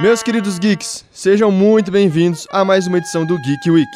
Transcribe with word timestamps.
Meus 0.00 0.22
queridos 0.22 0.58
geeks, 0.58 1.04
sejam 1.12 1.50
muito 1.50 1.90
bem-vindos 1.90 2.48
a 2.50 2.64
mais 2.64 2.86
uma 2.86 2.96
edição 2.96 3.26
do 3.26 3.38
Geek 3.38 3.70
Week. 3.70 3.90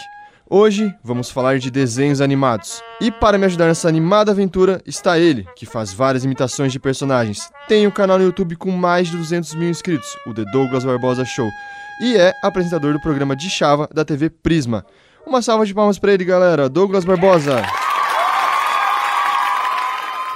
Hoje 0.48 0.94
vamos 1.02 1.30
falar 1.30 1.58
de 1.58 1.70
desenhos 1.70 2.20
animados. 2.20 2.82
E 3.00 3.10
para 3.10 3.38
me 3.38 3.46
ajudar 3.46 3.66
nessa 3.66 3.88
animada 3.88 4.30
aventura 4.30 4.80
está 4.84 5.18
ele, 5.18 5.46
que 5.56 5.64
faz 5.64 5.92
várias 5.92 6.22
imitações 6.22 6.70
de 6.70 6.78
personagens. 6.78 7.50
Tem 7.66 7.86
um 7.86 7.90
canal 7.90 8.18
no 8.18 8.24
YouTube 8.24 8.56
com 8.56 8.70
mais 8.70 9.08
de 9.08 9.16
200 9.16 9.54
mil 9.54 9.70
inscritos, 9.70 10.08
o 10.26 10.34
The 10.34 10.44
Douglas 10.52 10.84
Barbosa 10.84 11.24
Show. 11.24 11.48
E 12.02 12.16
é 12.16 12.32
apresentador 12.42 12.92
do 12.92 13.00
programa 13.00 13.34
de 13.34 13.48
Chava 13.48 13.88
da 13.92 14.04
TV 14.04 14.28
Prisma. 14.28 14.84
Uma 15.26 15.40
salva 15.40 15.64
de 15.64 15.74
palmas 15.74 15.98
para 15.98 16.12
ele, 16.12 16.24
galera. 16.24 16.68
Douglas 16.68 17.04
Barbosa. 17.04 17.62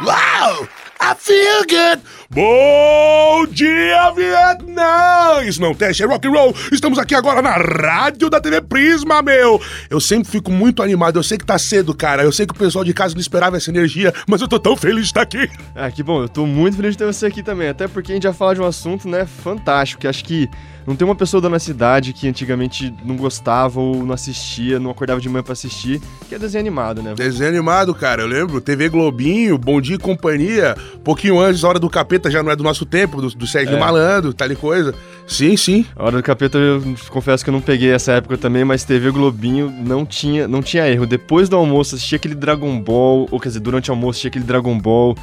Wow! 0.00 0.79
Feel 1.16 1.64
good! 1.68 2.02
Bom 2.30 3.44
dia, 3.46 4.12
Vietnã! 4.12 5.42
Isso 5.44 5.60
não 5.60 5.74
teste, 5.74 6.02
é 6.02 6.06
rock 6.06 6.28
and 6.28 6.30
roll! 6.30 6.54
Estamos 6.70 6.98
aqui 6.98 7.14
agora 7.14 7.42
na 7.42 7.56
rádio 7.56 8.30
da 8.30 8.40
TV 8.40 8.60
Prisma, 8.60 9.20
meu! 9.20 9.60
Eu 9.88 10.00
sempre 10.00 10.30
fico 10.30 10.52
muito 10.52 10.82
animado, 10.82 11.18
eu 11.18 11.22
sei 11.22 11.36
que 11.36 11.44
tá 11.44 11.58
cedo, 11.58 11.94
cara. 11.94 12.22
Eu 12.22 12.30
sei 12.30 12.46
que 12.46 12.52
o 12.52 12.56
pessoal 12.56 12.84
de 12.84 12.94
casa 12.94 13.14
não 13.14 13.20
esperava 13.20 13.56
essa 13.56 13.70
energia, 13.70 14.14
mas 14.28 14.40
eu 14.40 14.46
tô 14.46 14.60
tão 14.60 14.76
feliz 14.76 15.02
de 15.02 15.06
estar 15.06 15.22
aqui. 15.22 15.50
Ah, 15.74 15.90
que 15.90 16.02
bom, 16.02 16.22
eu 16.22 16.28
tô 16.28 16.46
muito 16.46 16.76
feliz 16.76 16.92
de 16.92 16.98
ter 16.98 17.06
você 17.06 17.26
aqui 17.26 17.42
também. 17.42 17.68
Até 17.68 17.88
porque 17.88 18.12
a 18.12 18.14
gente 18.14 18.24
já 18.24 18.32
fala 18.32 18.54
de 18.54 18.60
um 18.60 18.66
assunto, 18.66 19.08
né, 19.08 19.26
fantástico, 19.26 20.02
que 20.02 20.06
acho 20.06 20.24
que 20.24 20.48
não 20.90 20.96
tem 20.96 21.06
uma 21.06 21.14
pessoa 21.14 21.40
da 21.40 21.48
nossa 21.48 21.64
cidade 21.64 22.12
que 22.12 22.26
antigamente 22.26 22.92
não 23.04 23.16
gostava 23.16 23.78
ou 23.78 24.04
não 24.04 24.12
assistia, 24.12 24.80
não 24.80 24.90
acordava 24.90 25.20
de 25.20 25.28
manhã 25.28 25.40
pra 25.40 25.52
assistir, 25.52 26.02
que 26.28 26.34
é 26.34 26.38
desenho 26.38 26.62
animado, 26.62 27.00
né? 27.00 27.14
Desenho 27.14 27.48
animado, 27.48 27.94
cara, 27.94 28.22
eu 28.22 28.26
lembro. 28.26 28.60
TV 28.60 28.88
Globinho, 28.88 29.56
Bom 29.56 29.80
Dia 29.80 29.94
e 29.94 29.98
Companhia, 29.98 30.76
pouquinho 31.04 31.38
antes, 31.38 31.62
a 31.62 31.68
Hora 31.68 31.78
do 31.78 31.88
Capeta 31.88 32.28
já 32.28 32.42
não 32.42 32.50
é 32.50 32.56
do 32.56 32.64
nosso 32.64 32.84
tempo, 32.84 33.22
do, 33.22 33.28
do 33.28 33.46
Sérgio 33.46 33.76
É. 33.76 33.78
Malandro, 33.78 34.34
tal 34.34 34.50
e 34.50 34.56
coisa. 34.56 34.92
Sim, 35.28 35.56
sim. 35.56 35.86
A 35.94 36.06
Hora 36.06 36.16
do 36.16 36.22
Capeta 36.24 36.58
eu 36.58 36.82
confesso 37.08 37.44
que 37.44 37.50
eu 37.50 37.54
não 37.54 37.60
peguei 37.60 37.92
essa 37.92 38.10
época 38.10 38.36
também, 38.36 38.64
mas 38.64 38.82
TV 38.82 39.12
Globinho 39.12 39.70
não 39.70 40.04
tinha, 40.04 40.48
não 40.48 40.60
tinha 40.60 40.88
erro. 40.88 41.06
Depois 41.06 41.48
do 41.48 41.54
almoço 41.54 41.94
assistia 41.94 42.16
aquele 42.16 42.34
Dragon 42.34 42.80
Ball, 42.80 43.28
ou 43.30 43.38
quer 43.38 43.50
dizer, 43.50 43.60
durante 43.60 43.90
o 43.90 43.92
almoço 43.92 44.16
assistia 44.16 44.28
aquele 44.28 44.44
Dragon 44.44 44.76
Ball, 44.76 45.16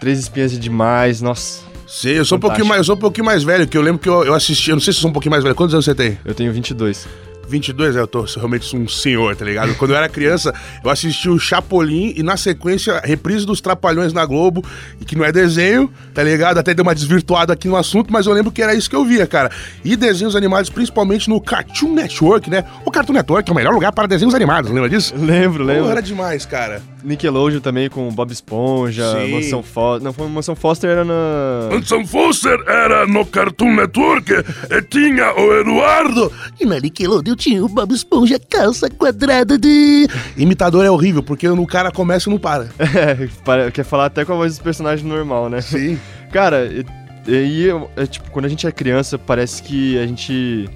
Três 0.00 0.18
Espinhas 0.18 0.50
de 0.50 0.58
Demais, 0.58 1.20
nossa. 1.20 1.68
Sim, 1.90 2.10
eu 2.10 2.24
sou, 2.24 2.38
um 2.38 2.40
pouquinho 2.40 2.66
mais, 2.66 2.78
eu 2.78 2.84
sou 2.84 2.94
um 2.94 2.98
pouquinho 2.98 3.24
mais 3.24 3.42
velho, 3.42 3.66
que 3.66 3.76
eu 3.76 3.82
lembro 3.82 4.00
que 4.00 4.08
eu, 4.08 4.24
eu 4.24 4.32
assisti, 4.32 4.70
eu 4.70 4.76
não 4.76 4.80
sei 4.80 4.92
se 4.92 4.98
eu 4.98 5.02
sou 5.02 5.10
um 5.10 5.12
pouquinho 5.12 5.32
mais 5.32 5.42
velho. 5.42 5.56
Quantos 5.56 5.74
anos 5.74 5.84
você 5.84 5.94
tem? 5.94 6.16
Eu 6.24 6.32
tenho 6.32 6.52
22. 6.52 7.08
22, 7.48 7.96
é, 7.96 8.00
eu 8.00 8.06
tô 8.06 8.22
realmente 8.22 8.76
um 8.76 8.86
senhor, 8.86 9.34
tá 9.34 9.44
ligado? 9.44 9.74
Quando 9.74 9.90
eu 9.90 9.96
era 9.96 10.08
criança, 10.08 10.54
eu 10.84 10.88
assisti 10.88 11.28
o 11.28 11.36
Chapolin 11.36 12.14
e 12.16 12.22
na 12.22 12.36
sequência, 12.36 12.94
a 12.94 13.00
reprise 13.00 13.44
dos 13.44 13.60
Trapalhões 13.60 14.12
na 14.12 14.24
Globo, 14.24 14.64
e 15.00 15.04
que 15.04 15.16
não 15.16 15.24
é 15.24 15.32
desenho, 15.32 15.92
tá 16.14 16.22
ligado? 16.22 16.58
Até 16.58 16.72
deu 16.72 16.84
uma 16.84 16.94
desvirtuada 16.94 17.52
aqui 17.52 17.66
no 17.66 17.76
assunto, 17.76 18.12
mas 18.12 18.26
eu 18.26 18.32
lembro 18.32 18.52
que 18.52 18.62
era 18.62 18.72
isso 18.72 18.88
que 18.88 18.94
eu 18.94 19.04
via, 19.04 19.26
cara. 19.26 19.50
E 19.84 19.96
desenhos 19.96 20.36
animados, 20.36 20.70
principalmente 20.70 21.28
no 21.28 21.40
Cartoon 21.40 21.92
Network, 21.92 22.48
né? 22.48 22.64
O 22.84 22.90
Cartoon 22.90 23.14
Network 23.14 23.50
é 23.50 23.52
o 23.52 23.56
melhor 23.56 23.74
lugar 23.74 23.90
para 23.90 24.06
desenhos 24.06 24.34
animados, 24.34 24.70
lembra 24.70 24.88
disso? 24.88 25.12
Lembro, 25.16 25.64
Pô, 25.64 25.72
lembro. 25.72 25.90
era 25.90 26.00
demais, 26.00 26.46
cara. 26.46 26.80
Nickelodeon 27.02 27.60
também 27.60 27.88
com 27.88 28.08
Bob 28.10 28.32
Esponja, 28.32 29.04
Sim. 29.12 29.32
Mansão 29.32 29.62
Foster. 29.62 30.04
Não, 30.04 30.12
foi 30.12 30.28
Mansão 30.28 30.56
Foster 30.56 30.90
era 30.90 31.04
na. 31.04 31.68
Anson 31.72 32.04
Foster 32.06 32.58
era 32.66 33.06
no 33.06 33.24
Cartoon 33.26 33.74
Network 33.74 34.32
e 34.32 34.82
tinha 34.82 35.32
o 35.34 35.60
Eduardo. 35.60 36.32
E 36.58 36.66
na 36.66 36.78
Nickelodeon 36.78 37.34
tinha 37.36 37.64
o 37.64 37.68
Bob 37.68 37.92
Esponja 37.92 38.38
calça 38.38 38.88
quadrada 38.90 39.58
de... 39.58 40.06
Imitador 40.36 40.84
é 40.84 40.90
horrível, 40.90 41.22
porque 41.22 41.48
o 41.48 41.66
cara 41.66 41.90
começa 41.90 42.28
e 42.28 42.32
não 42.32 42.38
para. 42.38 42.68
É, 43.00 43.70
quer 43.70 43.84
falar 43.84 44.06
até 44.06 44.24
com 44.24 44.32
a 44.32 44.36
voz 44.36 44.52
dos 44.52 44.62
personagens 44.62 45.06
normal, 45.06 45.48
né? 45.48 45.60
Sim. 45.60 45.98
Cara, 46.32 46.66
e, 46.66 46.84
e 47.26 47.68
é, 47.96 48.06
tipo, 48.06 48.30
quando 48.30 48.44
a 48.44 48.48
gente 48.48 48.66
é 48.66 48.72
criança, 48.72 49.18
parece 49.18 49.62
que 49.62 49.98
a 49.98 50.06
gente. 50.06 50.68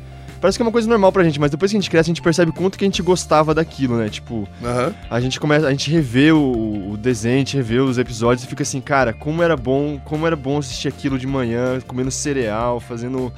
Parece 0.44 0.58
que 0.58 0.62
é 0.62 0.66
uma 0.66 0.72
coisa 0.72 0.86
normal 0.86 1.10
pra 1.10 1.24
gente, 1.24 1.40
mas 1.40 1.50
depois 1.50 1.70
que 1.70 1.76
a 1.78 1.80
gente 1.80 1.88
cresce, 1.90 2.10
a 2.10 2.12
gente 2.12 2.20
percebe 2.20 2.52
quanto 2.52 2.76
que 2.76 2.84
a 2.84 2.86
gente 2.86 3.00
gostava 3.00 3.54
daquilo, 3.54 3.96
né? 3.96 4.10
Tipo, 4.10 4.46
Aham. 4.62 4.94
a 5.08 5.18
gente 5.18 5.40
começa, 5.40 5.66
a 5.66 5.70
gente 5.70 5.90
revê 5.90 6.32
o, 6.32 6.90
o 6.90 6.96
desenho, 6.98 7.36
a 7.36 7.38
gente 7.38 7.56
revê 7.56 7.78
os 7.78 7.96
episódios 7.96 8.44
e 8.44 8.46
fica 8.46 8.62
assim, 8.62 8.78
cara, 8.78 9.14
como 9.14 9.42
era 9.42 9.56
bom, 9.56 9.98
como 10.04 10.26
era 10.26 10.36
bom 10.36 10.58
assistir 10.58 10.86
aquilo 10.86 11.18
de 11.18 11.26
manhã, 11.26 11.80
comendo 11.86 12.10
cereal, 12.10 12.78
fazendo. 12.78 13.32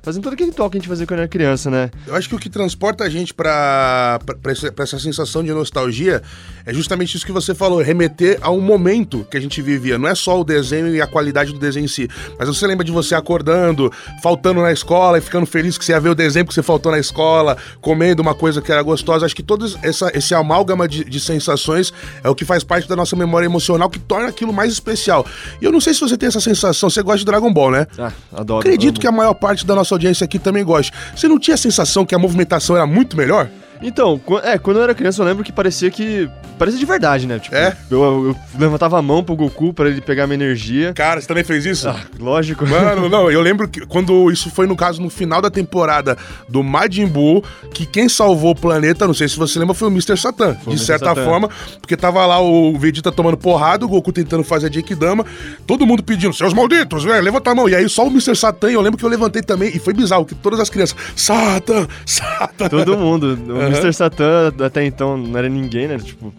Fazendo 0.00 0.22
todo 0.22 0.34
aquele 0.34 0.52
toque 0.52 0.72
que 0.72 0.76
a 0.76 0.80
gente 0.80 0.88
fazia 0.88 1.06
quando 1.06 1.18
era 1.18 1.28
criança, 1.28 1.68
né? 1.70 1.90
Eu 2.06 2.14
acho 2.14 2.28
que 2.28 2.36
o 2.36 2.38
que 2.38 2.48
transporta 2.48 3.02
a 3.02 3.08
gente 3.08 3.34
pra, 3.34 4.20
pra, 4.24 4.36
pra 4.36 4.52
essa, 4.52 4.70
pra 4.70 4.84
essa 4.84 4.98
sensação 5.00 5.42
de 5.42 5.50
nostalgia 5.50 6.22
é 6.66 6.72
justamente 6.72 7.16
isso 7.16 7.26
que 7.26 7.32
você 7.32 7.54
falou, 7.54 7.82
remeter 7.82 8.38
a 8.40 8.50
um 8.50 8.60
momento 8.60 9.26
que 9.30 9.36
a 9.36 9.40
gente 9.40 9.60
vivia. 9.60 9.98
Não 9.98 10.08
é 10.08 10.14
só 10.14 10.40
o 10.40 10.44
desenho 10.44 10.94
e 10.94 11.00
a 11.00 11.06
qualidade 11.06 11.52
do 11.52 11.58
desenho 11.58 11.84
em 11.84 11.88
si, 11.88 12.08
mas 12.38 12.48
você 12.48 12.66
lembra 12.66 12.84
de 12.84 12.90
você 12.90 13.14
acordando, 13.14 13.92
faltando 14.22 14.62
na 14.62 14.72
escola 14.72 15.18
e 15.18 15.20
ficando 15.20 15.46
feliz 15.46 15.76
que 15.76 15.84
você 15.84 15.92
ia 15.92 16.00
ver 16.00 16.08
o 16.08 16.14
desenho 16.14 16.46
que 16.46 16.54
você 16.54 16.62
faltou 16.62 16.90
na 16.90 16.98
escola, 16.98 17.56
comendo 17.80 18.22
uma 18.22 18.34
coisa 18.34 18.62
que 18.62 18.72
era 18.72 18.82
gostosa. 18.82 19.26
Acho 19.26 19.36
que 19.36 19.42
todo 19.42 19.66
essa, 19.82 20.10
esse 20.14 20.34
amálgama 20.34 20.88
de, 20.88 21.04
de 21.04 21.20
sensações 21.20 21.92
é 22.22 22.28
o 22.28 22.34
que 22.34 22.44
faz 22.44 22.64
parte 22.64 22.88
da 22.88 22.96
nossa 22.96 23.14
memória 23.14 23.46
emocional, 23.46 23.90
que 23.90 23.98
torna 23.98 24.28
aquilo 24.28 24.52
mais 24.52 24.72
especial. 24.72 25.26
E 25.60 25.64
eu 25.64 25.72
não 25.72 25.80
sei 25.80 25.92
se 25.92 26.00
você 26.00 26.16
tem 26.16 26.28
essa 26.28 26.40
sensação, 26.40 26.88
você 26.88 27.02
gosta 27.02 27.18
de 27.18 27.24
Dragon 27.26 27.52
Ball, 27.52 27.70
né? 27.70 27.86
Ah, 27.98 28.12
adoro. 28.32 28.60
Acredito 28.60 28.96
amo. 28.96 29.00
que 29.00 29.06
a 29.06 29.12
maior 29.12 29.34
parte 29.34 29.66
da 29.66 29.74
nossa 29.74 29.94
audiência 29.94 30.24
aqui 30.24 30.38
também 30.38 30.64
gosta. 30.64 30.96
Você 31.14 31.28
não 31.28 31.38
tinha 31.38 31.54
a 31.54 31.58
sensação 31.58 32.06
que 32.06 32.14
a 32.14 32.18
movimentação 32.18 32.76
era 32.76 32.86
muito 32.86 33.16
melhor? 33.16 33.50
Então, 33.86 34.18
é, 34.42 34.58
quando 34.58 34.78
eu 34.78 34.82
era 34.82 34.94
criança 34.94 35.20
eu 35.22 35.26
lembro 35.26 35.44
que 35.44 35.52
parecia 35.52 35.90
que. 35.90 36.28
Parecia 36.58 36.78
de 36.80 36.86
verdade, 36.86 37.26
né? 37.26 37.38
Tipo, 37.38 37.54
É? 37.54 37.76
eu, 37.90 38.00
eu 38.28 38.36
levantava 38.58 38.96
a 38.98 39.02
mão 39.02 39.22
pro 39.24 39.34
Goku 39.34 39.74
pra 39.74 39.88
ele 39.88 40.00
pegar 40.00 40.26
minha 40.26 40.36
energia. 40.36 40.92
Cara, 40.94 41.20
você 41.20 41.26
também 41.26 41.42
fez 41.44 41.66
isso? 41.66 41.88
Ah, 41.88 42.00
lógico. 42.18 42.64
Mano, 42.66 43.08
não, 43.08 43.30
eu 43.30 43.40
lembro 43.40 43.68
que 43.68 43.84
quando 43.86 44.30
isso 44.30 44.48
foi 44.50 44.66
no 44.66 44.76
caso 44.76 45.02
no 45.02 45.10
final 45.10 45.42
da 45.42 45.50
temporada 45.50 46.16
do 46.48 46.62
Majin 46.62 47.06
Buu, 47.06 47.42
que 47.72 47.84
quem 47.84 48.08
salvou 48.08 48.52
o 48.52 48.54
planeta, 48.54 49.04
não 49.06 49.12
sei 49.14 49.28
se 49.28 49.36
você 49.36 49.58
lembra, 49.58 49.74
foi 49.74 49.88
o 49.88 49.90
Mr. 49.90 50.16
Satan. 50.16 50.54
Foi 50.62 50.74
de 50.74 50.80
certa 50.80 51.06
Satan. 51.08 51.24
forma, 51.24 51.50
porque 51.80 51.96
tava 51.96 52.24
lá 52.24 52.40
o 52.40 52.78
Vegeta 52.78 53.10
tomando 53.12 53.36
porrada, 53.36 53.84
o 53.84 53.88
Goku 53.88 54.12
tentando 54.12 54.44
fazer 54.44 54.68
a 54.68 54.70
Genkidama, 54.70 55.26
todo 55.66 55.84
mundo 55.84 56.02
pedindo, 56.04 56.32
seus 56.32 56.54
malditos, 56.54 57.02
velho, 57.04 57.22
levanta 57.22 57.50
a 57.50 57.54
mão. 57.54 57.68
E 57.68 57.74
aí 57.74 57.88
só 57.88 58.04
o 58.04 58.08
Mr. 58.08 58.34
Satan, 58.36 58.70
eu 58.70 58.80
lembro 58.80 58.96
que 58.96 59.04
eu 59.04 59.10
levantei 59.10 59.42
também, 59.42 59.70
e 59.74 59.78
foi 59.80 59.92
bizarro, 59.92 60.24
que 60.24 60.34
todas 60.36 60.60
as 60.60 60.70
crianças, 60.70 60.96
Satan, 61.16 61.86
Satan. 62.06 62.68
Todo 62.68 62.96
mundo. 62.96 63.36
O 63.48 63.60
Aham. 63.60 63.73
Mr. 63.78 63.92
Satan 63.92 64.52
até 64.64 64.84
então 64.84 65.16
não 65.16 65.38
era 65.38 65.48
ninguém, 65.48 65.88
né? 65.88 65.98
Tipo, 65.98 66.32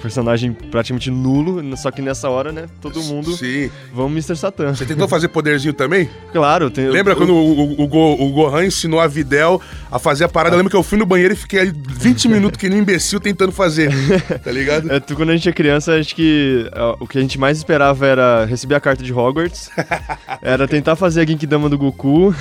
personagem 0.00 0.52
praticamente 0.52 1.10
nulo. 1.10 1.76
Só 1.76 1.90
que 1.90 2.00
nessa 2.02 2.28
hora, 2.28 2.50
né? 2.52 2.66
Todo 2.80 3.02
mundo. 3.02 3.32
Sim. 3.32 3.70
Vamos 3.92 4.12
Mr. 4.12 4.36
Satan. 4.36 4.74
Você 4.74 4.84
tentou 4.84 5.06
fazer 5.08 5.28
poderzinho 5.28 5.72
também? 5.74 6.08
Claro, 6.32 6.70
tem. 6.70 6.88
Lembra 6.88 7.12
eu- 7.12 7.16
quando 7.16 7.34
o, 7.34 7.74
o, 7.82 7.84
o, 7.84 8.26
o 8.26 8.32
Gohan 8.32 8.64
ensinou 8.66 9.00
a 9.00 9.06
Videl 9.06 9.60
a 9.90 9.98
fazer 9.98 10.24
a 10.24 10.28
parada? 10.28 10.54
Eu 10.54 10.58
lembro 10.58 10.70
que 10.70 10.76
eu 10.76 10.82
fui 10.82 10.98
no 10.98 11.06
banheiro 11.06 11.34
e 11.34 11.36
fiquei 11.36 11.60
ali 11.60 11.72
20 11.88 12.28
minutos 12.28 12.58
que 12.60 12.68
nem 12.68 12.78
imbecil 12.80 13.20
tentando 13.20 13.52
fazer. 13.52 13.90
Tá 14.42 14.50
ligado? 14.50 14.90
É, 14.90 14.98
tu- 15.00 15.14
quando 15.16 15.30
a 15.30 15.36
gente 15.36 15.48
é 15.48 15.52
criança, 15.52 15.94
acho 15.96 16.14
que 16.14 16.68
ó, 16.74 16.96
o 17.00 17.06
que 17.06 17.18
a 17.18 17.20
gente 17.20 17.38
mais 17.38 17.58
esperava 17.58 18.06
era 18.06 18.44
receber 18.46 18.74
a 18.74 18.80
carta 18.80 19.02
de 19.02 19.12
Hogwarts, 19.12 19.70
era 20.42 20.66
tentar 20.66 20.96
fazer 20.96 21.20
a 21.20 21.26
Genkidama 21.26 21.68
do 21.68 21.76
Goku 21.76 22.34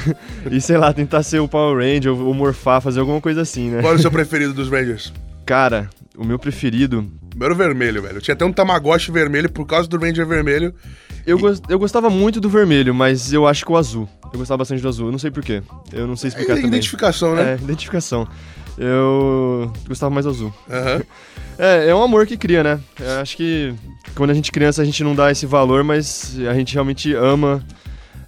e, 0.50 0.62
sei 0.62 0.78
lá, 0.78 0.94
tentar 0.94 1.24
ser 1.24 1.40
o 1.40 1.48
Power 1.48 1.78
Ranger 1.78 2.14
ou, 2.14 2.28
ou 2.28 2.34
morfar, 2.34 2.82
fazer 2.82 3.00
alguma 3.00 3.20
coisa 3.20 3.42
assim, 3.42 3.70
né? 3.70 3.82
Qual 3.82 3.94
é 3.94 3.96
o 3.96 4.00
seu 4.00 4.12
preferido 4.12 4.54
dos 4.54 4.70
Rangers? 4.70 5.12
Cara, 5.46 5.90
o 6.20 6.26
meu 6.26 6.38
preferido. 6.38 7.00
O 7.34 7.38
meu 7.38 7.46
era 7.46 7.54
o 7.54 7.58
vermelho, 7.58 8.02
velho. 8.02 8.18
Eu 8.18 8.22
tinha 8.22 8.34
até 8.36 8.44
um 8.46 8.52
Tamagotchi 8.52 9.12
vermelho 9.12 9.50
por 9.50 9.66
causa 9.66 9.88
do 9.88 9.98
Ranger 9.98 10.26
vermelho. 10.28 10.74
Eu, 11.26 11.38
gos- 11.40 11.62
eu 11.70 11.78
gostava 11.80 12.10
muito 12.10 12.40
do 12.42 12.50
vermelho, 12.50 12.94
mas 12.94 13.32
eu 13.34 13.48
acho 13.48 13.66
que 13.66 13.72
o 13.72 13.78
azul. 13.78 14.08
Eu 14.32 14.40
gostava 14.40 14.60
bastante 14.60 14.82
do 14.82 14.88
azul, 14.88 15.08
eu 15.08 15.12
não 15.12 15.20
sei 15.20 15.32
porquê. 15.32 15.62
Eu 15.92 16.06
não 16.08 16.16
sei 16.16 16.28
É 16.28 16.30
explicar 16.30 16.54
também. 16.56 16.68
identificação, 16.68 17.36
né? 17.36 17.54
É, 17.60 17.64
identificação. 17.64 18.28
Eu 18.78 19.72
gostava 19.88 20.14
mais 20.14 20.26
do 20.26 20.32
azul. 20.32 20.54
Aham. 20.70 21.02
É, 21.62 21.90
é 21.90 21.94
um 21.96 22.02
amor 22.02 22.26
que 22.26 22.38
cria, 22.38 22.64
né? 22.64 22.80
Eu 22.98 23.20
acho 23.20 23.36
que 23.36 23.74
quando 24.16 24.30
a 24.30 24.34
gente 24.34 24.48
é 24.50 24.54
criança 24.54 24.82
a 24.82 24.86
gente 24.86 25.04
não 25.04 25.14
dá 25.14 25.30
esse 25.30 25.46
valor, 25.46 25.84
mas 25.84 26.38
a 26.50 26.54
gente 26.54 26.74
realmente 26.74 27.14
ama 27.14 27.62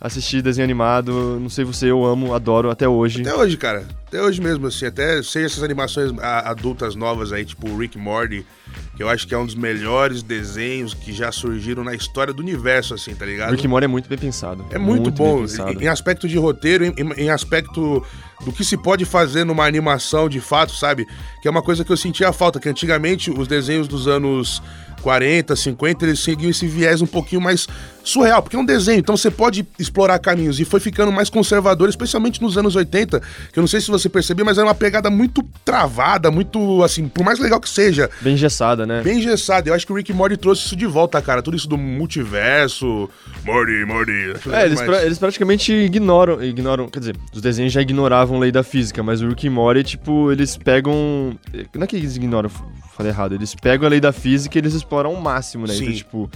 assistir 0.01 0.42
desenho 0.42 0.63
animado. 0.65 1.39
Não 1.39 1.48
sei 1.50 1.63
você, 1.63 1.86
eu 1.92 2.03
amo, 2.03 2.33
adoro 2.33 2.69
até 2.71 2.88
hoje. 2.88 3.21
Até 3.21 3.36
hoje, 3.36 3.56
cara. 3.56 3.86
Até 4.07 4.21
hoje 4.21 4.42
mesmo, 4.42 4.65
assim. 4.68 4.88
Até 4.88 5.21
seja 5.24 5.45
essas 5.45 5.63
animações 5.63 6.12
adultas 6.19 6.95
novas 6.95 7.31
aí, 7.31 7.45
tipo 7.45 7.69
o 7.69 7.77
Rick 7.77 7.98
Morty, 7.98 8.45
que 8.98 9.03
eu 9.03 9.07
acho 9.07 9.27
que 9.27 9.33
é 9.33 9.38
um 9.38 9.45
dos 9.45 9.56
melhores 9.56 10.21
desenhos 10.24 10.94
que 10.94 11.13
já 11.13 11.31
surgiram 11.31 11.83
na 11.83 11.94
história 11.94 12.33
do 12.33 12.42
universo, 12.42 12.94
assim, 12.94 13.13
tá 13.13 13.25
ligado? 13.25 13.51
Rick 13.51 13.68
Morty 13.68 13.86
é 13.86 13.88
muito 13.88 14.09
bem 14.09 14.18
pensado. 14.18 14.65
É 14.71 14.77
muito, 14.77 15.12
bem 15.12 15.18
bom, 15.18 15.45
em, 15.45 15.83
em 15.83 15.88
aspecto 15.88 16.27
de 16.27 16.38
roteiro, 16.38 16.83
em, 16.83 16.94
em- 16.97 17.25
em 17.25 17.30
aspecto 17.30 18.04
do 18.44 18.51
que 18.51 18.65
se 18.65 18.75
pode 18.75 19.06
fazer 19.06 19.44
numa 19.45 19.65
animação 19.65 20.27
de 20.27 20.42
fato, 20.42 20.74
sabe? 20.74 21.06
Que 21.42 21.47
é 21.47 21.51
uma 21.51 21.62
coisa 21.62 21.86
que 21.86 21.92
eu 21.92 21.97
sentia 21.97 22.33
falta, 22.33 22.59
que 22.59 22.68
antigamente 22.68 23.30
os 23.30 23.47
desenhos 23.47 23.88
dos 23.88 24.07
anos 24.07 24.62
40, 25.04 25.56
50, 25.56 26.06
eles 26.06 26.19
seguiam 26.19 26.50
esse 26.50 26.68
viés 26.68 27.01
um 27.01 27.07
pouquinho 27.07 27.42
mais 27.42 27.68
surreal, 28.03 28.42
porque 28.42 28.56
é 28.56 28.59
um 28.59 28.65
desenho, 28.65 29.00
então 29.00 29.15
você 29.15 29.30
pode 29.30 29.65
explorar 29.77 30.18
caminhos 30.19 30.59
e 30.59 30.65
foi 30.65 30.80
ficando 30.80 31.12
mais 31.12 31.30
conservador, 31.30 31.88
especialmente 31.89 32.42
nos 32.42 32.57
anos 32.57 32.75
80, 32.75 33.19
que 33.51 33.59
eu 33.59 33.62
não 33.62 33.68
sei 33.68 33.80
se 33.81 33.89
você 33.92 34.09
percebeu, 34.09 34.44
mas 34.45 34.57
era 34.57 34.65
uma 34.68 34.74
pegada 34.75 35.09
muito 35.09 35.44
travada, 35.63 36.31
muito 36.31 36.83
assim, 36.83 37.07
por 37.07 37.24
mais 37.24 37.39
legal 37.39 37.59
que 37.59 37.69
seja. 37.69 38.09
Bem 38.21 38.33
engessada, 38.33 38.86
né? 38.86 39.01
Bem 39.03 39.19
engessada. 39.19 39.69
Eu 39.69 39.74
acho 39.74 39.86
que 39.86 39.94
o 39.94 39.95
Rick 39.95 40.12
Morty 40.13 40.38
trouxe 40.38 40.65
isso 40.65 40.75
de 40.75 40.86
volta, 40.86 41.21
cara. 41.21 41.42
Tudo 41.42 41.56
isso 41.57 41.68
do 41.68 41.77
multiverso. 41.77 43.09
Morty, 43.44 43.86
Morty. 43.86 44.33
É, 44.51 44.65
eles, 44.65 44.81
pra- 44.81 45.04
eles 45.06 45.18
praticamente 45.18 45.71
ignoram, 45.74 46.44
ignoram, 46.44 46.88
quer 46.89 47.00
dizer, 47.00 47.15
os 47.33 47.42
desenhos 47.42 47.74
já 47.74 47.81
ignoravam 47.81 48.39
lei 48.39 48.51
da 48.51 48.63
física, 48.63 49.01
mas 49.04 49.21
o 49.21 49.27
Rick 49.30 49.50
Morty, 49.50 49.83
tipo, 49.83 50.31
eles 50.31 50.57
pegam, 50.57 51.38
não 51.74 51.83
é 51.83 51.88
que 51.88 51.95
eles 51.95 52.15
ignoram, 52.15 52.50
falei 52.95 53.12
errado, 53.12 53.33
eles 53.36 53.54
pegam 53.56 53.86
a 53.88 53.89
lei 53.89 54.00
da 54.00 54.12
física 54.12 54.57
e 54.57 54.62
eles 54.62 54.74
exploram 54.74 55.12
ao 55.15 55.21
máximo, 55.21 55.65
né? 55.68 55.74
Sim. 55.74 55.83
Então, 55.83 55.94
tipo, 55.95 56.31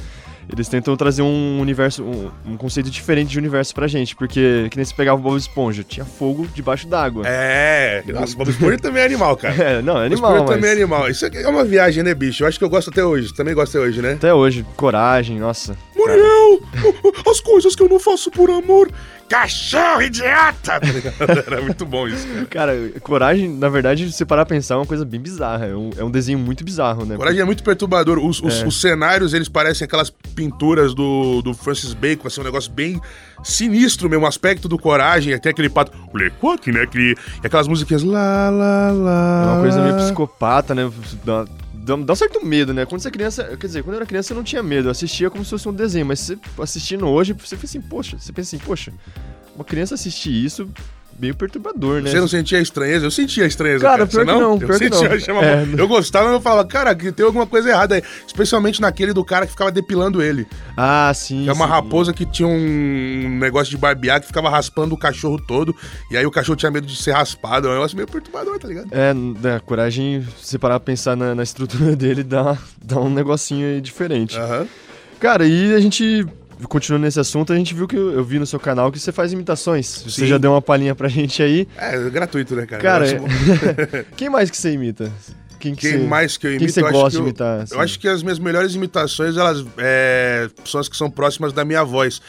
eles 0.52 0.68
tentam 0.68 0.96
trazer 0.96 1.22
um 1.22 1.60
universo, 1.60 2.04
um, 2.04 2.32
um 2.46 2.58
conceito 2.58 2.90
diferente 2.90 3.30
de 3.30 3.38
universo 3.40 3.74
pra 3.74 3.88
gente, 3.88 4.16
porque 4.16 4.68
que 4.70 4.78
nem 4.78 4.86
se 4.86 4.94
pegava 4.94 5.20
o 5.20 5.22
Bob 5.22 5.38
Esponja, 5.38 5.84
tinha 5.84 6.06
fogo 6.06 6.48
debaixo 6.54 6.88
d'água. 6.88 7.24
É, 7.28 8.04
nossa, 8.08 8.36
Bob 8.36 8.50
Esponja 8.50 8.78
também 8.78 9.02
é 9.02 9.06
animal, 9.06 9.36
cara. 9.36 9.56
É, 9.66 9.82
não, 9.82 9.94
é 9.94 10.10
Bob 10.10 10.14
animal, 10.14 10.32
Esponja 10.32 10.44
mas... 10.44 10.56
também 10.56 10.70
é 10.70 10.74
animal. 10.74 11.10
Isso 11.10 11.26
é 11.26 11.48
uma 11.48 11.64
viagem, 11.64 12.04
né, 12.04 12.14
bicho? 12.14 12.44
Eu 12.44 12.48
acho 12.48 12.60
que 12.60 12.64
eu 12.64 12.70
gosto 12.70 12.90
até 12.90 13.04
hoje. 13.04 13.34
Também 13.34 13.54
gosto 13.56 13.76
até 13.76 13.88
hoje, 13.88 14.02
né? 14.02 14.14
Até 14.14 14.34
hoje, 14.34 14.66
coragem, 14.76 15.40
nossa. 15.40 15.76
Muriel! 15.96 16.62
As 17.28 17.40
coisas 17.40 17.76
que 17.76 17.82
eu 17.82 17.90
não 17.90 18.00
faço 18.00 18.30
por 18.30 18.50
amor. 18.50 18.92
Cachorro 19.28 20.02
idiota! 20.04 20.54
Tá 20.64 20.80
ligado? 20.86 21.44
Era 21.48 21.62
muito 21.62 21.86
bom 21.86 22.08
isso, 22.08 22.28
cara. 22.50 22.74
Cara, 22.76 22.76
coragem, 23.02 23.50
na 23.50 23.70
verdade, 23.70 24.12
se 24.12 24.24
parar 24.26 24.46
pra 24.46 24.56
pensar, 24.56 24.76
é 24.76 24.78
uma 24.78 24.86
coisa 24.86 25.04
bem 25.04 25.20
bizarra. 25.20 25.66
É 25.66 25.76
um, 25.76 25.90
é 25.98 26.04
um 26.04 26.12
desenho 26.12 26.38
muito 26.38 26.64
bizarro, 26.64 27.06
né? 27.06 27.16
Coragem 27.18 27.42
é 27.42 27.46
muito 27.46 27.64
perturbador. 27.64 28.20
Os, 28.20 28.42
os- 28.42 28.62
É. 28.62 28.68
os 28.68 28.80
cenários, 28.80 29.34
eles 29.34 29.50
parecem 29.50 29.86
aquelas 29.86 30.10
pinturas 30.10 30.94
do, 30.94 31.42
do 31.42 31.54
Francis 31.54 31.94
Bacon, 31.94 32.28
assim, 32.28 32.42
um 32.42 32.44
negócio 32.44 32.72
bem 32.72 33.02
sinistro 33.44 34.10
mesmo, 34.10 34.26
o 34.26 34.28
aspecto 34.28 34.68
do 34.68 34.78
Coragem, 34.78 35.34
até 35.34 35.50
aquele 35.50 35.70
pato, 35.70 35.92
o 36.14 36.18
Lecoq, 36.18 36.72
né, 36.72 36.82
aquele, 36.84 37.16
e 37.44 37.48
aquelas 37.48 37.68
musiquinhas 37.68 38.04
lá, 38.04 38.50
lá, 38.50 38.92
lá. 38.92 39.44
É 39.44 39.52
uma 39.54 39.62
coisa 39.62 39.82
meio 39.84 39.96
psicopata, 39.98 40.74
né? 40.76 40.90
Dá, 41.86 41.96
dá, 41.96 42.14
um 42.14 42.16
certo 42.16 42.44
medo, 42.44 42.74
né? 42.74 42.84
Quando 42.84 43.02
você 43.02 43.10
é 43.10 43.12
criança, 43.12 43.56
quer 43.58 43.68
dizer, 43.68 43.84
quando 43.84 43.94
eu 43.94 43.98
era 43.98 44.08
criança 44.08 44.34
eu 44.34 44.36
não 44.36 44.44
tinha 44.44 44.64
medo, 44.64 44.88
eu 44.88 44.92
assistia 44.92 45.30
como 45.30 45.44
se 45.44 45.52
fosse 45.52 45.70
um 45.70 45.74
desenho, 45.74 46.04
mas 46.08 46.20
você 46.20 46.38
assistindo 46.58 47.06
hoje, 47.08 47.34
você 47.34 47.56
pensa 47.56 47.78
assim, 47.78 47.82
poxa, 47.88 48.18
você 48.18 48.34
pensa 48.34 48.56
assim, 48.56 48.66
poxa, 48.66 48.92
uma 49.54 49.64
criança 49.64 49.94
assistir 49.94 50.32
isso, 50.32 50.68
meio 51.20 51.34
perturbador, 51.36 52.02
né? 52.02 52.10
Você 52.12 52.20
não 52.20 52.28
sentia 52.28 52.60
estranheza? 52.60 53.06
Eu 53.06 53.12
sentia 53.12 53.46
estranheza. 53.46 53.82
Cara, 53.84 54.06
Você 54.06 54.12
pior 54.12 54.26
que 54.26 54.32
não, 54.42 54.52
Eu, 54.54 54.58
pior 54.60 54.68
que 54.78 54.78
sentia, 54.90 55.08
não. 55.10 55.16
eu 55.16 55.20
chamava- 55.20 55.46
É. 55.46 55.66
eu 55.78 55.88
gostava, 55.88 56.26
mas 56.26 56.34
eu 56.36 56.42
falava, 56.42 56.68
cara, 56.68 56.94
que 56.96 57.12
tem 57.12 57.26
alguma 57.26 57.46
coisa 57.48 57.70
errada 57.70 57.96
aí. 57.96 58.04
Especialmente 58.28 58.82
naquele 58.82 59.14
do 59.14 59.24
cara 59.24 59.46
que 59.46 59.52
ficava 59.52 59.72
depilando 59.72 60.22
ele. 60.22 60.46
Ah, 60.76 61.12
sim. 61.16 61.48
É 61.48 61.54
uma 61.54 61.66
sim. 61.66 61.72
raposa 61.72 62.14
que 62.14 62.26
tinha 62.26 62.48
um 62.48 63.38
negócio 63.40 63.70
de 63.72 63.78
barbear 63.78 64.20
que 64.22 64.28
ficava 64.28 64.50
raspando 64.50 64.94
o 64.94 64.98
cachorro 64.98 65.40
todo. 65.40 65.76
E 66.12 66.18
aí 66.18 66.26
o 66.26 66.32
cachorro 66.32 66.56
tinha 66.56 66.72
medo 66.72 66.86
de 66.88 66.96
ser 67.02 67.12
raspado. 67.12 67.68
É 67.68 67.72
um 67.72 67.74
negócio 67.76 67.96
meio 67.96 68.08
perturbador, 68.08 68.60
tá 68.60 68.68
ligado? 68.68 68.88
É, 68.92 69.14
né, 69.14 69.62
coragem, 69.66 70.26
se 70.42 70.58
parar 70.58 70.80
pra 70.80 70.86
pensar 70.86 71.16
na, 71.16 71.34
na 71.34 71.44
estrutura 71.44 71.96
dele, 71.98 72.24
dá, 72.24 72.58
dá 72.84 73.00
um 73.00 73.10
negocinho 73.10 73.66
aí 73.68 73.82
diferente. 73.82 74.38
Aham. 74.38 74.68
Cara, 75.20 75.46
e 75.48 75.74
a 75.74 75.80
gente, 75.80 76.28
continuando 76.70 77.06
nesse 77.06 77.20
assunto, 77.20 77.52
a 77.54 77.56
gente 77.56 77.74
viu 77.74 77.88
que 77.88 77.96
eu, 77.96 78.12
eu 78.12 78.24
vi 78.24 78.40
no 78.40 78.46
seu 78.46 78.60
canal 78.60 78.92
que 78.92 79.00
você 79.00 79.12
faz 79.12 79.34
imitações. 79.34 80.04
Você 80.04 80.22
Sim. 80.22 80.28
já 80.28 80.38
deu 80.38 80.52
uma 80.52 80.62
palhinha 80.62 80.96
pra 80.96 81.08
gente 81.08 81.42
aí. 81.44 81.68
É, 81.78 81.96
é 81.96 82.10
gratuito, 82.10 82.56
né, 82.56 82.66
cara? 82.66 82.82
Cara, 82.82 83.08
Eu 83.08 83.26
acho- 83.26 84.06
quem 84.16 84.30
mais 84.30 84.50
que 84.50 84.58
você 84.58 84.72
imita? 84.72 85.12
Quem, 85.60 85.74
que 85.74 85.82
Quem 85.90 86.02
você, 86.02 86.08
mais 86.08 86.38
que 86.38 86.46
eu 86.46 86.52
quem 86.52 86.58
imito? 86.60 86.74
você 86.74 86.82
eu 86.82 86.92
gosta 86.92 87.10
de 87.12 87.16
eu- 87.18 87.24
imitar? 87.24 87.62
assim? 87.62 87.74
Eu 87.74 87.82
acho 87.82 87.98
que 88.00 88.08
as 88.08 88.22
minhas 88.22 88.38
melhores 88.38 88.76
imitações, 88.76 89.36
elas 89.36 89.66
é, 89.78 90.48
são 90.64 90.80
as 90.80 90.88
que 90.88 90.96
são 90.96 91.10
próximas 91.10 91.54
da 91.54 91.66
minha 91.66 91.84
voz. 91.84 92.22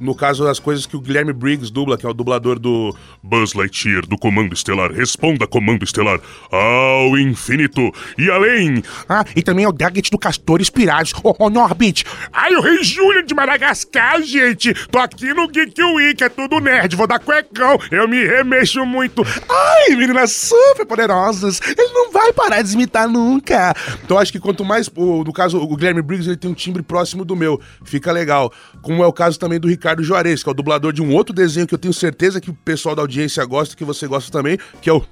No 0.00 0.14
caso, 0.14 0.46
as 0.46 0.60
coisas 0.60 0.86
que 0.86 0.96
o 0.96 1.00
Guilherme 1.00 1.32
Briggs 1.32 1.72
dubla, 1.72 1.98
que 1.98 2.06
é 2.06 2.08
o 2.08 2.14
dublador 2.14 2.58
do 2.58 2.94
Buzz 3.22 3.52
Lightyear, 3.54 4.06
do 4.06 4.16
Comando 4.16 4.54
Estelar. 4.54 4.92
Responda, 4.92 5.46
Comando 5.46 5.84
Estelar, 5.84 6.20
ao 6.52 7.18
infinito 7.18 7.92
e 8.16 8.30
além. 8.30 8.82
Ah, 9.08 9.24
e 9.34 9.42
também 9.42 9.64
é 9.64 9.68
o 9.68 9.72
Daggett 9.72 10.10
do 10.10 10.18
Castor 10.18 10.60
Inspirados. 10.60 11.12
Ô, 11.22 11.34
oh, 11.38 11.50
Norbit. 11.50 12.04
Ai, 12.32 12.54
o 12.54 12.60
Rei 12.60 12.82
Júlio 12.84 13.26
de 13.26 13.34
Madagascar, 13.34 14.22
gente. 14.22 14.72
Tô 14.88 14.98
aqui 14.98 15.34
no 15.34 15.48
Geek 15.48 15.82
Week, 15.82 16.22
é 16.22 16.28
tudo 16.28 16.60
nerd, 16.60 16.94
vou 16.94 17.06
dar 17.06 17.18
cuecão. 17.18 17.78
Eu 17.90 18.06
me 18.06 18.24
remexo 18.24 18.86
muito. 18.86 19.24
Ai, 19.48 19.96
meninas 19.96 20.30
super 20.32 20.86
poderosas. 20.86 21.60
Ele 21.60 21.92
não 21.92 22.12
vai 22.12 22.32
parar 22.32 22.62
de 22.62 22.72
imitar 22.74 23.08
nunca. 23.08 23.74
Então 24.04 24.16
acho 24.16 24.30
que 24.30 24.38
quanto 24.38 24.64
mais, 24.64 24.88
no 24.88 25.32
caso, 25.32 25.58
o 25.58 25.76
Guilherme 25.76 26.02
Briggs 26.02 26.28
ele 26.28 26.36
tem 26.36 26.50
um 26.50 26.54
timbre 26.54 26.82
próximo 26.82 27.24
do 27.24 27.34
meu, 27.34 27.60
fica 27.84 28.12
legal. 28.12 28.52
Como 28.80 29.02
é 29.02 29.06
o 29.06 29.12
caso 29.12 29.38
também 29.38 29.58
do 29.58 29.66
Ricardo 29.68 29.87
Juarez, 30.02 30.42
que 30.42 30.48
é 30.48 30.52
o 30.52 30.54
dublador 30.54 30.92
de 30.92 31.02
um 31.02 31.12
outro 31.12 31.34
desenho 31.34 31.66
que 31.66 31.74
eu 31.74 31.78
tenho 31.78 31.94
certeza 31.94 32.40
que 32.40 32.50
o 32.50 32.54
pessoal 32.54 32.94
da 32.94 33.02
audiência 33.02 33.44
gosta, 33.44 33.76
que 33.76 33.84
você 33.84 34.06
gosta 34.06 34.30
também, 34.30 34.58
que 34.80 34.88
é 34.88 34.92
o 34.92 35.04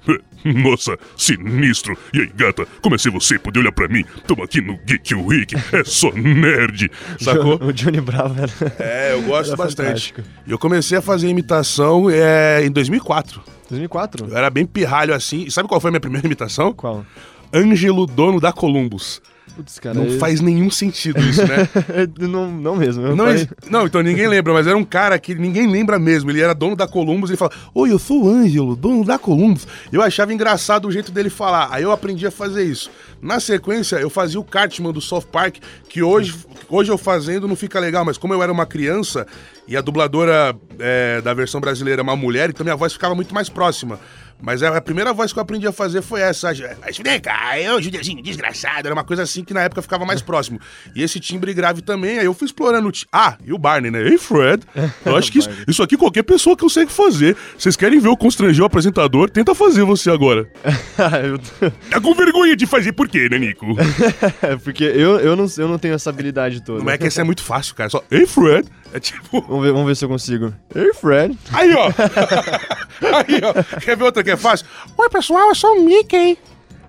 Nossa, 0.45 0.97
sinistro. 1.15 1.97
E 2.13 2.21
aí, 2.21 2.31
gata, 2.35 2.65
como 2.81 2.95
é 2.95 2.97
ser 2.97 3.11
você 3.11 3.37
poder 3.39 3.59
olhar 3.59 3.71
pra 3.71 3.87
mim? 3.87 4.03
Tamo 4.27 4.43
aqui 4.43 4.61
no 4.61 4.77
Geek 4.85 5.15
Week, 5.15 5.55
é 5.73 5.83
só 5.83 6.11
nerd. 6.11 6.89
Sacou? 7.19 7.59
o 7.61 7.73
Johnny 7.73 8.01
Bravo 8.01 8.35
era... 8.41 8.75
É, 8.79 9.13
eu 9.13 9.23
gosto 9.23 9.49
Era 9.49 9.57
bastante. 9.57 10.13
E 10.45 10.51
eu 10.51 10.59
comecei 10.59 10.97
a 10.97 11.01
fazer 11.01 11.27
imitação 11.27 12.09
é, 12.09 12.65
em 12.65 12.71
2004. 12.71 13.41
2004? 13.69 14.27
Eu 14.29 14.37
era 14.37 14.49
bem 14.49 14.65
pirralho 14.65 15.13
assim. 15.13 15.43
E 15.43 15.51
sabe 15.51 15.67
qual 15.67 15.79
foi 15.81 15.89
a 15.89 15.91
minha 15.91 16.01
primeira 16.01 16.25
imitação? 16.25 16.73
Qual? 16.73 17.05
Ângelo, 17.53 18.05
dono 18.05 18.39
da 18.39 18.51
Columbus. 18.51 19.21
Putz, 19.57 19.79
cara. 19.79 19.95
Não 19.95 20.05
esse- 20.05 20.19
faz 20.19 20.39
nenhum 20.39 20.69
sentido 20.69 21.19
isso, 21.19 21.41
né? 21.45 21.67
não, 22.19 22.49
não 22.51 22.75
mesmo. 22.75 23.15
Não, 23.15 23.25
pai- 23.25 23.49
não, 23.69 23.85
então 23.87 24.01
ninguém 24.03 24.27
lembra, 24.27 24.53
mas 24.53 24.67
era 24.67 24.77
um 24.77 24.83
cara 24.83 25.17
que 25.17 25.33
ninguém 25.35 25.67
lembra 25.69 25.97
mesmo. 25.97 26.29
Ele 26.31 26.41
era 26.41 26.53
dono 26.53 26.75
da 26.75 26.87
Columbus 26.87 27.29
e 27.29 27.33
ele 27.33 27.37
fala: 27.37 27.51
Oi, 27.73 27.91
eu 27.91 27.99
sou 27.99 28.23
o 28.23 28.29
Ângelo, 28.29 28.75
dono 28.75 29.03
da 29.03 29.17
Columbus. 29.17 29.67
Eu 29.91 30.01
achava 30.01 30.31
engraçado 30.31 30.87
o 30.87 30.91
jeito 30.91 31.11
dele 31.11 31.29
falar. 31.29 31.69
Aí 31.71 31.81
eu 31.83 31.91
aprendi 31.91 32.25
a 32.27 32.31
fazer 32.31 32.63
isso. 32.63 32.89
Na 33.21 33.39
sequência, 33.39 33.95
eu 33.95 34.09
fazia 34.11 34.39
o 34.39 34.43
Cartman 34.43 34.93
do 34.93 35.01
South 35.01 35.23
Park, 35.31 35.55
que 35.89 36.03
hoje, 36.03 36.35
hoje 36.69 36.91
eu 36.91 36.97
fazendo 36.99 37.47
não 37.47 37.55
fica 37.55 37.79
legal, 37.79 38.05
mas 38.05 38.15
como 38.17 38.31
eu 38.33 38.43
era 38.43 38.51
uma 38.51 38.65
criança 38.67 39.25
e 39.67 39.75
a 39.75 39.81
dubladora 39.81 40.55
é, 40.79 41.19
da 41.21 41.33
versão 41.33 41.59
brasileira 41.59 42.01
é 42.01 42.03
uma 42.03 42.15
mulher, 42.15 42.49
então 42.51 42.63
minha 42.63 42.75
voz 42.75 42.93
ficava 42.93 43.15
muito 43.15 43.33
mais 43.33 43.49
próxima. 43.49 43.99
Mas 44.39 44.61
a 44.63 44.77
a 44.77 44.81
primeira 44.81 45.11
voz 45.13 45.33
que 45.33 45.39
eu 45.39 45.41
aprendi 45.43 45.65
a 45.67 45.71
fazer 45.71 46.01
foi 46.01 46.21
essa. 46.21 46.51
Mas 46.81 46.97
vem 46.97 47.19
cá, 47.19 47.59
eu, 47.59 47.81
Judezinho, 47.81 48.21
desgraçado. 48.21 48.87
Era 48.87 48.93
uma 48.93 49.03
coisa 49.03 49.23
assim 49.23 49.43
que 49.43 49.53
na 49.53 49.61
época 49.61 49.81
ficava 49.81 50.05
mais 50.05 50.21
próximo. 50.21 50.59
E 50.95 51.01
esse 51.01 51.19
timbre 51.19 51.53
grave 51.53 51.81
também, 51.81 52.19
aí 52.19 52.25
eu 52.25 52.33
fui 52.33 52.45
explorando. 52.45 52.91
Ah, 53.11 53.35
e 53.43 53.51
o 53.51 53.57
Barney, 53.57 53.89
né? 53.89 54.01
Ei, 54.07 54.17
Fred, 54.17 54.63
eu 55.05 55.15
acho 55.15 55.31
que 55.31 55.39
isso, 55.39 55.49
isso 55.67 55.81
aqui 55.81 55.97
qualquer 55.97 56.23
pessoa 56.23 56.55
consegue 56.55 56.91
fazer. 56.91 57.35
Vocês 57.57 57.75
querem 57.75 57.99
ver 57.99 58.09
o 58.09 58.17
constranger 58.17 58.61
o 58.61 58.65
apresentador? 58.67 59.29
Tenta 59.29 59.55
fazer 59.55 59.83
você 59.83 60.09
agora. 60.11 60.47
Eu- 61.23 61.71
Tá 61.89 61.99
com 62.01 62.13
vergonha 62.13 62.55
de 62.55 62.65
fazer 62.65 62.91
por 62.93 63.07
quê, 63.07 63.27
né, 63.29 63.37
Nico? 63.39 63.65
É, 64.41 64.55
Porque 64.63 64.83
eu, 64.83 65.19
eu, 65.19 65.35
não, 65.35 65.45
eu 65.57 65.67
não 65.67 65.77
tenho 65.79 65.93
essa 65.95 66.09
habilidade 66.09 66.61
toda. 66.61 66.83
Não 66.83 66.91
é 66.91 66.97
que 66.97 67.05
esse 67.07 67.19
é 67.19 67.23
muito 67.23 67.41
fácil, 67.43 67.73
cara. 67.75 67.89
Só, 67.89 68.03
ei, 68.11 68.25
Fred. 68.27 68.67
É 68.93 68.99
tipo. 68.99 69.41
Vamos 69.41 69.65
ver, 69.65 69.71
vamos 69.71 69.87
ver 69.87 69.95
se 69.95 70.05
eu 70.05 70.09
consigo. 70.09 70.53
Hey, 70.75 70.93
Fred. 70.93 71.37
Aí, 71.51 71.73
ó. 71.73 71.89
Aí, 73.01 73.41
ó. 73.43 73.79
Quer 73.79 73.95
ver 73.97 74.03
outra 74.03 74.23
que 74.23 74.31
é 74.31 74.37
fácil? 74.37 74.65
Oi, 74.97 75.09
pessoal, 75.09 75.49
eu 75.49 75.55
sou 75.55 75.77
o 75.77 75.83
Mickey. 75.83 76.37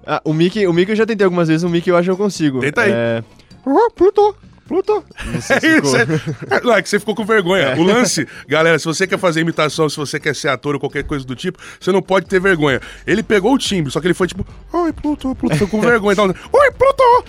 Ah, 0.07 0.21
o 0.25 0.33
Mickey, 0.33 0.67
o 0.67 0.73
Mickey 0.73 0.93
eu 0.93 0.97
já 0.97 1.05
tentei 1.05 1.25
algumas 1.25 1.49
vezes, 1.49 1.63
o 1.65 1.69
Mickey 1.69 1.91
eu 1.91 1.97
acho 1.97 2.07
que 2.07 2.11
eu 2.11 2.17
consigo. 2.17 2.61
Tenta 2.61 2.83
aí. 2.83 2.93
É... 2.93 3.23
Oh, 3.65 3.91
Pluto, 3.91 4.35
Pluto. 4.69 5.03
Não 5.27 5.41
sei 5.41 5.57
É 5.57 5.61
ficou. 5.61 5.97
é. 5.97 6.61
Não, 6.63 6.75
é 6.75 6.83
que 6.83 6.89
você 6.89 7.01
ficou 7.01 7.15
com 7.15 7.25
vergonha. 7.25 7.75
O 7.77 7.83
lance, 7.83 8.29
galera, 8.47 8.79
se 8.79 8.85
você 8.85 9.07
quer 9.07 9.19
fazer 9.19 9.41
imitação, 9.41 9.89
se 9.89 9.97
você 9.97 10.21
quer 10.21 10.37
ser 10.37 10.49
ator 10.49 10.75
ou 10.75 10.81
qualquer 10.81 11.05
coisa 11.05 11.25
do 11.25 11.35
tipo, 11.35 11.59
você 11.81 11.91
não 11.91 12.03
pode 12.03 12.27
ter 12.27 12.39
vergonha. 12.39 12.81
Ele 13.07 13.23
pegou 13.23 13.55
o 13.55 13.59
timbre, 13.59 13.91
só 13.91 13.99
que 14.01 14.07
ele 14.07 14.15
foi 14.15 14.29
tipo, 14.29 14.47
oi, 14.73 14.93
Pluto, 14.93 15.35
Pluto, 15.35 15.57
foi 15.57 15.67
com 15.67 15.81
vergonha. 15.81 16.13
Então, 16.13 16.27
oi, 16.53 16.71
Pluto! 16.73 17.25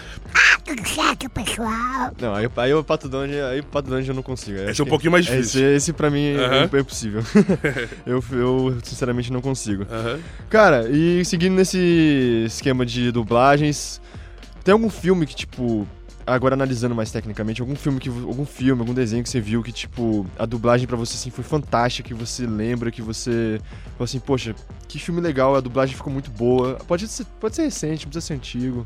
Tudo 0.63 0.87
certo, 0.87 1.29
pessoal? 1.29 2.11
Não, 2.21 2.35
aí, 2.35 2.47
aí 2.57 2.73
o 2.73 2.83
Pato 2.83 3.09
Donald, 3.09 3.33
aí 3.41 3.61
o 3.61 3.63
Pato 3.63 3.87
Donald 3.89 4.07
eu 4.07 4.13
não 4.13 4.21
consigo. 4.21 4.59
Aí 4.59 4.69
Esse 4.69 4.81
é 4.81 4.83
um 4.83 4.87
pouquinho 4.87 5.11
mais 5.11 5.25
difícil. 5.25 5.61
Esse, 5.61 5.75
esse 5.75 5.93
pra 5.93 6.09
mim 6.11 6.35
é- 6.35 6.67
é 6.71 6.79
impossível. 6.79 7.23
eu, 8.05 8.23
eu 8.33 8.77
sinceramente 8.83 9.31
não 9.33 9.41
consigo. 9.41 9.87
Cara, 10.49 10.87
e 10.89 11.23
seguindo 11.25 11.53
nesse 11.55 12.43
esquema 12.45 12.85
de 12.85 13.11
dublagens, 13.11 13.99
tem 14.63 14.73
algum 14.73 14.89
filme 14.89 15.25
que, 15.25 15.35
tipo, 15.35 15.87
agora 16.33 16.53
analisando 16.53 16.95
mais 16.95 17.11
tecnicamente, 17.11 17.61
algum 17.61 17.75
filme 17.75 17.99
que 17.99 18.09
algum 18.09 18.45
filme, 18.45 18.81
algum 18.81 18.93
desenho 18.93 19.23
que 19.23 19.29
você 19.29 19.41
viu 19.41 19.63
que, 19.63 19.71
tipo, 19.71 20.25
a 20.37 20.45
dublagem 20.45 20.87
pra 20.87 20.95
você 20.95 21.15
assim 21.15 21.29
foi 21.29 21.43
fantástica, 21.43 22.07
que 22.07 22.13
você 22.13 22.45
lembra, 22.45 22.91
que 22.91 23.01
você 23.01 23.59
falou 23.93 24.05
assim, 24.05 24.19
poxa, 24.19 24.55
que 24.87 24.99
filme 24.99 25.21
legal, 25.21 25.55
a 25.55 25.59
dublagem 25.59 25.95
ficou 25.95 26.11
muito 26.11 26.31
boa. 26.31 26.75
Pode 26.87 27.07
ser, 27.07 27.25
pode 27.39 27.55
ser 27.55 27.63
recente, 27.63 28.05
não 28.05 28.11
precisa 28.11 28.27
ser 28.27 28.33
antigo. 28.33 28.83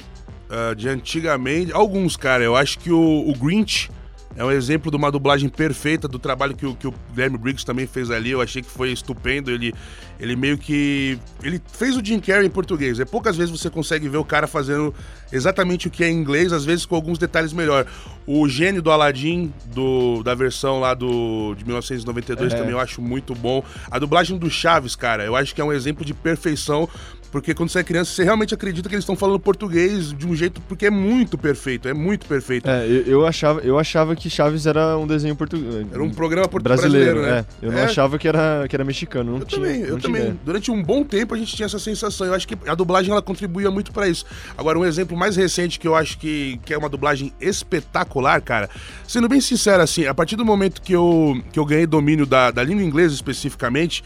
Ah, 0.50 0.74
de 0.74 0.88
antigamente, 0.88 1.72
alguns, 1.74 2.16
cara, 2.16 2.44
eu 2.44 2.56
acho 2.56 2.78
que 2.80 2.92
o, 2.92 3.30
o 3.30 3.34
Grinch 3.34 3.90
É 4.36 4.44
um 4.44 4.50
exemplo 4.52 4.90
de 4.90 4.98
uma 4.98 5.12
dublagem 5.12 5.48
perfeita 5.48 6.08
do 6.08 6.18
trabalho 6.18 6.56
que 6.56 6.66
o, 6.66 6.76
que 6.76 6.88
o 6.88 6.94
Guilherme 7.12 7.38
Briggs 7.38 7.64
também 7.66 7.86
fez 7.86 8.10
ali. 8.10 8.32
Eu 8.32 8.42
achei 8.42 8.62
que 8.62 8.70
foi 8.70 8.92
estupendo. 8.92 9.52
Ele, 9.52 9.74
ele 10.20 10.36
meio 10.36 10.58
que. 10.58 11.20
Ele 11.44 11.62
fez 11.72 11.96
o 11.96 12.04
Jim 12.04 12.20
Carrey 12.20 12.48
em 12.48 12.50
português. 12.50 13.00
É 13.00 13.06
poucas 13.06 13.38
vezes 13.38 13.52
você 13.52 13.70
consegue 13.70 14.10
ver 14.10 14.18
o 14.18 14.26
cara 14.26 14.48
fazendo 14.48 14.94
exatamente 15.32 15.88
o 15.88 15.92
que 15.92 16.04
é 16.04 16.10
em 16.10 16.16
inglês, 16.18 16.52
às 16.52 16.66
vezes 16.66 16.86
com 16.86 16.96
alguns 16.96 17.18
detalhes 17.20 17.54
melhor. 17.54 17.86
O 18.26 18.48
gênio 18.50 18.82
do 18.82 18.90
Aladdin, 18.90 19.54
do, 19.68 20.24
da 20.24 20.34
versão 20.34 20.80
lá 20.80 20.94
do, 20.94 21.54
de 21.56 21.64
1992, 21.66 22.54
É. 22.54 22.56
também 22.58 22.72
eu 22.72 22.80
acho 22.80 23.02
muito 23.02 23.36
bom. 23.36 23.64
A 23.92 24.00
dublagem 24.00 24.38
do 24.38 24.50
Chaves, 24.50 24.96
cara, 24.96 25.24
eu 25.24 25.36
acho 25.36 25.54
que 25.54 25.62
é 25.62 25.64
um 25.64 25.74
exemplo 25.74 26.04
de 26.04 26.14
perfeição. 26.14 26.90
Porque 27.34 27.54
quando 27.54 27.70
você 27.70 27.80
é 27.80 27.84
criança, 27.84 28.12
você 28.14 28.24
realmente 28.24 28.54
acredita 28.54 28.88
que 28.88 28.94
eles 28.96 29.02
estão 29.04 29.16
falando 29.16 29.40
português 29.40 30.14
de 30.14 30.26
um 30.28 30.36
jeito. 30.36 30.62
Porque 30.62 30.86
é 30.86 30.90
muito 30.92 31.36
perfeito, 31.38 31.88
é 31.90 31.94
muito 31.94 32.28
perfeito. 32.28 32.70
É, 32.70 32.86
eu, 32.86 33.02
eu 33.08 33.28
achava, 33.28 33.60
eu 33.62 33.78
achava 33.80 34.16
que 34.16 34.30
Chaves 34.30 34.68
era 34.68 34.96
um 35.00 35.08
desenho 35.08 35.36
português. 35.36 35.88
Era 35.92 36.04
um 36.04 36.12
programa 36.12 36.48
portu- 36.48 36.64
brasileiro, 36.64 37.22
brasileiro, 37.22 37.36
né? 37.36 37.46
é. 37.62 37.66
Eu 37.66 37.72
não 37.72 37.80
É. 37.80 37.84
achava 37.86 38.20
que 38.20 38.28
era, 38.28 38.68
que 38.70 38.76
era 38.76 38.86
mexicano. 38.86 39.32
Não 39.32 39.40
Eu 39.40 39.46
tinha, 39.46 39.62
também, 39.62 39.82
eu 39.82 40.00
também. 40.00 40.22
ideia. 40.22 40.38
Durante 40.46 40.70
um 40.70 40.84
bom 40.84 41.04
tempo 41.04 41.34
a 41.34 41.38
gente 41.38 41.56
tinha 41.56 41.66
essa 41.66 41.80
sensação. 41.80 42.28
Eu 42.28 42.36
acho 42.36 42.48
que 42.48 42.56
a 42.68 42.76
dublagem 42.76 43.12
ela 43.12 43.22
contribuía 43.22 43.72
muito 43.72 43.92
pra 43.92 44.08
isso. 44.08 44.26
Agora, 44.56 44.78
um 44.78 44.86
exemplo 44.86 45.18
mais 45.18 45.36
recente 45.36 45.80
que 45.80 45.88
eu 45.88 45.96
acho 45.96 46.20
que, 46.20 46.60
que 46.64 46.72
é 46.72 46.78
uma 46.78 46.88
dublagem 46.88 47.34
espetacular, 47.42 48.42
cara. 48.42 48.70
Sendo 49.08 49.28
bem 49.28 49.42
sincero, 49.42 49.82
assim, 49.82 50.06
a 50.06 50.14
partir 50.14 50.36
do 50.36 50.46
momento 50.46 50.84
que 50.84 50.94
eu, 50.94 51.42
que 51.52 51.58
eu 51.58 51.66
ganhei 51.66 51.88
domínio 51.88 52.28
da, 52.28 52.52
da 52.52 52.64
língua 52.64 52.84
inglesa 52.84 53.16
especificamente, 53.16 54.04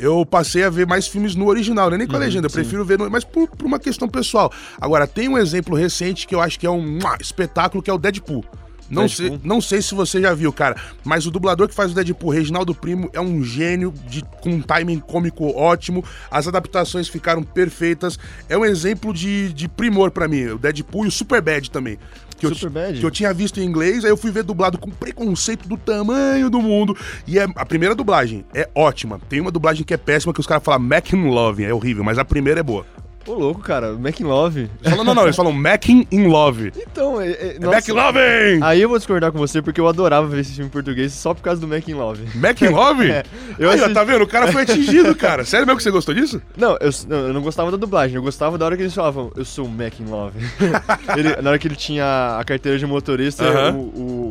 eu 0.00 0.24
passei 0.24 0.64
a 0.64 0.70
ver 0.70 0.86
mais 0.86 1.06
filmes 1.06 1.34
no 1.34 1.46
original, 1.46 1.90
né? 1.90 1.98
Nem 1.98 2.06
com 2.06 2.16
a 2.16 2.18
legenda, 2.18 2.46
eu 2.46 2.50
prefiro 2.50 2.84
ver, 2.84 2.98
no, 2.98 3.10
mas 3.10 3.22
por, 3.22 3.48
por 3.48 3.66
uma 3.66 3.78
questão 3.78 4.08
pessoal. 4.08 4.50
Agora, 4.80 5.06
tem 5.06 5.28
um 5.28 5.38
exemplo 5.38 5.76
recente 5.76 6.26
que 6.26 6.34
eu 6.34 6.40
acho 6.40 6.58
que 6.58 6.66
é 6.66 6.70
um 6.70 6.98
espetáculo, 7.20 7.82
que 7.82 7.90
é 7.90 7.92
o 7.92 7.98
Deadpool. 7.98 8.44
Não 8.88 9.08
sei, 9.08 9.28
Deadpool? 9.28 9.48
não 9.48 9.60
sei 9.60 9.80
se 9.80 9.94
você 9.94 10.20
já 10.20 10.34
viu, 10.34 10.52
cara, 10.52 10.76
mas 11.04 11.26
o 11.26 11.30
dublador 11.30 11.68
que 11.68 11.74
faz 11.74 11.92
o 11.92 11.94
Deadpool, 11.94 12.30
Reginaldo 12.30 12.74
Primo, 12.74 13.08
é 13.12 13.20
um 13.20 13.44
gênio 13.44 13.94
de, 14.08 14.22
com 14.40 14.50
um 14.50 14.60
timing 14.60 14.98
cômico 14.98 15.46
ótimo. 15.56 16.04
As 16.30 16.48
adaptações 16.48 17.06
ficaram 17.06 17.42
perfeitas. 17.42 18.18
É 18.48 18.58
um 18.58 18.64
exemplo 18.64 19.14
de, 19.14 19.52
de 19.52 19.68
primor 19.68 20.10
pra 20.10 20.26
mim. 20.26 20.46
O 20.46 20.58
Deadpool 20.58 21.04
e 21.04 21.08
o 21.08 21.12
Superbad 21.12 21.70
também. 21.70 21.98
Que 22.40 22.96
eu, 22.96 23.00
que 23.00 23.06
eu 23.06 23.10
tinha 23.10 23.32
visto 23.32 23.60
em 23.60 23.64
inglês, 23.64 24.04
aí 24.04 24.10
eu 24.10 24.16
fui 24.16 24.30
ver 24.30 24.42
dublado 24.42 24.78
com 24.78 24.90
preconceito 24.90 25.68
do 25.68 25.76
tamanho 25.76 26.48
do 26.50 26.60
mundo. 26.60 26.96
E 27.26 27.38
é, 27.38 27.46
a 27.54 27.66
primeira 27.66 27.94
dublagem 27.94 28.44
é 28.54 28.68
ótima. 28.74 29.20
Tem 29.28 29.40
uma 29.40 29.50
dublagem 29.50 29.84
que 29.84 29.94
é 29.94 29.96
péssima, 29.96 30.32
que 30.32 30.40
os 30.40 30.46
caras 30.46 30.62
falam 30.64 30.80
Mac 30.80 31.12
in 31.12 31.28
Love, 31.28 31.64
é 31.64 31.72
horrível, 31.72 32.04
mas 32.04 32.18
a 32.18 32.24
primeira 32.24 32.60
é 32.60 32.62
boa. 32.62 32.84
Ô, 33.26 33.34
louco, 33.34 33.60
cara, 33.60 33.92
Mac 33.92 34.18
in 34.18 34.24
Love. 34.24 34.60
Eles 34.60 34.70
falam, 34.90 35.04
não, 35.04 35.14
não, 35.14 35.22
eles 35.24 35.36
falam 35.36 35.52
Mac 35.52 35.88
in 35.88 36.26
Love. 36.26 36.72
Então, 36.76 37.20
é, 37.20 37.28
é, 37.30 37.56
É 37.56 37.58
nossa, 37.58 37.76
Mac 37.76 37.88
in 37.88 37.92
Loving! 37.92 38.60
Aí 38.62 38.80
eu 38.80 38.88
vou 38.88 38.96
discordar 38.98 39.30
com 39.30 39.38
você, 39.38 39.60
porque 39.60 39.80
eu 39.80 39.86
adorava 39.86 40.26
ver 40.26 40.40
esse 40.40 40.52
filme 40.52 40.68
em 40.68 40.70
português 40.72 41.12
só 41.12 41.34
por 41.34 41.42
causa 41.42 41.60
do 41.60 41.68
Mac 41.68 41.86
in 41.86 41.94
Love. 41.94 42.22
Mac 42.38 42.60
in 42.62 42.68
Love? 42.68 43.10
É, 43.12 43.24
eu 43.58 43.68
Aí, 43.70 43.76
ó, 43.76 43.84
assisti- 43.84 43.94
tá 43.94 44.04
vendo? 44.04 44.22
O 44.22 44.26
cara 44.26 44.50
foi 44.50 44.62
atingido, 44.62 45.14
cara. 45.14 45.44
Sério 45.44 45.66
mesmo 45.66 45.76
que 45.76 45.82
você 45.82 45.90
gostou 45.90 46.14
disso? 46.14 46.40
Não 46.56 46.76
eu, 46.80 46.90
não, 47.08 47.16
eu 47.26 47.32
não 47.34 47.42
gostava 47.42 47.70
da 47.70 47.76
dublagem, 47.76 48.16
eu 48.16 48.22
gostava 48.22 48.56
da 48.56 48.64
hora 48.64 48.76
que 48.76 48.82
eles 48.82 48.94
falavam, 48.94 49.30
eu 49.36 49.44
sou 49.44 49.66
o 49.66 49.68
Mac 49.68 50.00
in 50.00 50.06
Love. 50.06 50.38
Ele- 51.16 51.36
na 51.42 51.50
hora 51.50 51.58
que 51.58 51.68
ele 51.68 51.76
tinha 51.76 52.38
a 52.38 52.44
carteira 52.44 52.78
de 52.78 52.86
motorista, 52.86 53.44
Aham. 53.44 53.74
o, 53.76 53.80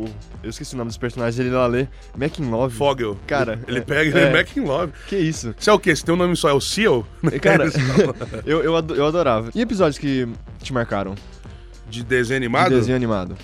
o- 0.04 0.08
Eu 0.42 0.50
esqueci 0.50 0.74
o 0.74 0.78
nome 0.78 0.88
dos 0.88 0.96
personagens, 0.96 1.38
ele 1.38 1.50
lá 1.54 1.66
lê 1.66 1.86
Mac 2.16 2.38
in 2.38 2.50
Love. 2.50 2.74
Fogel. 2.74 3.16
Cara, 3.26 3.60
Ele 3.68 3.78
é- 3.78 3.82
pega 3.82 4.18
é. 4.18 4.22
ele 4.24 4.36
Mac 4.36 4.56
in 4.56 4.60
Love. 4.60 4.92
Que 5.06 5.16
isso? 5.16 5.54
Você 5.58 5.68
é 5.70 5.72
o 5.72 5.78
quê? 5.78 5.94
Você 5.94 6.04
tem 6.04 6.14
um 6.14 6.18
nome 6.18 6.34
só? 6.34 6.48
É 6.48 6.52
o 6.54 6.60
Seal? 6.60 7.06
Cara, 7.42 7.66
eu, 8.46 8.62
eu, 8.62 8.74
eu 8.88 9.06
adorava. 9.06 9.50
E 9.54 9.60
episódios 9.60 9.98
que 9.98 10.28
te 10.62 10.72
marcaram? 10.72 11.14
De 11.88 12.02
desenho 12.04 12.40
De 12.40 12.46
animado? 12.46 12.70
desenho 12.70 12.96
animado. 12.96 13.36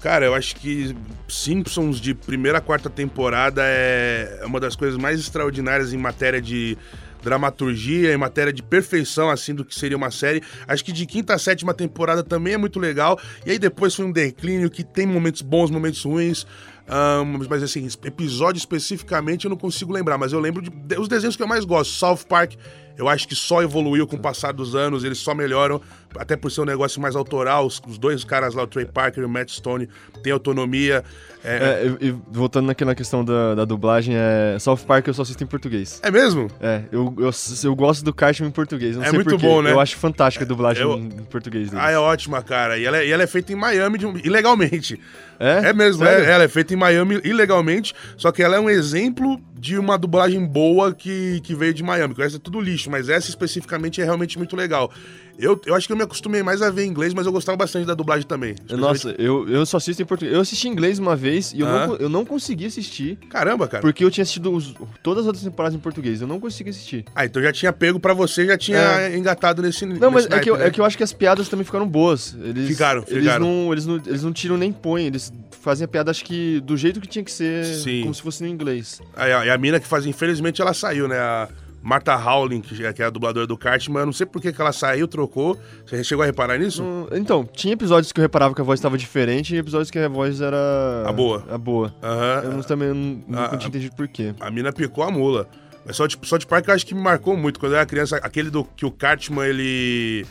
Cara, 0.00 0.26
eu 0.26 0.34
acho 0.34 0.56
que 0.56 0.94
Simpsons 1.28 1.98
de 2.00 2.12
primeira 2.14 2.58
a 2.58 2.60
quarta 2.60 2.90
temporada 2.90 3.62
é 3.64 4.42
uma 4.44 4.60
das 4.60 4.76
coisas 4.76 4.98
mais 4.98 5.18
extraordinárias 5.18 5.92
em 5.94 5.96
matéria 5.96 6.42
de 6.42 6.76
dramaturgia, 7.22 8.12
em 8.12 8.16
matéria 8.18 8.52
de 8.52 8.62
perfeição, 8.62 9.30
assim, 9.30 9.54
do 9.54 9.64
que 9.64 9.74
seria 9.74 9.96
uma 9.96 10.10
série. 10.10 10.42
Acho 10.68 10.84
que 10.84 10.92
de 10.92 11.06
quinta 11.06 11.34
a 11.34 11.38
sétima 11.38 11.72
temporada 11.72 12.22
também 12.22 12.52
é 12.52 12.58
muito 12.58 12.78
legal. 12.78 13.18
E 13.46 13.52
aí 13.52 13.58
depois 13.58 13.94
foi 13.94 14.04
um 14.04 14.12
declínio 14.12 14.70
que 14.70 14.84
tem 14.84 15.06
momentos 15.06 15.40
bons, 15.40 15.70
momentos 15.70 16.04
ruins. 16.04 16.46
Ahn, 16.86 17.38
mas 17.48 17.62
assim, 17.62 17.88
episódio 18.04 18.58
especificamente 18.58 19.44
eu 19.46 19.50
não 19.50 19.56
consigo 19.56 19.90
lembrar, 19.90 20.18
mas 20.18 20.34
eu 20.34 20.38
lembro 20.38 20.60
de, 20.60 20.68
de- 20.68 20.98
os 21.00 21.08
desenhos 21.08 21.34
que 21.34 21.42
eu 21.42 21.46
mais 21.48 21.64
gosto. 21.64 21.92
South 21.92 22.26
Park, 22.28 22.52
eu 22.96 23.08
acho 23.08 23.26
que 23.26 23.34
só 23.34 23.62
evoluiu 23.62 24.06
com 24.06 24.16
o 24.16 24.18
passar 24.18 24.52
dos 24.52 24.74
anos, 24.74 25.02
eles 25.04 25.18
só 25.18 25.34
melhoram, 25.34 25.80
até 26.16 26.36
por 26.36 26.50
ser 26.50 26.60
um 26.60 26.64
negócio 26.64 27.00
mais 27.00 27.16
autoral. 27.16 27.66
Os, 27.66 27.80
os 27.88 27.98
dois 27.98 28.22
caras 28.24 28.54
lá, 28.54 28.62
o 28.62 28.66
Trey 28.66 28.86
Parker 28.86 29.22
e 29.22 29.26
o 29.26 29.28
Matt 29.28 29.50
Stone, 29.50 29.88
têm 30.22 30.32
autonomia. 30.32 31.02
É, 31.42 31.56
É, 31.56 31.96
e, 32.00 32.08
e 32.08 32.16
voltando 32.30 32.66
naquela 32.66 32.94
questão 32.94 33.24
da, 33.24 33.54
da 33.54 33.64
dublagem, 33.64 34.14
é, 34.16 34.56
South 34.60 34.78
Park 34.86 35.06
eu 35.08 35.14
só 35.14 35.22
assisto 35.22 35.42
em 35.42 35.46
português. 35.46 36.00
é 36.02 36.10
mesmo? 36.10 36.48
É, 36.60 36.82
eu, 36.92 37.14
eu, 37.18 37.30
eu 37.64 37.74
gosto 37.74 38.04
do 38.04 38.14
Cartman 38.14 38.48
em 38.48 38.52
português. 38.52 38.96
É 38.96 39.10
muito 39.12 39.30
porquê. 39.30 39.46
bom, 39.46 39.60
né? 39.60 39.72
Eu 39.72 39.80
acho 39.80 39.96
fantástica 39.96 40.44
a 40.44 40.48
dublagem 40.48 40.82
Eu- 40.84 40.96
em, 40.98 41.08
português 41.24 41.70
deles. 41.70 41.84
Ah, 41.84 41.90
é 41.90 41.98
ótima, 41.98 42.42
cara. 42.42 42.78
E 42.78 42.84
ela 42.84 42.98
é, 42.98 43.06
e 43.06 43.10
ela 43.10 43.22
é 43.22 43.26
feita 43.26 43.52
em 43.52 43.56
Miami 43.56 43.98
de 43.98 44.06
ilegalmente. 44.24 45.00
É? 45.38 45.70
É 45.70 45.72
mesmo, 45.72 46.04
é, 46.04 46.30
ela 46.30 46.44
é 46.44 46.48
feita 46.48 46.72
em 46.74 46.76
Miami 46.76 47.20
ilegalmente, 47.24 47.92
só 48.16 48.30
que 48.30 48.40
ela 48.42 48.54
é 48.56 48.60
um 48.60 48.70
exemplo 48.70 49.38
de 49.64 49.78
uma 49.78 49.96
dublagem 49.96 50.44
boa 50.44 50.92
que, 50.92 51.40
que 51.42 51.54
veio 51.54 51.72
de 51.72 51.82
Miami. 51.82 52.12
resto 52.12 52.36
é 52.36 52.38
tudo 52.38 52.60
lixo, 52.60 52.90
mas 52.90 53.08
essa 53.08 53.30
especificamente 53.30 53.98
é 53.98 54.04
realmente 54.04 54.36
muito 54.36 54.54
legal. 54.54 54.92
Eu, 55.38 55.60
eu 55.66 55.74
acho 55.74 55.86
que 55.86 55.92
eu 55.92 55.96
me 55.96 56.02
acostumei 56.02 56.42
mais 56.42 56.62
a 56.62 56.70
ver 56.70 56.84
inglês, 56.84 57.12
mas 57.12 57.26
eu 57.26 57.32
gostava 57.32 57.56
bastante 57.56 57.86
da 57.86 57.94
dublagem 57.94 58.26
também. 58.26 58.54
Nossa, 58.70 59.14
eu, 59.18 59.48
eu 59.48 59.66
só 59.66 59.78
assisto 59.78 60.00
em 60.02 60.06
português. 60.06 60.34
Eu 60.34 60.40
assisti 60.40 60.68
em 60.68 60.70
inglês 60.72 60.98
uma 60.98 61.16
vez 61.16 61.52
e 61.52 61.60
eu, 61.60 61.66
Ah. 61.66 61.86
não, 61.86 61.96
eu 61.96 62.08
não 62.08 62.24
consegui 62.24 62.66
assistir 62.66 63.16
Caramba, 63.28 63.66
cara. 63.66 63.82
porque 63.82 64.04
eu 64.04 64.10
tinha 64.10 64.22
assistido 64.22 64.52
os- 64.52 64.74
todas 65.02 65.22
as 65.22 65.26
outras 65.26 65.44
temporadas 65.44 65.74
em 65.76 65.80
português. 65.80 66.20
Eu 66.20 66.26
não 66.28 66.38
consegui 66.38 66.70
assistir. 66.70 67.04
Ah, 67.14 67.24
então 67.24 67.42
já 67.42 67.52
tinha 67.52 67.72
pego 67.72 67.98
pra 67.98 68.14
você, 68.14 68.46
já 68.46 68.56
tinha 68.56 69.14
engatado 69.16 69.60
nesse 69.62 69.84
Não, 69.84 70.10
mas 70.10 70.24
nesse 70.24 70.36
é 70.36 70.40
que, 70.40 70.50
eu, 70.50 70.56
né? 70.56 70.66
é 70.66 70.70
que 70.70 70.80
eu 70.80 70.84
acho 70.84 70.96
que 70.96 71.02
as 71.02 71.12
piadas 71.12 71.48
também 71.48 71.64
ficaram 71.64 71.86
boas. 71.88 72.36
Eles, 72.42 72.68
Ficaram, 72.68 73.04
eles 73.08 73.22
ficaram. 73.24 73.44
Não, 73.46 73.72
eles, 73.72 73.86
não, 73.86 73.96
eles 74.06 74.22
não 74.22 74.32
tiram 74.32 74.56
nem 74.56 74.72
põem. 74.72 75.06
Eles 75.06 75.32
fazem 75.60 75.84
a 75.84 75.88
piada, 75.88 76.10
acho 76.10 76.24
que 76.24 76.60
do 76.60 76.76
jeito 76.76 77.00
que 77.00 77.08
tinha 77.08 77.24
que 77.24 77.32
ser, 77.32 77.64
Sim. 77.64 78.02
como 78.02 78.14
se 78.14 78.22
fosse 78.22 78.42
no 78.42 78.48
inglês. 78.48 79.00
Aí, 79.16 79.30
e 79.30 79.50
a 79.50 79.58
mina 79.58 79.80
que 79.80 79.86
faz, 79.86 80.06
infelizmente, 80.06 80.60
ela 80.60 80.74
saiu, 80.74 81.08
né? 81.08 81.18
A 81.18 81.48
Martha 81.84 82.16
Howling, 82.16 82.62
que 82.62 82.82
é 82.82 82.92
que 82.94 83.02
é 83.02 83.04
a 83.04 83.10
dubladora 83.10 83.46
do 83.46 83.58
Cartman, 83.58 84.00
eu 84.00 84.06
não 84.06 84.12
sei 84.14 84.24
por 84.24 84.40
que 84.40 84.50
que 84.50 84.58
ela 84.60 84.72
saiu, 84.72 85.06
trocou. 85.06 85.58
Você 85.84 86.02
chegou 86.02 86.22
a 86.22 86.26
reparar 86.26 86.56
nisso? 86.58 86.82
Hum, 86.82 87.06
Então, 87.12 87.44
tinha 87.44 87.74
episódios 87.74 88.10
que 88.10 88.18
eu 88.18 88.22
reparava 88.22 88.54
que 88.54 88.60
a 88.62 88.64
voz 88.64 88.80
estava 88.80 88.96
diferente 88.96 89.54
e 89.54 89.58
episódios 89.58 89.90
que 89.90 89.98
a 89.98 90.08
voz 90.08 90.40
era. 90.40 91.04
A 91.06 91.12
boa. 91.12 91.44
A 91.50 91.58
boa. 91.58 91.94
Aham. 92.02 92.40
Eu 92.44 92.52
não, 92.52 92.62
também 92.62 92.88
não, 92.88 93.42
nunca 93.42 93.56
tinha 93.58 93.68
entendido 93.68 93.94
por 93.94 94.08
quê. 94.08 94.34
A 94.40 94.50
mina 94.50 94.72
picou 94.72 95.04
a 95.04 95.10
mula. 95.10 95.46
Mas 95.84 95.96
só 95.96 96.06
de, 96.06 96.18
só 96.22 96.38
de 96.38 96.46
parque 96.46 96.70
eu 96.70 96.74
acho 96.74 96.86
que 96.86 96.94
me 96.94 97.02
marcou 97.02 97.36
muito. 97.36 97.60
Quando 97.60 97.72
eu 97.72 97.76
era 97.76 97.84
criança, 97.84 98.16
aquele 98.16 98.48
do 98.48 98.64
que 98.64 98.86
o 98.86 98.90
Cartman, 98.90 99.44
ele. 99.46 100.24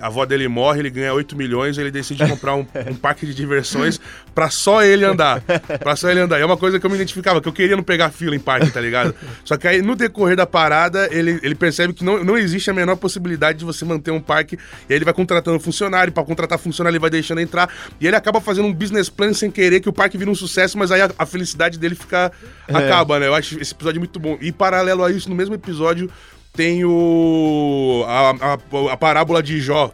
A 0.00 0.06
avó 0.08 0.26
dele 0.26 0.48
morre, 0.48 0.80
ele 0.80 0.90
ganha 0.90 1.14
8 1.14 1.34
milhões, 1.34 1.78
ele 1.78 1.90
decide 1.90 2.26
comprar 2.26 2.54
um, 2.54 2.66
um 2.90 2.94
parque 2.94 3.24
de 3.24 3.34
diversões 3.34 3.98
pra 4.34 4.50
só 4.50 4.82
ele 4.82 5.04
andar. 5.04 5.40
Pra 5.80 5.96
só 5.96 6.10
ele 6.10 6.20
andar. 6.20 6.38
E 6.38 6.42
é 6.42 6.44
uma 6.46 6.56
coisa 6.56 6.78
que 6.78 6.84
eu 6.84 6.90
me 6.90 6.96
identificava, 6.96 7.40
que 7.40 7.48
eu 7.48 7.52
queria 7.52 7.74
não 7.74 7.82
pegar 7.82 8.10
fila 8.10 8.36
em 8.36 8.38
parque, 8.38 8.70
tá 8.70 8.80
ligado? 8.80 9.14
Só 9.44 9.56
que 9.56 9.66
aí, 9.66 9.80
no 9.80 9.96
decorrer 9.96 10.36
da 10.36 10.46
parada, 10.46 11.08
ele, 11.10 11.40
ele 11.42 11.54
percebe 11.54 11.92
que 11.92 12.04
não, 12.04 12.22
não 12.22 12.36
existe 12.36 12.70
a 12.70 12.74
menor 12.74 12.96
possibilidade 12.96 13.58
de 13.58 13.64
você 13.64 13.84
manter 13.84 14.10
um 14.10 14.20
parque. 14.20 14.56
E 14.88 14.92
aí 14.92 14.98
ele 14.98 15.04
vai 15.04 15.14
contratando 15.14 15.58
funcionário, 15.58 16.12
pra 16.12 16.22
contratar 16.22 16.58
funcionário 16.58 16.94
ele 16.94 17.00
vai 17.00 17.10
deixando 17.10 17.40
entrar. 17.40 17.72
E 18.00 18.06
ele 18.06 18.16
acaba 18.16 18.40
fazendo 18.40 18.68
um 18.68 18.74
business 18.74 19.08
plan 19.08 19.32
sem 19.32 19.50
querer, 19.50 19.80
que 19.80 19.88
o 19.88 19.92
parque 19.92 20.18
vira 20.18 20.30
um 20.30 20.34
sucesso, 20.34 20.76
mas 20.76 20.92
aí 20.92 21.00
a, 21.00 21.10
a 21.18 21.24
felicidade 21.24 21.78
dele 21.78 21.94
fica. 21.94 22.30
acaba, 22.68 23.18
né? 23.18 23.26
Eu 23.26 23.34
acho 23.34 23.58
esse 23.60 23.72
episódio 23.72 24.00
muito 24.00 24.20
bom. 24.20 24.36
E 24.40 24.52
paralelo 24.52 25.02
a 25.02 25.10
isso, 25.10 25.28
no 25.28 25.34
mesmo 25.34 25.54
episódio, 25.54 26.10
tem 26.58 26.84
o. 26.84 28.04
a, 28.08 28.30
a, 28.30 28.92
a 28.92 28.96
parábola 28.96 29.40
de 29.40 29.60
Jó. 29.60 29.92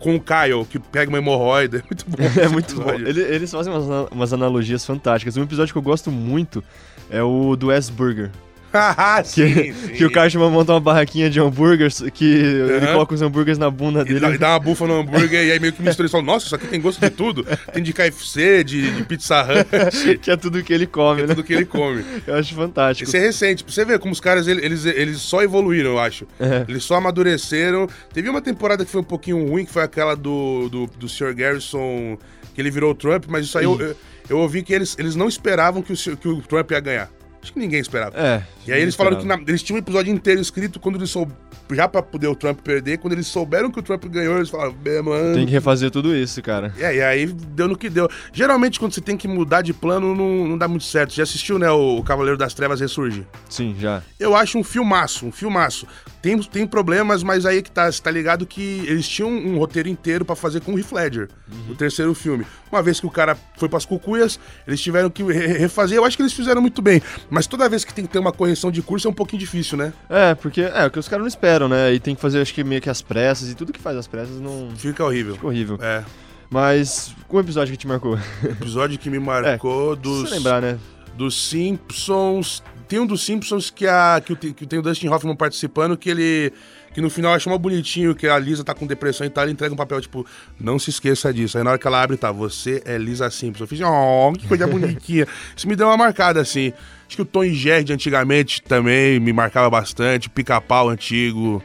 Com 0.00 0.16
o 0.16 0.20
Kyle, 0.20 0.66
que 0.68 0.78
pega 0.80 1.08
uma 1.08 1.16
hemorroida. 1.18 1.82
É 1.88 1.88
muito 1.88 2.04
bom. 2.10 2.16
É 2.42 2.48
muito 2.48 2.74
bom. 2.74 2.90
Ele- 2.90 3.22
eles 3.22 3.50
fazem 3.50 3.72
umas, 3.72 4.10
umas 4.10 4.32
analogias 4.32 4.84
fantásticas. 4.84 5.36
Um 5.36 5.42
episódio 5.44 5.72
que 5.72 5.78
eu 5.78 5.82
gosto 5.82 6.10
muito 6.10 6.62
é 7.08 7.22
o 7.22 7.54
do 7.56 7.70
S 7.70 7.90
Burger. 7.90 8.30
Ah, 8.34 8.49
Que, 9.22 9.24
sim, 9.24 9.72
sim. 9.72 9.88
que 9.94 10.04
o 10.04 10.10
Cartman 10.12 10.50
monta 10.50 10.72
uma 10.72 10.80
barraquinha 10.80 11.28
de 11.28 11.40
hambúrgueres, 11.40 12.02
que 12.14 12.24
ele 12.24 12.84
Aham. 12.84 12.92
coloca 12.92 13.14
os 13.14 13.22
hambúrgueres 13.22 13.58
na 13.58 13.70
bunda 13.70 14.02
E 14.02 14.04
dele. 14.04 14.20
dá, 14.20 14.30
e 14.30 14.38
dá 14.38 14.50
uma 14.50 14.58
bufa 14.60 14.86
no 14.86 15.00
hambúrguer 15.00 15.44
e 15.46 15.52
aí 15.52 15.58
meio 15.60 15.72
que 15.72 15.82
mistura 15.82 16.06
e 16.06 16.10
fala, 16.10 16.22
nossa, 16.24 16.46
isso 16.46 16.54
aqui 16.54 16.66
tem 16.68 16.80
gosto 16.80 17.00
de 17.00 17.10
tudo. 17.10 17.44
Tem 17.72 17.82
de 17.82 17.92
KFC, 17.92 18.62
de, 18.64 18.90
de 18.92 19.04
Pizza 19.04 19.44
que 20.22 20.30
é 20.30 20.36
tudo 20.36 20.62
que 20.62 20.72
ele 20.72 20.86
come, 20.86 21.22
né? 21.22 21.28
tudo 21.28 21.42
que 21.44 21.52
ele 21.52 21.64
come. 21.64 22.04
Eu 22.26 22.34
acho 22.36 22.54
fantástico. 22.54 23.08
Isso 23.08 23.16
é 23.16 23.20
recente, 23.20 23.64
pra 23.64 23.72
você 23.72 23.84
ver 23.84 23.98
como 23.98 24.12
os 24.12 24.20
caras, 24.20 24.46
ele- 24.46 24.64
eles, 24.64 24.84
eles 24.84 25.18
só 25.20 25.42
evoluíram, 25.42 25.90
eu 25.90 25.98
acho. 25.98 26.26
É. 26.38 26.64
Eles 26.68 26.84
só 26.84 26.94
amadureceram. 26.96 27.88
Teve 28.12 28.28
uma 28.28 28.40
temporada 28.40 28.84
que 28.84 28.90
foi 28.90 29.00
um 29.00 29.04
pouquinho 29.04 29.46
ruim, 29.48 29.64
que 29.64 29.72
foi 29.72 29.82
aquela 29.82 30.14
do, 30.14 30.68
do, 30.68 30.86
do 30.86 31.08
Sr. 31.08 31.34
Garrison, 31.34 32.16
que 32.54 32.60
ele 32.60 32.70
virou 32.70 32.92
o 32.92 32.94
Trump, 32.94 33.24
mas 33.28 33.46
isso 33.46 33.58
aí 33.58 33.64
eu, 33.64 33.80
eu, 33.80 33.96
eu 34.28 34.38
ouvi 34.38 34.62
que 34.62 34.72
eles, 34.72 34.96
eles 34.98 35.14
não 35.16 35.28
esperavam 35.28 35.82
que 35.82 35.92
o, 35.92 36.16
que 36.16 36.28
o 36.28 36.40
Trump 36.42 36.70
ia 36.70 36.80
ganhar. 36.80 37.10
Acho 37.42 37.52
que 37.54 37.58
ninguém 37.58 37.80
esperava. 37.80 38.16
É. 38.18 38.42
E 38.66 38.72
aí 38.72 38.82
eles 38.82 38.94
falaram 38.94 39.16
que 39.18 39.26
na- 39.26 39.40
eles 39.46 39.62
tinham 39.62 39.76
um 39.76 39.78
episódio 39.78 40.12
inteiro 40.12 40.40
escrito 40.40 40.78
quando 40.78 40.96
eles 40.96 41.08
soube, 41.08 41.32
já 41.72 41.88
pra 41.88 42.02
poder 42.02 42.26
o 42.28 42.34
Trump 42.34 42.60
perder, 42.60 42.98
quando 42.98 43.14
eles 43.14 43.26
souberam 43.26 43.70
que 43.70 43.78
o 43.78 43.82
Trump 43.82 44.04
ganhou, 44.06 44.36
eles 44.36 44.50
falaram, 44.50 44.72
"Bem, 44.72 45.00
mano. 45.02 45.34
Tem 45.34 45.46
que 45.46 45.52
refazer 45.52 45.90
tudo 45.90 46.14
isso, 46.14 46.42
cara. 46.42 46.72
É, 46.78 46.96
e 46.96 47.02
aí 47.02 47.26
deu 47.26 47.66
no 47.68 47.78
que 47.78 47.88
deu. 47.88 48.08
Geralmente, 48.32 48.78
quando 48.78 48.92
você 48.92 49.00
tem 49.00 49.16
que 49.16 49.26
mudar 49.26 49.62
de 49.62 49.72
plano, 49.72 50.14
não, 50.14 50.48
não 50.48 50.58
dá 50.58 50.68
muito 50.68 50.84
certo. 50.84 51.14
Já 51.14 51.22
assistiu, 51.22 51.58
né, 51.58 51.70
o 51.70 52.02
Cavaleiro 52.02 52.36
das 52.36 52.52
Trevas 52.52 52.78
Ressurge? 52.80 53.26
Sim, 53.48 53.74
já. 53.78 54.02
Eu 54.18 54.36
acho 54.36 54.58
um 54.58 54.62
filmaço, 54.64 55.24
um 55.26 55.32
filmaço. 55.32 55.86
Tem, 56.22 56.38
tem 56.42 56.66
problemas, 56.66 57.22
mas 57.22 57.46
aí 57.46 57.62
que 57.62 57.70
tá, 57.70 57.90
você 57.90 58.02
tá 58.02 58.10
ligado 58.10 58.44
que 58.44 58.84
eles 58.86 59.08
tinham 59.08 59.30
um 59.30 59.56
roteiro 59.56 59.88
inteiro 59.88 60.22
pra 60.24 60.36
fazer 60.36 60.60
com 60.60 60.74
o 60.74 60.78
Heath 60.78 60.92
Ledger, 60.92 61.28
o 61.68 61.74
terceiro 61.74 62.14
filme. 62.14 62.46
Uma 62.70 62.82
vez 62.82 63.00
que 63.00 63.06
o 63.06 63.10
cara 63.10 63.36
foi 63.56 63.68
pras 63.70 63.86
cucuias, 63.86 64.38
eles 64.66 64.80
tiveram 64.80 65.08
que 65.08 65.22
re- 65.22 65.46
refazer. 65.58 65.96
Eu 65.96 66.04
acho 66.04 66.16
que 66.18 66.22
eles 66.22 66.32
fizeram 66.34 66.60
muito 66.60 66.82
bem. 66.82 67.00
Mas 67.30 67.46
toda 67.46 67.68
vez 67.70 67.84
que 67.84 67.94
tem 67.94 68.04
que 68.04 68.12
ter 68.12 68.18
uma 68.18 68.32
correção 68.32 68.70
de 68.70 68.82
curso 68.82 69.08
é 69.08 69.10
um 69.10 69.14
pouquinho 69.14 69.40
difícil, 69.40 69.78
né? 69.78 69.92
É, 70.10 70.34
porque 70.34 70.60
é 70.60 70.84
o 70.86 70.90
que 70.90 70.98
os 70.98 71.08
caras 71.08 71.22
não 71.22 71.28
esperam, 71.28 71.68
né? 71.68 71.92
E 71.94 71.98
tem 71.98 72.14
que 72.14 72.20
fazer, 72.20 72.40
acho 72.42 72.52
que 72.52 72.62
meio 72.62 72.82
que 72.82 72.90
as 72.90 73.00
pressas 73.00 73.48
e 73.48 73.54
tudo 73.54 73.72
que 73.72 73.80
faz 73.80 73.96
as 73.96 74.06
pressas 74.06 74.38
não. 74.40 74.70
Fica 74.76 75.02
horrível. 75.04 75.34
Fica 75.34 75.46
horrível. 75.46 75.78
É. 75.80 76.04
Mas, 76.50 77.14
um 77.30 77.38
episódio 77.40 77.72
que 77.72 77.78
te 77.78 77.86
marcou? 77.86 78.18
Episódio 78.44 78.98
que 78.98 79.08
me 79.08 79.18
marcou 79.18 79.94
Se 79.96 80.00
dos. 80.02 80.30
lembrar, 80.30 80.60
né? 80.60 80.78
dos 81.16 81.48
Simpsons. 81.48 82.62
Tem 82.90 82.98
um 82.98 83.06
dos 83.06 83.24
Simpsons 83.24 83.70
que, 83.70 83.86
a, 83.86 84.20
que, 84.22 84.32
o- 84.32 84.36
que 84.36 84.66
tem 84.66 84.78
o 84.78 84.82
Dustin 84.82 85.06
Hoffman 85.08 85.36
participando, 85.36 85.96
que 85.96 86.10
ele. 86.10 86.52
Que 86.92 87.00
no 87.00 87.08
final 87.08 87.32
acha 87.32 87.48
mó 87.48 87.56
bonitinho 87.56 88.16
que 88.16 88.26
a 88.26 88.36
Lisa 88.36 88.64
tá 88.64 88.74
com 88.74 88.84
depressão 88.84 89.24
e 89.24 89.30
tal, 89.30 89.44
ele 89.44 89.52
entrega 89.52 89.72
um 89.72 89.76
papel, 89.76 90.00
tipo, 90.00 90.26
não 90.58 90.76
se 90.76 90.90
esqueça 90.90 91.32
disso. 91.32 91.56
Aí 91.56 91.62
na 91.62 91.70
hora 91.70 91.78
que 91.78 91.86
ela 91.86 92.02
abre, 92.02 92.16
tá, 92.16 92.32
você 92.32 92.82
é 92.84 92.98
Lisa 92.98 93.30
Simpson. 93.30 93.62
Eu 93.62 93.68
fiz, 93.68 93.80
oh, 93.80 94.32
que 94.36 94.48
coisa 94.48 94.66
bonitinha. 94.68 95.24
Isso 95.56 95.68
me 95.68 95.76
deu 95.76 95.86
uma 95.86 95.96
marcada, 95.96 96.40
assim. 96.40 96.72
Acho 97.06 97.14
que 97.16 97.22
o 97.22 97.24
Tom 97.24 97.44
e 97.44 97.54
Jerry 97.54 97.84
de 97.84 97.92
antigamente 97.92 98.60
também 98.60 99.20
me 99.20 99.32
marcava 99.32 99.70
bastante. 99.70 100.28
Pica-pau 100.28 100.88
antigo. 100.88 101.62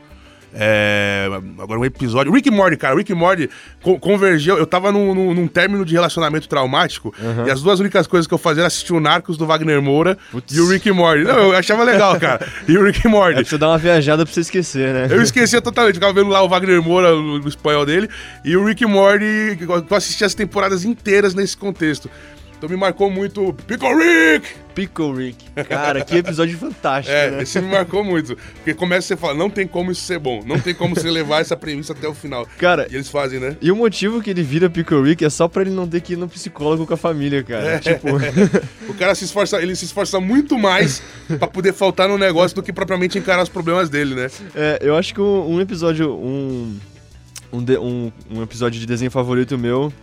É, 0.58 1.28
agora 1.60 1.80
um 1.80 1.84
episódio. 1.86 2.32
Rick 2.32 2.50
Morty, 2.50 2.78
cara. 2.78 2.96
Rick 2.96 3.14
Morty 3.14 3.50
co- 3.84 4.00
convergeu. 4.00 4.58
Eu 4.58 4.66
tava 4.66 4.92
num, 4.92 5.14
num, 5.14 5.34
num 5.34 5.48
término 5.48 5.84
de 5.84 5.94
relacionamento 5.94 6.48
traumático 6.48 7.14
e 7.46 7.52
as 7.52 7.62
duas 7.62 7.80
únicas 7.82 8.08
coisas 8.08 8.26
que 8.26 8.34
eu 8.34 8.38
fazia 8.38 8.62
era 8.62 8.68
assistir 8.68 8.94
o 8.94 9.00
Narcos 9.00 9.38
do 9.38 9.46
Wagner 9.46 9.82
Moura 9.82 10.18
Putz. 10.32 10.56
e 10.56 10.62
o 10.62 10.70
Rick 10.70 10.90
Morty. 10.92 11.24
Não, 11.26 11.38
eu 11.52 11.56
achava 11.58 11.84
legal, 11.84 12.18
cara. 12.20 12.48
E 12.68 12.78
o 12.78 12.86
Rick 12.86 13.02
e 13.06 13.08
É 13.08 13.12
Morty. 13.12 13.36
pra 13.36 13.44
você 13.46 13.58
dar 13.58 13.68
uma 13.70 13.78
viajada 13.78 14.24
pra 14.26 14.34
você 14.34 14.40
esquecer, 14.40 14.94
né? 14.94 15.08
Eu 15.10 15.22
esquecia 15.22 15.62
totalmente, 15.62 15.96
ficava 15.96 16.14
vendo 16.14 16.30
lá 16.30 16.42
o 16.42 16.48
Wagner 16.48 16.82
Moura, 16.82 17.14
o, 17.14 17.42
o 17.44 17.48
espanhol 17.50 17.86
dele, 17.86 18.10
e 18.44 18.56
o 18.56 18.64
Rick 18.66 18.86
Morty, 18.86 19.58
eu 19.62 19.96
assisti 19.98 20.24
as 20.24 20.34
temporadas 20.34 20.86
inteiras 20.86 21.34
nesse 21.36 21.58
contexto. 21.58 22.10
Então 22.66 22.76
me 22.76 22.82
marcou 22.82 23.12
muito 23.12 23.54
Pickle 23.68 23.94
Rick! 23.94 24.48
Pickle 24.74 25.14
Rick. 25.16 25.46
Cara, 25.70 26.04
que 26.04 26.18
episódio 26.18 26.58
fantástico, 26.58 27.16
É, 27.16 27.30
né? 27.30 27.44
esse 27.44 27.62
me 27.62 27.70
marcou 27.72 28.04
muito. 28.04 28.36
Porque 28.56 28.74
começa 28.74 29.08
você 29.08 29.16
fala, 29.16 29.36
não 29.36 29.50
tem 29.52 29.68
como 29.68 29.92
isso 29.92 30.02
ser 30.02 30.18
bom, 30.18 30.42
não 30.46 30.60
tem 30.60 30.74
como 30.74 30.96
você 30.96 31.10
levar 31.12 31.42
essa 31.42 31.56
premissa 31.56 31.94
até 31.94 32.08
o 32.08 32.14
final. 32.16 32.46
Cara, 32.58 32.88
E 32.90 32.96
eles 32.96 33.08
fazem, 33.08 33.40
né? 33.40 33.56
e 33.62 33.72
o 33.72 33.76
motivo 33.76 34.20
que 34.22 34.32
ele 34.32 34.42
vira 34.42 34.68
Pickle 34.70 35.02
Rick 35.04 35.24
é 35.24 35.30
só 35.30 35.48
pra 35.48 35.62
ele 35.62 35.70
não 35.72 35.88
ter 35.88 36.02
que 36.02 36.14
ir 36.14 36.18
no 36.18 36.28
psicólogo 36.28 36.88
com 36.88 36.94
a 36.94 36.98
família, 36.98 37.44
cara. 37.44 37.74
É. 37.76 37.78
Tipo, 37.78 38.08
O 38.90 38.94
cara 38.96 39.14
se 39.14 39.26
esforça, 39.26 39.62
ele 39.62 39.76
se 39.76 39.86
esforça 39.86 40.20
muito 40.20 40.58
mais 40.58 41.04
pra 41.38 41.48
poder 41.48 41.72
faltar 41.72 42.10
no 42.10 42.18
negócio 42.18 42.56
do 42.56 42.64
que 42.64 42.74
propriamente 42.74 43.18
encarar 43.20 43.44
os 43.44 43.50
problemas 43.50 43.90
dele, 43.90 44.16
né? 44.16 44.28
é, 44.56 44.80
eu 44.82 44.96
acho 44.98 45.14
que 45.14 45.22
um, 45.22 45.56
um 45.56 45.62
episódio, 45.62 46.12
um, 46.14 46.76
um, 47.54 47.64
de- 47.64 47.78
um, 47.78 48.12
um 48.32 48.42
episódio 48.42 48.80
de 48.80 48.86
desenho 48.88 49.12
favorito 49.12 49.56
meu, 49.58 49.94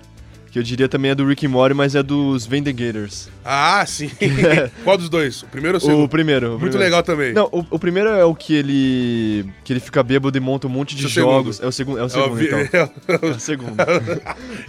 que 0.52 0.58
eu 0.58 0.62
diria 0.62 0.86
também 0.86 1.10
é 1.10 1.14
do 1.14 1.26
Rick 1.26 1.46
and 1.46 1.48
Morty, 1.48 1.74
mas 1.74 1.94
é 1.94 2.02
dos 2.02 2.44
Vendegators. 2.46 3.28
Ah, 3.44 3.82
sim. 3.86 4.10
Qual 4.84 4.98
dos 4.98 5.08
dois? 5.08 5.42
O 5.42 5.46
primeiro 5.46 5.78
ou 5.78 5.82
o 5.82 5.86
O 5.86 5.90
segundo? 5.90 6.08
primeiro. 6.10 6.46
o 6.46 6.50
Muito 6.50 6.60
primeiro. 6.72 6.84
legal 6.84 7.02
também. 7.02 7.32
Não, 7.32 7.48
o, 7.50 7.64
o 7.70 7.78
primeiro 7.78 8.10
é 8.10 8.24
o 8.24 8.34
que 8.34 8.54
ele 8.54 9.46
que 9.64 9.72
ele 9.72 9.80
fica 9.80 10.02
bêbado 10.02 10.36
e 10.36 10.40
monta 10.40 10.66
um 10.66 10.70
monte 10.70 10.94
de 10.94 11.06
Esse 11.06 11.18
é 11.18 11.22
o 11.22 11.24
jogos. 11.24 11.56
segundo. 11.56 11.64
É 11.64 11.68
o 11.68 11.72
segundo, 11.72 11.98
é 11.98 12.02
o 12.02 12.04
É 12.04 12.06
o 12.06 12.10
segundo, 12.10 12.60
então. 12.62 12.90
É 13.08 13.26
o 13.34 13.40
segundo. 13.40 13.76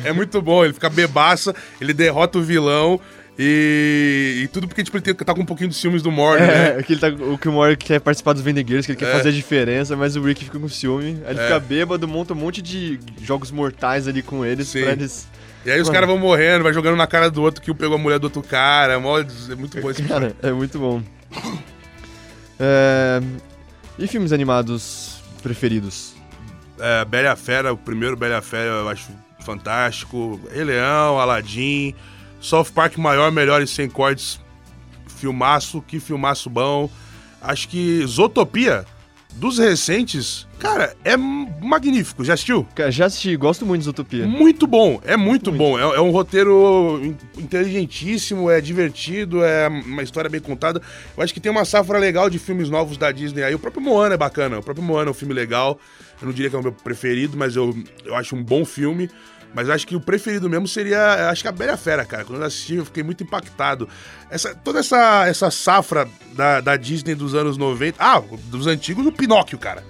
É 0.05 0.13
muito 0.13 0.41
bom, 0.41 0.63
ele 0.63 0.73
fica 0.73 0.89
bebaça, 0.89 1.53
ele 1.81 1.93
derrota 1.93 2.39
o 2.39 2.41
vilão 2.41 2.97
e, 3.37 4.41
e 4.43 4.47
tudo 4.49 4.67
porque 4.67 4.83
tipo, 4.83 4.95
ele 4.97 5.13
tá 5.15 5.33
com 5.33 5.41
um 5.41 5.45
pouquinho 5.45 5.69
de 5.69 5.75
ciúmes 5.75 6.01
do 6.01 6.11
Morty, 6.11 6.43
né? 6.43 6.77
É, 6.79 6.83
que 6.83 6.93
ele 6.93 7.01
tá, 7.01 7.07
o 7.09 7.37
que 7.37 7.49
o 7.49 7.51
Morty 7.51 7.75
quer 7.75 7.99
participar 7.99 8.31
dos 8.33 8.41
Vendegators, 8.41 8.85
que 8.85 8.91
ele 8.93 8.99
quer 8.99 9.09
É. 9.09 9.11
fazer 9.11 9.29
a 9.29 9.31
diferença, 9.31 9.95
mas 9.97 10.15
o 10.15 10.21
Rick 10.21 10.45
fica 10.45 10.59
com 10.59 10.69
ciúme. 10.69 11.17
Aí 11.25 11.31
ele 11.33 11.39
É. 11.41 11.43
fica 11.43 11.59
bêbado, 11.59 12.07
monta 12.07 12.33
um 12.33 12.37
monte 12.37 12.61
de 12.61 12.99
jogos 13.21 13.51
mortais 13.51 14.07
ali 14.07 14.21
com 14.21 14.45
eles 14.45 14.67
Sim. 14.69 14.83
pra 14.83 14.91
eles. 14.93 15.27
E 15.65 15.71
aí 15.71 15.79
os 15.81 15.89
caras 15.89 16.07
vão 16.09 16.17
morrendo, 16.17 16.63
vai 16.63 16.73
jogando 16.73 16.95
na 16.97 17.07
cara 17.07 17.31
do 17.31 17.41
outro 17.41 17.61
que 17.61 17.71
um 17.71 17.75
pegou 17.75 17.95
a 17.95 17.99
mulher 17.99 18.19
do 18.19 18.25
outro 18.25 18.41
cara. 18.43 18.99
mó- 18.99 19.19
É 19.19 19.55
muito 19.55 19.79
bom 19.81 19.89
esse. 19.89 20.03
Cara, 20.03 20.35
é 20.41 20.51
muito 20.51 20.77
bom. 20.77 21.01
É, 22.59 23.21
E 23.97 24.07
filmes 24.07 24.31
animados 24.31 25.21
preferidos? 25.41 26.13
É, 26.79 27.05
Bela 27.05 27.27
e 27.27 27.29
a 27.29 27.35
Fera, 27.35 27.71
o 27.73 27.77
primeiro 27.77 28.15
Bela 28.17 28.33
e 28.35 28.37
a 28.37 28.41
Fera 28.41 28.65
eu 28.69 28.89
acho 28.89 29.09
fantástico. 29.45 30.39
Rei 30.51 30.63
Leão, 30.63 31.19
Aladdin, 31.19 31.93
South 32.41 32.65
Park 32.73 32.97
maior, 32.97 33.31
melhor 33.31 33.61
e 33.61 33.67
sem 33.67 33.89
cortes. 33.89 34.39
Filmaço, 35.17 35.81
que 35.81 35.99
filmaço 35.99 36.49
bom. 36.49 36.89
Acho 37.41 37.67
que 37.69 38.05
Zootopia, 38.07 38.85
dos 39.35 39.57
recentes, 39.57 40.47
cara, 40.59 40.95
é 41.03 41.17
magnífico. 41.17 42.23
Já 42.23 42.33
assistiu? 42.35 42.65
Cara, 42.75 42.91
já 42.91 43.05
assisti, 43.07 43.35
gosto 43.35 43.65
muito 43.65 43.79
de 43.81 43.85
Zootopia. 43.85 44.25
Muito 44.25 44.65
bom, 44.67 45.01
é 45.03 45.17
muito, 45.17 45.51
bom. 45.51 45.77
É, 45.77 45.81
é 45.97 45.99
um 46.01 46.11
roteiro 46.11 46.99
in- 47.03 47.17
inteligentíssimo, 47.41 48.49
é 48.49 48.61
divertido, 48.61 49.43
é 49.43 49.67
uma 49.67 50.03
história 50.03 50.29
bem 50.29 50.39
contada. 50.39 50.81
Eu 51.17 51.23
acho 51.23 51.33
que 51.33 51.39
tem 51.39 51.51
uma 51.51 51.65
safra 51.65 51.97
legal 51.97 52.29
de 52.29 52.39
filmes 52.39 52.69
novos 52.69 52.97
da 52.97 53.11
Disney 53.11 53.43
aí. 53.43 53.55
O 53.55 53.59
próprio 53.59 53.81
Moana 53.83 54.15
é 54.15 54.17
bacana, 54.17 54.59
o 54.59 54.63
próprio 54.63 54.85
Moana 54.85 55.09
é 55.09 55.11
um 55.11 55.15
filme 55.15 55.33
legal. 55.33 55.79
Eu 56.21 56.27
não 56.27 56.33
diria 56.33 56.49
que 56.49 56.55
é 56.55 56.59
o 56.59 56.63
meu 56.63 56.71
preferido, 56.71 57.35
mas 57.37 57.55
eu, 57.55 57.75
eu 58.05 58.15
acho 58.15 58.35
um 58.35 58.43
bom 58.43 58.63
filme. 58.63 59.09
Mas 59.53 59.69
acho 59.69 59.85
que 59.85 59.95
o 59.95 59.99
preferido 59.99 60.49
mesmo 60.49 60.67
seria, 60.67 61.29
acho 61.29 61.41
que 61.43 61.47
a 61.47 61.51
Bela 61.51 61.77
Fera, 61.77 62.03
cara. 62.05 62.25
Quando 62.25 62.39
eu 62.41 62.47
assisti, 62.47 62.75
eu 62.75 62.85
fiquei 62.85 63.03
muito 63.03 63.23
impactado. 63.23 63.87
Essa, 64.29 64.55
toda 64.55 64.79
essa, 64.79 65.27
essa 65.27 65.51
safra 65.51 66.07
da, 66.33 66.59
da 66.59 66.75
Disney 66.75 67.13
dos 67.13 67.35
anos 67.35 67.55
90. 67.57 67.97
Ah, 68.03 68.21
dos 68.45 68.65
antigos, 68.65 69.05
o 69.05 69.11
Pinóquio, 69.11 69.59
cara. 69.59 69.83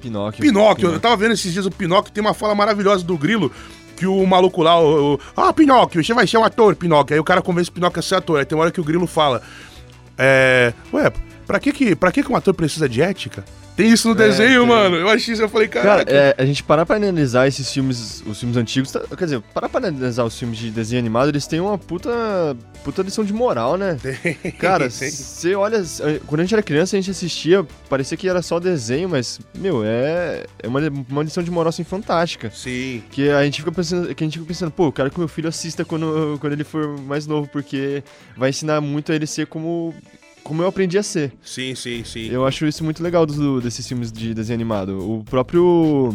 Pinóquio. 0.00 0.42
Pinóquio, 0.42 0.90
eu 0.92 1.00
tava 1.00 1.16
vendo 1.16 1.32
esses 1.32 1.50
dias 1.52 1.64
o 1.64 1.70
Pinóquio, 1.70 2.12
tem 2.12 2.20
uma 2.22 2.34
fala 2.34 2.54
maravilhosa 2.54 3.02
do 3.02 3.16
Grilo, 3.16 3.50
que 3.96 4.06
o 4.06 4.26
maluco 4.26 4.62
lá, 4.62 4.78
o, 4.78 5.14
o- 5.14 5.20
ah, 5.34 5.50
Pinóquio, 5.52 6.04
você 6.04 6.12
vai 6.12 6.26
ser 6.26 6.36
um 6.36 6.44
ator, 6.44 6.76
Pinóquio. 6.76 7.14
Aí 7.14 7.20
o 7.20 7.24
cara 7.24 7.40
convence 7.40 7.70
o 7.70 7.72
Pinóquio 7.72 7.98
a 8.00 8.02
ser 8.02 8.16
ator. 8.16 8.38
Aí 8.38 8.44
tem 8.44 8.56
uma 8.56 8.62
hora 8.64 8.70
que 8.70 8.80
o 8.80 8.84
Grilo 8.84 9.06
fala, 9.06 9.40
é, 10.18 10.74
ué, 10.92 11.10
pra 11.46 11.58
que 11.58 11.72
que, 11.72 11.96
pra 11.96 12.12
que 12.12 12.22
que 12.22 12.30
um 12.30 12.36
ator 12.36 12.52
precisa 12.54 12.86
de 12.88 13.00
ética? 13.00 13.42
Tem 13.76 13.90
isso 13.92 14.08
no 14.08 14.14
É, 14.14 14.26
desenho, 14.28 14.66
mano. 14.66 14.96
Eu 14.96 15.08
achei 15.08 15.34
isso, 15.34 15.42
eu 15.42 15.48
falei, 15.48 15.68
Cara, 15.68 16.04
cara, 16.04 16.10
é, 16.10 16.34
a 16.38 16.46
gente 16.46 16.62
parar 16.62 16.86
pra 16.86 16.96
analisar 16.96 17.46
esses 17.46 17.70
filmes, 17.70 18.22
os 18.26 18.38
filmes 18.40 18.56
antigos, 18.56 18.90
tá- 18.90 19.00
quer 19.16 19.24
dizer, 19.24 19.42
parar 19.52 19.68
pra 19.68 19.86
analisar 19.86 20.24
os 20.24 20.38
filmes 20.38 20.58
de 20.58 20.70
desenho 20.70 20.98
animado, 21.00 21.28
eles 21.28 21.46
têm 21.46 21.60
uma 21.60 21.76
puta, 21.76 22.08
puta 22.82 23.02
lição 23.02 23.22
de 23.22 23.34
moral, 23.34 23.76
né? 23.76 23.98
Cara, 24.58 24.88
tem. 24.88 25.10
você 25.10 25.54
olha, 25.54 25.82
quando 26.26 26.40
a 26.40 26.44
gente 26.44 26.54
era 26.54 26.62
criança, 26.62 26.96
a 26.96 27.00
gente 27.00 27.10
assistia, 27.10 27.66
parecia 27.88 28.16
que 28.16 28.26
era 28.28 28.40
só 28.40 28.58
desenho, 28.58 29.10
mas, 29.10 29.38
meu, 29.54 29.82
é, 29.84 30.44
é 30.62 30.66
uma, 30.68 30.80
uma 31.10 31.22
lição 31.22 31.42
de 31.42 31.50
moral, 31.50 31.68
assim, 31.68 31.84
fantástica. 31.84 32.50
Sim, 32.54 33.02
Que 33.10 33.28
a 33.28 33.44
gente 33.44 33.58
fica 33.60 33.70
pensando, 33.72 34.14
que 34.14 34.24
a 34.24 34.26
gente 34.26 34.38
fica 34.38 34.48
pensando, 34.48 34.70
pô, 34.70 34.86
eu 34.86 34.92
quero 34.92 35.10
que 35.10 35.18
meu 35.18 35.28
filho 35.28 35.48
assista 35.50 35.84
quando, 35.84 36.38
quando 36.40 36.54
ele 36.54 36.64
for 36.64 36.98
mais 37.00 37.26
novo, 37.26 37.46
porque 37.52 38.02
vai 38.36 38.48
ensinar 38.48 38.80
muito 38.80 39.12
a 39.12 39.14
ele 39.14 39.26
ser 39.26 39.46
como, 39.46 39.94
como 40.46 40.62
eu 40.62 40.68
aprendi 40.68 40.96
a 40.96 41.02
ser. 41.02 41.32
sim, 41.42 41.74
sim, 41.74 42.04
sim. 42.04 42.28
Eu 42.30 42.46
acho 42.46 42.66
isso 42.66 42.84
muito 42.84 43.02
legal 43.02 43.26
do- 43.26 43.60
desses 43.60 43.86
filmes 43.86 44.12
de 44.12 44.32
desenho 44.32 44.56
animado. 44.56 44.98
O 44.98 45.24
próprio 45.24 46.14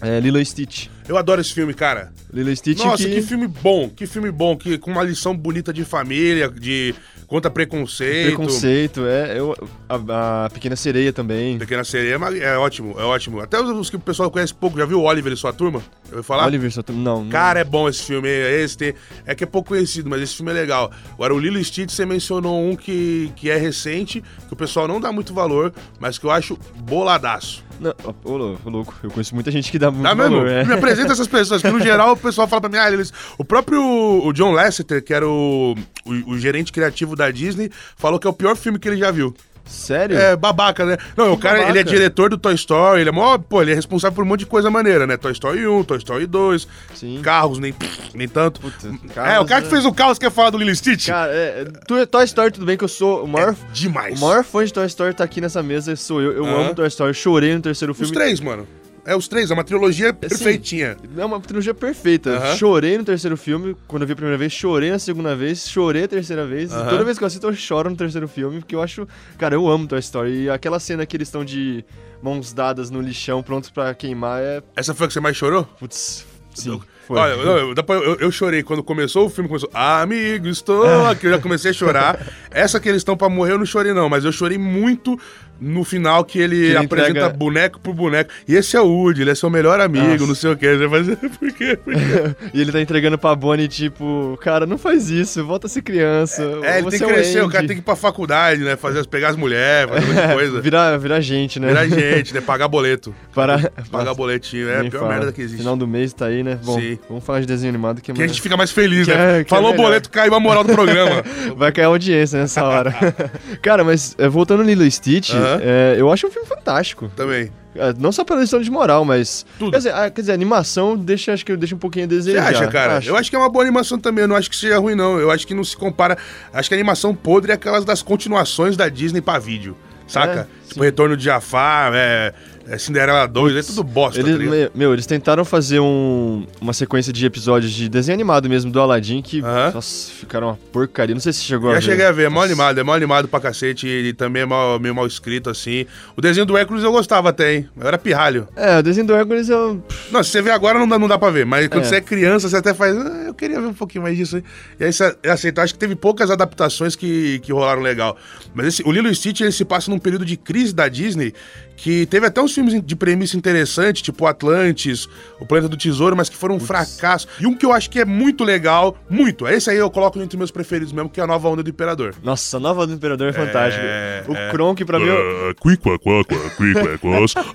é, 0.00 0.20
Lilo 0.20 0.38
e 0.38 0.44
Stitch. 0.44 0.86
Eu 1.08 1.16
adoro 1.16 1.40
esse 1.40 1.52
filme, 1.52 1.74
cara. 1.74 2.12
Lilo 2.32 2.50
e 2.50 2.56
Stitch 2.56 2.78
Nossa, 2.84 3.04
que... 3.04 3.14
que 3.16 3.22
filme 3.22 3.46
bom, 3.46 3.88
que 3.90 4.06
filme 4.06 4.30
bom, 4.30 4.56
que, 4.56 4.78
com 4.78 4.90
uma 4.90 5.02
lição 5.02 5.36
bonita 5.36 5.72
de 5.72 5.84
família, 5.84 6.48
de 6.48 6.94
contra 7.26 7.50
preconceito. 7.50 8.26
Preconceito, 8.36 9.06
é. 9.06 9.38
Eu, 9.38 9.56
a, 9.88 10.44
a 10.46 10.50
Pequena 10.50 10.76
Sereia 10.76 11.12
também. 11.12 11.58
Pequena 11.58 11.82
Sereia 11.84 12.18
mas 12.18 12.40
é 12.40 12.56
ótimo, 12.56 12.94
é 12.98 13.02
ótimo. 13.04 13.40
Até 13.40 13.60
os, 13.60 13.68
os 13.70 13.90
que 13.90 13.96
o 13.96 14.00
pessoal 14.00 14.30
conhece 14.30 14.54
pouco, 14.54 14.78
já 14.78 14.84
viu 14.84 15.00
o 15.00 15.04
Oliver 15.04 15.32
e 15.32 15.36
sua 15.36 15.52
turma? 15.52 15.82
Eu 16.14 16.18
vou 16.18 16.22
falar? 16.22 16.46
Oliver, 16.46 16.70
só 16.70 16.80
tu- 16.82 16.92
não. 16.92 17.28
Cara, 17.28 17.58
é 17.58 17.64
bom 17.64 17.88
esse 17.88 18.02
filme. 18.04 18.28
Esse 18.28 18.78
tem, 18.78 18.94
é 19.26 19.34
que 19.34 19.42
é 19.42 19.46
pouco 19.46 19.70
conhecido, 19.70 20.08
mas 20.08 20.22
esse 20.22 20.36
filme 20.36 20.52
é 20.52 20.54
legal. 20.54 20.90
Agora, 21.12 21.34
o 21.34 21.38
Lilo 21.40 21.62
Stitch, 21.64 21.90
você 21.90 22.06
mencionou 22.06 22.64
um 22.64 22.76
que, 22.76 23.32
que 23.34 23.50
é 23.50 23.56
recente, 23.56 24.22
que 24.46 24.52
o 24.52 24.56
pessoal 24.56 24.86
não 24.86 25.00
dá 25.00 25.10
muito 25.10 25.34
valor, 25.34 25.74
mas 25.98 26.16
que 26.16 26.24
eu 26.24 26.30
acho 26.30 26.56
boladaço. 26.76 27.64
não. 27.80 27.92
Não, 28.04 28.14
ô, 28.24 28.56
ô, 28.64 28.70
louco, 28.70 28.94
eu 29.02 29.10
conheço 29.10 29.34
muita 29.34 29.50
gente 29.50 29.70
que 29.72 29.78
dá 29.80 29.90
muito 29.90 30.04
Tá 30.04 30.14
mesmo? 30.14 30.36
valor, 30.36 30.48
é. 30.48 30.64
Me 30.64 30.74
apresenta 30.74 31.12
essas 31.12 31.26
pessoas, 31.26 31.60
que 31.60 31.68
no 31.68 31.80
geral 31.82 32.12
o 32.12 32.16
pessoal 32.16 32.46
fala 32.46 32.60
pra 32.60 32.70
mim, 32.70 32.76
ah, 32.78 32.90
eles... 32.92 33.12
O 33.36 33.44
próprio 33.44 33.82
o 33.82 34.32
John 34.32 34.52
Lasseter, 34.52 35.02
que 35.02 35.12
era 35.12 35.28
o, 35.28 35.74
o, 36.06 36.12
o 36.32 36.38
gerente 36.38 36.70
criativo 36.70 37.16
da 37.16 37.28
Disney, 37.32 37.70
falou 37.96 38.20
que 38.20 38.26
é 38.28 38.30
o 38.30 38.32
pior 38.32 38.54
filme 38.56 38.78
que 38.78 38.88
ele 38.88 38.96
já 38.98 39.10
viu. 39.10 39.34
Sério? 39.64 40.16
É, 40.16 40.36
babaca, 40.36 40.84
né? 40.84 40.98
Não, 41.16 41.32
o 41.32 41.38
cara, 41.38 41.54
babaca. 41.56 41.70
ele 41.70 41.78
é 41.78 41.82
diretor 41.82 42.28
do 42.30 42.36
Toy 42.36 42.54
Story, 42.54 43.00
ele 43.00 43.08
é 43.08 43.12
mó, 43.12 43.38
pô, 43.38 43.62
ele 43.62 43.72
é 43.72 43.74
responsável 43.74 44.14
por 44.14 44.24
um 44.24 44.28
monte 44.28 44.40
de 44.40 44.46
coisa 44.46 44.70
maneira, 44.70 45.06
né? 45.06 45.16
Toy 45.16 45.32
Story 45.32 45.66
1, 45.66 45.84
Toy 45.84 45.98
Story 45.98 46.26
2, 46.26 46.68
Sim. 46.94 47.20
carros, 47.22 47.58
nem, 47.58 47.74
nem 48.14 48.28
tanto. 48.28 48.60
Puta, 48.60 48.88
é, 49.16 49.40
o 49.40 49.44
cara 49.46 49.60
que 49.62 49.66
né? 49.68 49.70
fez 49.70 49.84
o 49.86 49.92
Carros 49.92 50.18
quer 50.18 50.30
falar 50.30 50.50
do 50.50 50.58
Lilo 50.58 50.74
Stitch? 50.74 51.06
Cara, 51.08 51.32
é, 51.32 51.64
é, 51.92 52.06
Toy 52.06 52.24
Story, 52.24 52.50
tudo 52.52 52.66
bem 52.66 52.76
que 52.76 52.84
eu 52.84 52.88
sou 52.88 53.24
o 53.24 53.28
maior, 53.28 53.52
É 53.54 53.72
demais. 53.72 54.20
o 54.20 54.26
maior 54.26 54.44
fã 54.44 54.64
de 54.64 54.72
Toy 54.72 54.86
Story 54.86 55.14
tá 55.14 55.24
aqui 55.24 55.40
nessa 55.40 55.62
mesa, 55.62 55.96
sou 55.96 56.20
eu. 56.20 56.32
Eu 56.32 56.44
Aham. 56.44 56.60
amo 56.66 56.74
Toy 56.74 56.86
Story, 56.88 57.14
chorei 57.14 57.54
no 57.54 57.60
terceiro 57.62 57.92
Os 57.92 57.98
filme. 57.98 58.12
três, 58.12 58.40
mano. 58.40 58.66
É 59.06 59.14
os 59.14 59.28
três, 59.28 59.50
é 59.50 59.54
uma 59.54 59.64
trilogia 59.64 60.10
Assim, 60.10 60.18
perfeitinha. 60.18 60.96
É 61.16 61.24
uma 61.24 61.38
trilogia 61.40 61.74
perfeita. 61.74 62.56
Chorei 62.56 62.96
no 62.96 63.04
terceiro 63.04 63.36
filme, 63.36 63.76
quando 63.86 64.02
eu 64.02 64.06
vi 64.06 64.14
a 64.14 64.16
primeira 64.16 64.38
vez, 64.38 64.52
chorei 64.52 64.90
na 64.90 64.98
segunda 64.98 65.36
vez, 65.36 65.68
chorei 65.68 66.04
a 66.04 66.08
terceira 66.08 66.46
vez. 66.46 66.70
E 66.70 66.74
Aham. 66.74 66.88
toda 66.88 67.04
vez 67.04 67.18
que 67.18 67.24
eu 67.24 67.26
assisto, 67.26 67.46
eu 67.46 67.54
choro 67.54 67.90
no 67.90 67.96
terceiro 67.96 68.26
filme, 68.26 68.60
porque 68.60 68.74
eu 68.74 68.82
acho. 68.82 69.06
Cara, 69.36 69.54
eu 69.54 69.68
amo 69.68 69.86
Toy 69.86 69.98
Story. 69.98 70.44
E 70.44 70.50
aquela 70.50 70.80
cena 70.80 71.04
que 71.04 71.16
eles 71.16 71.28
estão 71.28 71.44
de 71.44 71.84
mãos 72.22 72.52
dadas 72.54 72.90
no 72.90 73.00
lixão, 73.00 73.42
prontos 73.42 73.68
pra 73.68 73.94
queimar, 73.94 74.40
é. 74.42 74.62
Essa 74.74 74.94
foi 74.94 75.04
a 75.04 75.08
que 75.08 75.12
você 75.12 75.20
mais 75.20 75.36
chorou? 75.36 75.64
Putz, 75.64 76.24
sim. 76.54 76.80
Foi. 77.06 77.18
Olha, 77.18 77.32
eu, 77.32 77.74
eu- 77.74 78.16
eu 78.20 78.30
chorei 78.32 78.62
quando 78.62 78.82
começou 78.82 79.26
o 79.26 79.30
filme, 79.30 79.48
começou, 79.48 79.70
amigo, 79.74 80.48
estou 80.48 81.06
aqui, 81.06 81.26
eu 81.26 81.32
já 81.32 81.38
comecei 81.38 81.70
a 81.70 81.74
chorar. 81.74 82.18
Essa 82.50 82.80
que 82.80 82.88
eles 82.88 83.00
estão 83.00 83.16
pra 83.16 83.28
morrer, 83.28 83.52
eu 83.52 83.58
não 83.58 83.66
chorei 83.66 83.92
não, 83.92 84.08
mas 84.08 84.24
eu 84.24 84.32
chorei 84.32 84.56
muito 84.58 85.18
no 85.60 85.84
final 85.84 86.24
que 86.24 86.38
ele, 86.40 86.56
ele 86.56 86.76
apresenta 86.76 87.10
entrega- 87.10 87.28
boneco 87.36 87.78
por 87.80 87.94
boneco. 87.94 88.30
E 88.46 88.54
esse 88.56 88.76
é 88.76 88.80
o 88.80 88.86
Woody, 88.86 89.22
ele 89.22 89.30
é 89.30 89.34
seu 89.34 89.48
melhor 89.48 89.80
amigo, 89.80 90.06
Nossa. 90.08 90.26
não 90.26 90.34
sei 90.34 90.50
o 90.52 90.56
que. 90.56 90.76
Você 90.76 90.88
faz, 90.88 91.06
por 91.38 91.52
quê? 91.52 91.76
Por 91.76 91.94
quê? 91.94 92.36
e 92.52 92.60
ele 92.60 92.72
tá 92.72 92.80
entregando 92.80 93.16
pra 93.16 93.34
Bonnie, 93.34 93.68
tipo, 93.68 94.36
cara, 94.42 94.66
não 94.66 94.76
faz 94.76 95.10
isso, 95.10 95.44
volta 95.44 95.66
a 95.66 95.70
ser 95.70 95.82
criança. 95.82 96.42
É, 96.62 96.78
ele 96.78 96.90
tem 96.90 96.98
você 96.98 96.98
que 96.98 97.04
é 97.04 97.14
crescer, 97.14 97.40
o 97.40 97.44
Andy. 97.44 97.52
cara 97.52 97.66
tem 97.68 97.76
que 97.76 97.82
ir 97.82 97.84
pra 97.84 97.94
faculdade, 97.96 98.62
né? 98.62 98.76
Fazer, 98.76 99.06
pegar 99.06 99.28
as 99.28 99.36
mulheres, 99.36 99.90
fazer 99.92 100.10
um 100.10 100.14
monte 100.14 100.26
de 100.28 100.32
coisa. 100.34 100.60
Virar, 100.60 100.96
virar 100.98 101.20
gente, 101.20 101.60
né? 101.60 101.68
Virar 101.68 101.86
gente, 101.88 102.34
né? 102.34 102.40
Pagar 102.40 102.66
boleto. 102.68 103.14
Para... 103.32 103.70
Pagar 103.90 104.12
boletinho, 104.14 104.68
é 104.68 104.78
a 104.78 104.82
Nem 104.82 104.90
pior 104.90 105.00
fala. 105.00 105.12
merda 105.14 105.32
que 105.32 105.40
existe. 105.40 105.58
Final 105.58 105.76
do 105.76 105.86
mês 105.86 106.12
tá 106.12 106.26
aí, 106.26 106.42
né? 106.42 106.58
Bom, 106.64 106.78
Sim. 106.80 106.93
Vamos 107.08 107.24
falar 107.24 107.40
de 107.40 107.46
desenho 107.46 107.70
animado 107.70 108.00
que 108.00 108.10
é 108.10 108.14
Que 108.14 108.20
a 108.20 108.22
mais... 108.22 108.30
gente 108.32 108.42
fica 108.42 108.56
mais 108.56 108.70
feliz, 108.70 109.06
Que 109.06 109.14
né? 109.14 109.40
é- 109.40 109.44
que 109.44 109.52
é 109.52 109.56
Falou 109.56 109.70
o 109.70 109.72
melhor. 109.72 109.86
boleto, 109.86 110.10
caiu 110.10 110.34
a 110.34 110.40
moral 110.40 110.64
do 110.64 110.72
programa. 110.72 111.22
Vai 111.56 111.72
cair 111.72 111.84
audiência 111.86 112.38
nessa 112.40 112.64
hora. 112.64 112.94
Cara, 113.62 113.84
mas 113.84 114.14
é, 114.18 114.28
voltando 114.28 114.60
no 114.62 114.66
Lilo 114.68 114.84
e 114.84 114.90
Stitch, 114.90 115.30
Aham. 115.34 115.58
é, 115.62 115.96
eu 115.98 116.10
acho 116.12 116.26
um 116.26 116.30
filme 116.30 116.46
fantástico. 116.48 117.10
Também. 117.16 117.50
É, 117.76 117.92
não 117.98 118.12
só 118.12 118.24
pela 118.24 118.40
lição 118.40 118.60
de 118.60 118.70
moral, 118.70 119.04
mas. 119.04 119.44
Tudo. 119.58 119.72
Quer 119.72 119.78
dizer, 119.78 119.94
a, 119.94 120.08
quer 120.08 120.20
dizer, 120.20 120.32
a 120.32 120.34
animação 120.34 120.96
deixa, 120.96 121.32
acho 121.32 121.44
que 121.44 121.56
deixa 121.56 121.74
um 121.74 121.78
pouquinho 121.78 122.04
a 122.04 122.08
Você 122.08 122.14
desejar. 122.16 122.48
acha, 122.48 122.66
cara? 122.68 123.00
Eu 123.04 123.16
acho 123.16 123.28
que 123.28 123.34
é 123.34 123.38
uma 123.38 123.48
boa 123.50 123.64
animação 123.64 123.98
também. 123.98 124.22
Eu 124.22 124.28
não 124.28 124.36
acho 124.36 124.48
que 124.48 124.54
seja 124.56 124.78
ruim, 124.78 124.94
não. 124.94 125.18
Eu 125.18 125.28
acho 125.30 125.44
que 125.44 125.54
não 125.54 125.64
se 125.64 125.76
compara. 125.76 126.16
Acho 126.52 126.68
que 126.68 126.74
a 126.74 126.78
animação 126.78 127.12
podre 127.14 127.50
é 127.50 127.54
aquelas 127.56 127.84
das 127.84 128.00
continuações 128.00 128.76
da 128.76 128.88
Disney 128.88 129.20
pra 129.20 129.40
vídeo. 129.40 129.76
Saca? 130.06 130.46
É, 130.64 130.68
tipo, 130.68 130.82
Retorno 130.84 131.16
de 131.16 131.24
Jafar, 131.24 131.92
é, 131.94 132.32
é 132.68 132.78
Cinderela 132.78 133.26
2, 133.26 133.56
é 133.56 133.62
tudo 133.62 133.82
bosta. 133.84 134.18
Eles, 134.20 134.36
tá 134.36 134.70
meu, 134.74 134.92
eles 134.92 135.06
tentaram 135.06 135.44
fazer 135.44 135.80
um- 135.80 136.46
uma 136.60 136.72
sequência 136.72 137.12
de 137.12 137.24
episódios 137.26 137.72
de 137.72 137.88
desenho 137.88 138.14
animado 138.14 138.48
mesmo 138.48 138.70
do 138.70 138.80
Aladdin 138.80 139.20
que 139.22 139.42
nossa, 139.42 140.10
ficaram 140.12 140.48
uma 140.48 140.58
porcaria. 140.72 141.14
Não 141.14 141.20
sei 141.20 141.32
se 141.32 141.42
chegou 141.42 141.70
a 141.70 141.74
Já 141.74 141.80
ver. 141.80 141.84
cheguei 141.86 142.06
a 142.06 142.12
ver, 142.12 142.24
é 142.24 142.28
mal 142.28 142.42
animado, 142.44 142.78
é 142.78 142.82
mal 142.82 142.94
animado 142.94 143.28
pra 143.28 143.40
cacete 143.40 143.86
e 143.86 144.12
também 144.12 144.42
é 144.42 144.46
mal, 144.46 144.78
meio 144.80 144.94
mal 144.94 145.06
escrito, 145.06 145.50
assim. 145.50 145.86
O 146.16 146.20
desenho 146.20 146.46
do 146.46 146.56
Hércules 146.56 146.82
eu 146.82 146.92
gostava 146.92 147.28
até, 147.30 147.54
hein? 147.54 147.68
Eu 147.78 147.86
era 147.86 147.98
pirralho. 147.98 148.48
É, 148.56 148.78
o 148.78 148.82
desenho 148.82 149.06
do 149.06 149.14
Hércules 149.14 149.48
eu. 149.48 149.82
Não, 150.10 150.22
se 150.22 150.30
você 150.30 150.40
vê 150.42 150.50
agora 150.50 150.78
não 150.78 150.88
dá, 150.88 150.98
não 150.98 151.08
dá 151.08 151.18
pra 151.18 151.30
ver, 151.30 151.44
mas 151.44 151.68
quando 151.68 151.84
É. 151.84 151.86
você 151.86 151.96
é 151.96 152.00
criança, 152.00 152.48
você 152.48 152.56
até 152.56 152.72
faz, 152.72 152.96
ah, 152.96 153.24
eu 153.26 153.34
queria 153.34 153.60
ver 153.60 153.66
um 153.66 153.74
pouquinho 153.74 154.02
mais 154.02 154.16
disso 154.16 154.36
aí. 154.36 154.44
E 154.80 154.84
aí 154.84 154.92
você 154.92 155.16
aceita. 155.28 155.62
Acho 155.62 155.74
que 155.74 155.78
teve 155.78 155.94
poucas 155.94 156.30
adaptações 156.30 156.96
que, 156.96 157.38
que 157.40 157.52
rolaram 157.52 157.82
legal. 157.82 158.16
Mas 158.54 158.66
esse, 158.68 158.82
o 158.86 158.92
Lilo 158.92 159.08
e 159.08 159.14
Stitch, 159.14 159.40
ele 159.40 159.52
se 159.52 159.64
passa 159.64 159.90
num 159.90 159.98
período 159.98 160.24
de 160.24 160.36
crise 160.36 160.74
da 160.74 160.88
Disney, 160.88 161.32
que 161.76 162.06
teve 162.06 162.26
até 162.26 162.40
uns 162.40 162.53
filmes 162.54 162.80
de 162.82 162.96
premissa 162.96 163.36
interessante, 163.36 164.02
tipo 164.02 164.26
Atlantis, 164.26 165.08
O 165.40 165.46
Planeta 165.46 165.68
do 165.68 165.76
Tesouro, 165.76 166.16
mas 166.16 166.28
que 166.28 166.36
foram 166.36 166.56
um 166.56 166.60
fracasso. 166.60 167.26
E 167.40 167.46
um 167.46 167.54
que 167.54 167.64
eu 167.66 167.72
acho 167.72 167.90
que 167.90 167.98
é 168.00 168.04
muito 168.04 168.44
legal, 168.44 168.96
muito, 169.10 169.46
esse 169.46 169.68
aí 169.70 169.76
eu 169.76 169.90
coloco 169.90 170.20
entre 170.20 170.36
meus 170.38 170.50
preferidos 170.50 170.92
mesmo, 170.92 171.08
que 171.08 171.20
é 171.20 171.24
a 171.24 171.26
Nova 171.26 171.48
Onda 171.48 171.62
do 171.62 171.70
Imperador. 171.70 172.14
Nossa, 172.22 172.56
a 172.56 172.60
nova 172.60 172.86
do 172.86 172.92
Imperador 172.92 173.28
é 173.28 173.32
fantástica. 173.32 173.84
o 174.28 174.34
é. 174.34 174.50
Kronk, 174.50 174.84
pra 174.84 174.98
mim, 174.98 175.06
eu- 175.06 175.50
Ah, 175.50 175.54
quaqua, 175.54 175.98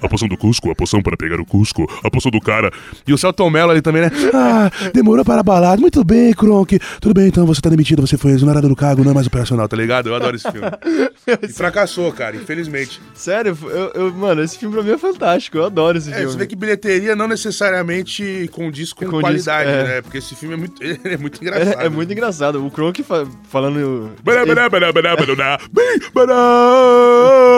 a 0.02 0.08
poção 0.10 0.28
do 0.28 0.38
Cusco, 0.38 0.70
a 0.72 0.76
poção 0.76 1.02
para 1.02 1.16
pegar 1.18 1.40
o 1.40 1.46
Cusco, 1.46 1.86
a 2.04 2.10
poção 2.10 2.32
do 2.32 2.40
cara. 2.40 2.72
E 3.08 3.14
o 3.14 3.18
Celton 3.18 3.50
Mello 3.50 3.72
ali 3.72 3.82
também, 3.82 4.02
né? 4.04 4.12
Ah, 4.34 4.70
demorou 4.94 5.24
para 5.26 5.40
a 5.42 5.44
balada. 5.44 5.80
Muito 5.82 6.04
bem, 6.04 6.34
Kronk. 6.34 6.80
Tudo 7.02 7.14
bem, 7.14 7.28
então 7.28 7.46
você 7.46 7.62
tá 7.62 7.70
demitido, 7.70 8.02
você 8.06 8.18
foi 8.18 8.32
exonerado 8.32 8.68
do 8.68 8.76
cargo, 8.76 9.04
não 9.04 9.12
é 9.12 9.14
mais 9.14 9.28
operacional. 9.28 9.68
Tá 9.68 9.76
ligado? 9.78 10.08
Eu 10.10 10.16
adoro 10.16 10.36
esse 10.36 10.50
filme. 10.52 10.68
E 11.44 11.48
fracassou, 11.50 12.12
cara, 12.12 12.36
infelizmente. 12.36 13.00
sério, 13.14 13.56
eu, 13.64 13.92
eu- 13.94 14.14
mano, 14.14 14.42
esse 14.42 14.58
filme 14.58 14.74
pra 14.74 14.84
mim 14.84 14.89
é 14.94 14.98
fantástico. 14.98 15.58
Eu 15.58 15.66
adoro 15.66 15.98
esse 15.98 16.10
É, 16.12 16.16
filme. 16.16 16.32
você 16.32 16.38
vê 16.38 16.48
que 16.48 16.56
bilheteria 16.56 17.16
não 17.16 17.28
necessariamente 17.28 18.50
condiz 18.52 18.92
com 18.94 19.08
qualidade, 19.10 19.70
é. 19.70 19.84
né? 19.84 20.02
Porque 20.02 20.18
esse 20.20 20.36
filme 20.36 20.56
é 20.56 20.58
muito, 20.58 20.82
é 21.08 21.18
muito 21.18 21.40
É, 21.42 21.48
engraçado. 21.48 21.82
é 21.86 21.90
muito 21.90 22.12
engraçado. 22.14 22.66
O 22.66 22.72
Kronk 22.72 23.02
fa- 23.04 23.28
falando. 23.50 24.12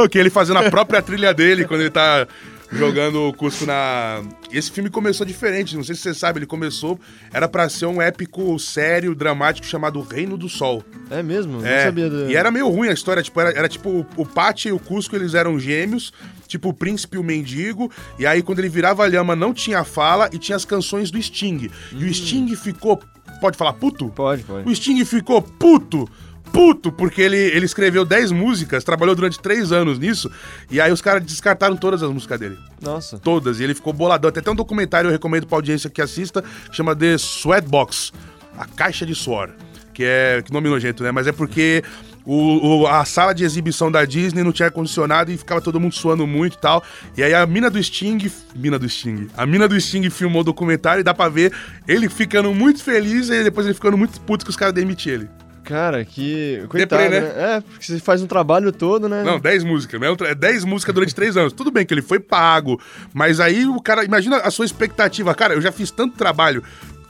Que 0.09 0.17
ele 0.17 0.29
fazendo 0.29 0.59
a 0.59 0.69
própria 0.69 1.01
trilha 1.01 1.33
dele 1.33 1.65
quando 1.65 1.81
ele 1.81 1.89
tá 1.89 2.27
jogando 2.71 3.27
o 3.27 3.33
Cusco 3.33 3.65
na. 3.65 4.23
Esse 4.51 4.71
filme 4.71 4.89
começou 4.89 5.25
diferente, 5.25 5.75
não 5.75 5.83
sei 5.83 5.95
se 5.95 6.01
você 6.01 6.13
sabe, 6.13 6.39
ele 6.39 6.45
começou. 6.45 6.99
Era 7.33 7.47
pra 7.47 7.67
ser 7.69 7.85
um 7.85 8.01
épico 8.01 8.57
sério, 8.59 9.13
dramático 9.15 9.65
chamado 9.67 10.01
Reino 10.01 10.37
do 10.37 10.47
Sol. 10.49 10.83
É 11.09 11.21
mesmo? 11.21 11.65
É, 11.65 11.77
Não 11.77 11.83
sabia. 11.85 12.09
Do... 12.09 12.29
E 12.29 12.35
era 12.35 12.49
meio 12.51 12.67
ruim 12.69 12.87
a 12.89 12.93
história, 12.93 13.21
tipo, 13.21 13.39
era, 13.39 13.51
era 13.51 13.67
tipo 13.69 14.05
o- 14.15 14.25
Pati 14.25 14.69
e 14.69 14.71
o 14.71 14.79
Cusco, 14.79 15.15
eles 15.15 15.33
eram 15.33 15.59
gêmeos, 15.59 16.13
tipo 16.47 16.69
o 16.69 16.73
príncipe 16.73 17.17
e 17.17 17.19
o 17.19 17.23
mendigo, 17.23 17.91
e 18.17 18.25
aí 18.25 18.41
quando 18.41 18.59
ele 18.59 18.69
virava 18.69 19.03
a 19.03 19.07
lhama 19.07 19.35
não 19.35 19.53
tinha 19.53 19.83
fala 19.83 20.29
e 20.31 20.37
tinha 20.37 20.55
as 20.55 20.63
canções 20.65 21.11
do 21.11 21.21
Sting. 21.21 21.69
E 21.93 22.05
o 22.05 22.13
Sting 22.13 22.55
ficou, 22.55 23.01
pode 23.41 23.57
falar 23.57 23.73
puto? 23.73 24.09
Pode, 24.09 24.43
pode. 24.43 24.69
O 24.69 24.75
Sting 24.75 25.03
ficou 25.05 25.41
puto. 25.41 26.09
Puto, 26.51 26.91
porque 26.91 27.21
ele, 27.21 27.37
ele 27.37 27.65
escreveu 27.65 28.03
10 28.03 28.31
músicas, 28.31 28.83
trabalhou 28.83 29.15
durante 29.15 29.39
3 29.39 29.71
anos 29.71 29.97
nisso, 29.97 30.29
e 30.69 30.81
aí 30.81 30.91
os 30.91 31.01
caras 31.01 31.23
descartaram 31.23 31.75
todas 31.77 32.03
as 32.03 32.11
músicas 32.11 32.39
dele. 32.39 32.57
Nossa. 32.81 33.17
Todas, 33.17 33.59
e 33.59 33.63
ele 33.63 33.73
ficou 33.73 33.93
boladão. 33.93 34.31
Tem 34.31 34.41
até 34.41 34.51
um 34.51 34.55
documentário, 34.55 35.07
eu 35.07 35.11
recomendo 35.11 35.47
pra 35.47 35.57
audiência 35.57 35.89
que 35.89 36.01
assista, 36.01 36.41
que 36.69 36.75
chama 36.75 36.95
The 36.95 37.15
Sweatbox 37.17 38.11
A 38.57 38.65
Caixa 38.65 39.05
de 39.05 39.15
Suor. 39.15 39.49
Que 39.93 40.03
é. 40.05 40.41
Que 40.41 40.51
nome 40.53 40.69
nojento, 40.69 41.03
né? 41.03 41.11
Mas 41.11 41.27
é 41.27 41.31
porque 41.33 41.83
o, 42.25 42.81
o- 42.83 42.87
a 42.87 43.03
sala 43.03 43.33
de 43.33 43.43
exibição 43.43 43.91
da 43.91 44.05
Disney 44.05 44.41
não 44.41 44.53
tinha 44.53 44.67
ar-condicionado 44.67 45.31
e 45.31 45.37
ficava 45.37 45.59
todo 45.59 45.79
mundo 45.81 45.93
suando 45.93 46.25
muito 46.25 46.53
e 46.55 46.57
tal. 46.59 46.81
E 47.17 47.21
aí 47.23 47.33
a 47.33 47.45
mina 47.45 47.69
do 47.69 47.81
Sting. 47.81 48.31
Mina 48.55 48.79
do 48.79 48.87
Sting. 48.87 49.27
A 49.35 49.45
mina 49.45 49.67
do 49.67 49.79
Sting 49.79 50.09
filmou 50.09 50.41
o 50.41 50.45
documentário 50.45 51.01
e 51.01 51.03
dá 51.03 51.13
pra 51.13 51.27
ver 51.27 51.51
ele 51.87 52.07
ficando 52.07 52.53
muito 52.53 52.81
feliz 52.81 53.29
e 53.29 53.43
depois 53.43 53.65
ele 53.67 53.73
ficando 53.73 53.97
muito 53.97 54.19
puto 54.21 54.45
que 54.45 54.49
os 54.49 54.55
caras 54.55 54.73
demitem 54.73 55.11
ele. 55.13 55.29
Cara, 55.71 56.03
que. 56.03 56.65
Coitado, 56.67 57.01
Deprê, 57.01 57.21
né? 57.21 57.27
né? 57.27 57.55
É, 57.55 57.61
porque 57.61 57.85
você 57.85 57.99
faz 57.99 58.21
um 58.21 58.27
trabalho 58.27 58.73
todo, 58.73 59.07
né? 59.07 59.23
Não, 59.23 59.39
10 59.39 59.63
músicas, 59.63 60.01
né? 60.01 60.07
É 60.27 60.35
10 60.35 60.65
músicas 60.65 60.93
durante 60.93 61.15
3 61.15 61.37
anos. 61.37 61.53
Tudo 61.53 61.71
bem 61.71 61.85
que 61.85 61.93
ele 61.93 62.01
foi 62.01 62.19
pago, 62.19 62.77
mas 63.13 63.39
aí 63.39 63.65
o 63.65 63.81
cara, 63.81 64.03
imagina 64.03 64.35
a 64.37 64.51
sua 64.51 64.65
expectativa. 64.65 65.33
Cara, 65.33 65.53
eu 65.53 65.61
já 65.61 65.71
fiz 65.71 65.89
tanto 65.89 66.17
trabalho 66.17 66.61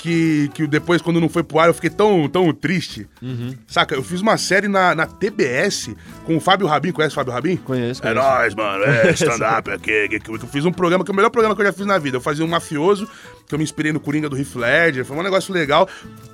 que, 0.01 0.49
que 0.55 0.65
depois, 0.65 0.99
quando 1.01 1.19
não 1.21 1.29
foi 1.29 1.43
pro 1.43 1.59
ar, 1.59 1.67
eu 1.67 1.73
fiquei 1.75 1.89
tão, 1.89 2.27
tão 2.27 2.51
triste. 2.51 3.07
Uhum. 3.21 3.53
Saca? 3.67 3.93
Eu 3.93 4.03
fiz 4.03 4.19
uma 4.19 4.35
série 4.35 4.67
na, 4.67 4.95
na 4.95 5.05
TBS 5.05 5.91
com 6.25 6.35
o 6.37 6.39
Fábio 6.39 6.65
Rabin. 6.65 6.91
Conhece 6.91 7.13
o 7.13 7.15
Fábio 7.15 7.31
Rabin? 7.31 7.57
Conheço, 7.57 8.01
É 8.05 8.11
conheço. 8.11 8.27
nóis, 8.27 8.55
mano. 8.55 8.83
É 8.83 9.11
stand-up 9.13 9.69
aqui. 9.69 10.09
que 10.19 10.29
Eu 10.29 10.39
fiz 10.39 10.65
um 10.65 10.71
programa 10.71 11.05
que 11.05 11.11
é 11.11 11.13
o 11.13 11.15
melhor 11.15 11.29
programa 11.29 11.55
que 11.55 11.61
eu 11.61 11.65
já 11.67 11.71
fiz 11.73 11.85
na 11.85 11.99
vida. 11.99 12.17
Eu 12.17 12.21
fazia 12.21 12.43
um 12.43 12.47
mafioso, 12.47 13.07
que 13.47 13.53
eu 13.53 13.59
me 13.59 13.63
inspirei 13.63 13.91
no 13.93 13.99
Coringa 13.99 14.27
do 14.27 14.35
Heath 14.37 14.55
Ledger. 14.55 15.05
Foi 15.05 15.15
um 15.15 15.21
negócio 15.23 15.53
legal. 15.53 15.87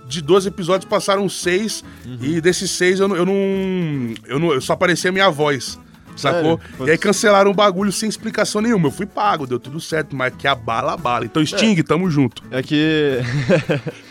De 0.07 0.21
12 0.21 0.47
episódios 0.47 0.89
passaram 0.89 1.27
6. 1.27 1.83
Uhum. 2.05 2.17
E 2.21 2.39
desses 2.39 2.71
6 2.71 3.01
eu, 3.01 3.15
eu 3.17 3.25
não. 3.25 4.13
Eu 4.25 4.39
não. 4.39 4.53
Eu 4.53 4.61
só 4.61 4.73
aparecia 4.73 5.09
a 5.09 5.13
minha 5.13 5.29
voz. 5.29 5.77
Sacou? 6.17 6.59
Sério? 6.59 6.87
E 6.87 6.91
aí 6.91 6.97
cancelaram 6.97 7.51
o 7.51 7.53
bagulho 7.53 7.91
sem 7.91 8.09
explicação 8.09 8.61
nenhuma. 8.61 8.87
Eu 8.87 8.91
fui 8.91 9.05
pago, 9.05 9.47
deu 9.47 9.59
tudo 9.59 9.79
certo, 9.79 10.15
mas 10.15 10.33
que 10.35 10.47
a 10.47 10.55
bala, 10.55 10.93
a 10.93 10.97
bala. 10.97 11.25
Então, 11.25 11.45
Sting, 11.45 11.81
tamo 11.83 12.09
junto. 12.09 12.43
É 12.51 12.61
que. 12.61 13.19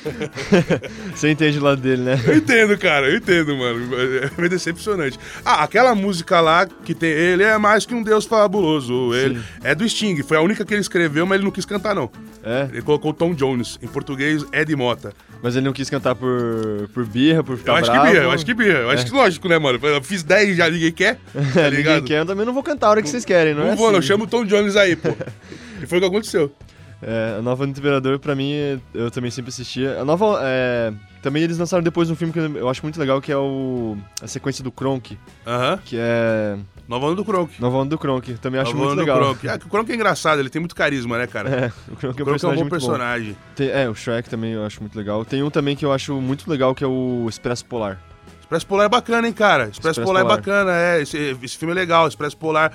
você 1.15 1.31
entende 1.31 1.59
o 1.59 1.63
lado 1.63 1.81
dele, 1.81 2.03
né? 2.03 2.21
Eu 2.27 2.37
entendo, 2.37 2.79
cara, 2.79 3.09
eu 3.11 3.17
entendo, 3.17 3.57
mano. 3.57 3.95
É 3.97 4.31
meio 4.39 4.49
decepcionante. 4.51 5.19
Ah, 5.45 5.63
aquela 5.65 5.95
música 5.95 6.41
lá 6.41 6.67
que 6.67 6.95
tem. 6.95 7.11
Ele 7.11 7.43
é 7.43 7.59
mais 7.59 7.85
que 7.85 7.95
um 7.95 8.03
deus 8.03 8.25
fabuloso. 8.25 9.15
Ele 9.15 9.43
é 9.63 9.75
do 9.75 9.89
Sting. 9.89 10.23
Foi 10.23 10.37
a 10.37 10.41
única 10.41 10.65
que 10.65 10.73
ele 10.73 10.81
escreveu, 10.81 11.27
mas 11.27 11.37
ele 11.37 11.45
não 11.45 11.51
quis 11.51 11.65
cantar, 11.65 11.95
não. 11.95 12.11
É, 12.43 12.69
Ele 12.73 12.83
colocou 12.83 13.13
Tom 13.13 13.35
Jones. 13.35 13.79
Em 13.83 13.89
português, 13.89 14.45
Ed 14.53 14.75
Mota. 14.77 15.13
Mas 15.43 15.55
ele 15.57 15.65
não 15.67 15.73
quis 15.73 15.89
cantar 15.91 16.15
por, 16.15 16.89
por 16.93 17.05
birra, 17.07 17.43
por 17.45 17.57
ficar 17.57 17.73
eu 17.73 17.77
acho 17.77 17.91
bravo. 17.91 18.07
que 18.07 18.13
birra, 18.13 18.25
eu 18.25 18.31
acho 18.31 18.47
que 18.47 18.55
birra. 18.55 18.79
Eu 18.79 18.91
acho 18.91 19.05
que 19.07 19.13
lógico, 19.13 19.49
né, 19.49 19.59
mano? 19.59 19.79
Eu 19.83 20.03
fiz 20.03 20.23
10 20.23 20.57
já, 20.57 20.69
ninguém 20.71 20.93
quer. 20.93 21.19
Tá 21.55 21.61
É, 21.61 21.65
ninguém 21.65 21.77
ligado? 21.77 22.05
quer, 22.05 22.19
eu 22.21 22.27
também 22.27 22.45
não 22.47 22.53
vou 22.53 22.63
cantar 22.63 22.89
a 22.89 22.91
hora 22.91 23.03
que 23.03 23.09
vocês 23.09 23.25
querem, 23.25 23.55
não, 23.55 23.65
Não 23.65 23.73
é 23.73 23.77
vou, 23.77 23.87
assim. 23.87 23.95
não. 23.97 24.03
Chama 24.03 24.25
o 24.25 24.27
Tom 24.27 24.45
Jones 24.45 24.77
aí, 24.77 24.97
pô. 24.97 25.09
e 25.83 25.87
foi 25.87 25.99
o 25.99 26.01
que 26.01 26.07
aconteceu. 26.07 26.53
É, 27.03 27.37
a 27.39 27.43
nova 27.43 27.67
do 27.67 27.71
Imperador, 27.79 28.19
pra 28.19 28.35
mim, 28.35 28.53
eu 28.95 29.11
também 29.11 29.31
sempre 29.31 29.51
assistia. 29.51 30.01
A 30.01 30.05
nova. 30.05 30.39
é, 30.43 30.93
também 31.23 31.43
eles 31.43 31.59
lançaram 31.59 31.83
depois 31.83 32.11
um 32.11 32.17
filme 32.17 32.33
que 32.33 32.39
eu 32.39 32.69
acho 32.69 32.83
muito 32.83 32.99
legal, 32.99 33.21
que 33.21 33.31
é 33.31 33.37
o. 33.37 33.97
A 34.23 34.27
sequência 34.27 34.65
do 34.65 34.71
Kronk, 34.73 35.19
Aham. 35.47 35.79
que 35.85 35.97
é. 35.99 36.57
Nova 36.89 37.07
onda 37.07 37.17
do 37.17 37.25
Kronk. 37.25 37.61
Nova 37.61 37.77
Onda 37.79 37.91
do 37.91 37.99
Kronk. 37.99 38.35
Também 38.35 38.61
acho 38.61 38.71
Nova 38.73 38.85
muito 38.87 38.93
onda 38.93 39.03
do 39.03 39.07
legal. 39.19 39.35
Kronk. 39.35 39.49
Ah, 39.49 39.59
o 39.67 39.69
Kronk 39.69 39.91
é 39.91 39.95
engraçado, 39.95 40.39
ele 40.39 40.49
tem 40.49 40.61
muito 40.61 40.75
carisma, 40.75 41.19
né, 41.19 41.27
cara? 41.27 41.51
É, 41.51 41.73
o 41.93 41.97
Kronk 41.97 42.05
é 42.05 42.07
o 42.07 42.11
um 42.11 42.15
Kronk 42.15 42.21
é 42.21 42.23
um 42.23 42.27
personagem 42.27 42.65
bom 42.65 42.71
muito 42.71 42.81
bom. 42.81 42.87
personagem. 42.93 43.37
Tem- 43.57 43.69
é, 43.71 43.89
o 43.91 43.95
Shrek 43.95 44.31
também 44.31 44.53
eu 44.53 44.65
acho 44.65 44.81
muito 44.81 44.97
legal. 44.97 45.25
Tem 45.25 45.43
um 45.43 45.51
também 45.51 45.75
que 45.77 45.85
eu 45.85 45.93
acho 45.93 46.15
muito 46.21 46.49
legal, 46.49 46.75
que 46.75 46.85
é 46.85 46.87
o 46.87 47.27
Expresso 47.29 47.65
Polar. 47.67 48.01
Expresso 48.41 48.67
Polar 48.69 48.87
é 48.87 48.89
bacana, 48.89 49.27
hein, 49.27 49.33
cara? 49.35 49.65
Expresso, 49.65 50.01
Expresso 50.01 50.03
Polar, 50.05 50.23
Polar. 50.23 50.39
é 50.39 50.41
bacana, 50.41 50.73
é. 50.73 51.03
Esse, 51.03 51.37
esse 51.43 51.59
filme 51.59 51.73
é 51.73 51.75
legal. 51.75 52.07
Expresso 52.07 52.37
Polar, 52.37 52.73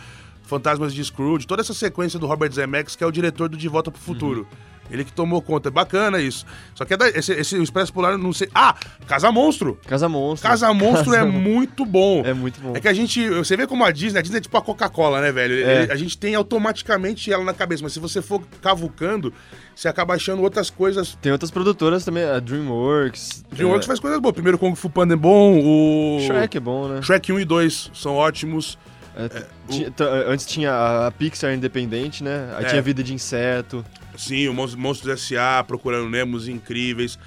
Fantasmas 0.52 0.94
de 0.94 1.02
Scrooge, 1.04 1.48
toda 1.48 1.62
essa 1.62 1.74
sequência 1.74 2.20
do 2.20 2.28
Robert 2.28 2.52
Zemeckis, 2.52 2.98
que 2.98 3.04
é 3.06 3.08
o 3.08 3.12
diretor 3.12 3.48
do 3.48 3.56
De 3.56 3.70
Volta 3.70 3.90
pro 3.90 4.02
Futuro. 4.02 4.42
Uhum. 4.42 4.72
Ele 4.92 5.06
que 5.06 5.14
tomou 5.14 5.42
conta. 5.42 5.70
É 5.70 5.72
bacana 5.72 6.20
isso. 6.20 6.46
Só 6.76 6.84
que 6.84 6.94
é 6.94 6.98
da- 6.98 7.08
esse, 7.08 7.32
esse 7.32 7.56
Expresso 7.62 7.94
Polar, 7.94 8.18
não 8.18 8.34
sei. 8.34 8.50
Ah! 8.54 8.76
Casa 9.08 9.32
Monstro! 9.32 9.80
Casa 9.88 10.10
Monstro. 10.10 10.50
Casa 10.50 10.74
Monstro 10.74 11.14
é 11.14 11.20
Casa 11.24 11.32
muito 11.32 11.86
bom. 11.86 12.22
É 12.26 12.34
muito 12.34 12.60
bom. 12.60 12.74
É 12.76 12.82
que 12.82 12.90
a 12.90 12.94
gente. 12.94 13.30
Você 13.30 13.56
vê 13.56 13.66
como 13.66 13.86
a 13.86 13.92
Disney, 13.92 14.20
a 14.20 14.22
Disney 14.22 14.40
é 14.40 14.42
tipo 14.42 14.58
a 14.58 14.62
Coca-Cola, 14.62 15.22
né, 15.22 15.32
velho? 15.32 15.66
É. 15.66 15.90
A 15.90 15.96
gente 15.96 16.18
tem 16.18 16.36
automaticamente 16.36 17.32
ela 17.32 17.46
na 17.46 17.54
cabeça, 17.54 17.82
mas 17.84 17.94
se 17.94 18.00
você 18.02 18.22
for 18.22 18.42
cavucando, 18.62 19.34
você 19.74 19.88
acaba 19.88 20.16
achando 20.16 20.42
outras 20.42 20.70
coisas. 20.70 21.18
Tem 21.22 21.32
outras 21.32 21.52
produtoras 21.52 22.04
também, 22.04 22.26
a 22.26 22.40
DreamWorks. 22.40 23.46
DreamWorks 23.50 23.86
é, 23.86 23.88
faz 23.88 24.00
coisas 24.02 24.20
boas. 24.20 24.34
Primeiro 24.34 24.58
Kung 24.58 24.76
Fu 24.76 24.90
Panda 24.90 25.14
é 25.14 25.18
bom, 25.18 25.58
o. 25.64 26.20
Shrek 26.28 26.58
é 26.58 26.60
bom, 26.60 26.90
né? 26.90 27.02
Shrek 27.02 27.32
1 27.32 27.40
e 27.40 27.46
2 27.46 27.92
são 27.94 28.16
ótimos. 28.16 28.78
É, 29.16 29.44
tinha- 29.70 29.92
t- 29.92 30.04
antes 30.28 30.46
tinha 30.46 31.08
a 31.08 31.12
Pixar 31.12 31.54
independente, 31.54 32.24
né? 32.24 32.54
Aí 32.58 32.66
É. 32.66 32.68
tinha 32.70 32.82
Vida 32.82 33.04
de 33.04 33.14
Inseto. 33.14 33.84
Sim, 34.18 34.48
o 34.48 34.54
Monstros, 34.54 35.08
S.A., 35.08 35.64
Procurando 35.64 36.10
Nemos 36.10 36.48
incríveis. 36.48 37.18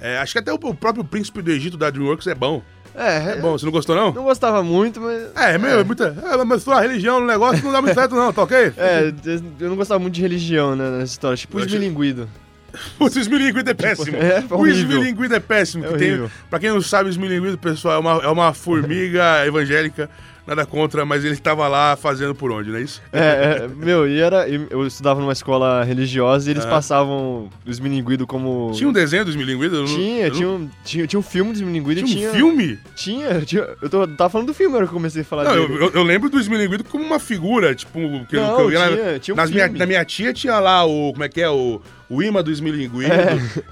É, 0.00 0.18
acho 0.18 0.32
que 0.32 0.38
até 0.38 0.52
o, 0.52 0.56
o 0.56 0.74
próprio 0.74 1.04
Príncipe 1.04 1.40
do 1.42 1.50
Egito 1.50 1.76
da 1.76 1.90
DreamWorks 1.90 2.26
é 2.26 2.34
bom. 2.34 2.62
É, 2.94 3.32
É 3.32 3.36
bom, 3.36 3.52
você 3.58 3.64
não 3.64 3.72
gostou, 3.72 3.96
não? 3.96 4.12
não 4.12 4.22
gostava 4.22 4.62
muito, 4.62 5.00
mas. 5.00 5.30
É, 5.34 5.58
meu, 5.58 5.80
é 5.80 5.84
muita. 5.84 6.16
É, 6.30 6.44
mas 6.44 6.62
sua 6.62 6.80
religião 6.80 7.18
no 7.20 7.26
negócio 7.26 7.62
não 7.64 7.72
dá 7.72 7.82
muito 7.82 7.94
certo, 7.94 8.14
não, 8.14 8.32
tá 8.32 8.42
ok? 8.42 8.72
É, 8.78 9.12
eu 9.60 9.68
não 9.68 9.76
gostava 9.76 9.98
muito 9.98 10.14
de 10.14 10.20
religião, 10.22 10.76
né, 10.76 10.90
nessa 10.90 11.12
história. 11.12 11.36
Tipo 11.36 11.56
o 11.56 11.60
Eu 11.60 11.64
achei- 11.66 11.76
esmilinguido. 11.78 12.28
O 12.98 13.06
esmilinguido 13.06 13.70
é 13.70 13.74
péssimo. 13.74 14.16
é 14.16 14.44
o 14.50 14.66
esmilinguido 14.66 15.34
é 15.34 15.40
péssimo. 15.40 15.84
É 15.86 15.88
que 15.88 15.98
tem, 15.98 16.30
pra 16.50 16.58
quem 16.58 16.70
não 16.70 16.80
sabe, 16.82 17.08
o 17.08 17.10
esmilinguido, 17.10 17.56
pessoal, 17.58 17.94
é 17.94 17.98
uma, 17.98 18.12
é 18.24 18.28
uma 18.28 18.52
formiga 18.52 19.46
evangélica. 19.46 20.08
Nada 20.46 20.66
contra, 20.66 21.06
mas 21.06 21.24
ele 21.24 21.36
tava 21.38 21.66
lá 21.68 21.96
fazendo 21.96 22.34
por 22.34 22.52
onde, 22.52 22.68
não 22.70 22.76
é 22.78 22.82
isso? 22.82 23.00
É, 23.12 23.62
é, 23.64 23.68
meu, 23.68 24.06
e 24.06 24.20
era. 24.20 24.46
Eu 24.48 24.86
estudava 24.86 25.18
numa 25.18 25.32
escola 25.32 25.82
religiosa 25.84 26.50
e 26.50 26.52
eles 26.52 26.66
Ah. 26.66 26.68
passavam 26.68 27.48
o 27.66 27.70
esmilinguido 27.70 28.26
como. 28.26 28.70
Tinha 28.74 28.86
um 28.88 28.92
desenho 28.92 29.24
do 29.24 29.30
esmilinguido? 29.30 29.76
Eu 29.76 29.80
não- 29.82 29.88
Tinha, 29.88 30.28
não- 30.28 30.34
tinha 30.36 30.48
um, 30.48 30.70
tinha, 30.84 31.06
tinha 31.06 31.18
um 31.20 31.22
filme 31.22 31.52
do 31.52 31.56
esmilinguido 31.56 32.00
e 32.00 32.04
Tinha 32.04 32.16
tinha. 32.18 32.28
um 32.30 32.32
filme? 32.34 32.78
Tinha, 32.94 33.40
tinha. 33.40 33.66
Eu 33.80 33.88
tô, 33.88 34.06
tava 34.06 34.28
falando 34.28 34.48
do 34.48 34.54
filme 34.54 34.72
na 34.72 34.78
hora 34.78 34.86
que 34.86 34.92
eu 34.92 34.96
comecei 34.98 35.22
a 35.22 35.24
falar 35.24 35.44
Não, 35.44 35.52
dele. 35.66 35.82
eu, 35.82 35.90
eu- 35.92 36.02
lembro 36.02 36.28
do 36.28 36.38
esmilinguido 36.38 36.84
como 36.84 37.02
uma 37.02 37.18
figura, 37.18 37.74
tipo, 37.74 37.98
que, 38.28 38.36
eu- 38.36 38.42
Não, 38.42 38.56
que 38.56 38.62
eu 38.62 38.68
vi 38.68 38.74
na- 38.74 38.88
tinha- 38.88 39.18
tinha 39.20 39.34
um 39.34 39.36
nas 39.38 39.50
minha, 39.50 39.68
na 39.68 39.86
minha 39.86 40.04
tia 40.04 40.32
tinha 40.34 40.58
lá 40.60 40.84
o, 40.84 41.12
como 41.12 41.24
é 41.24 41.28
que 41.30 41.40
é, 41.40 41.48
o, 41.48 41.80
o 42.14 42.22
imã 42.22 42.42
do 42.42 42.50
esmilinguido. 42.50 43.12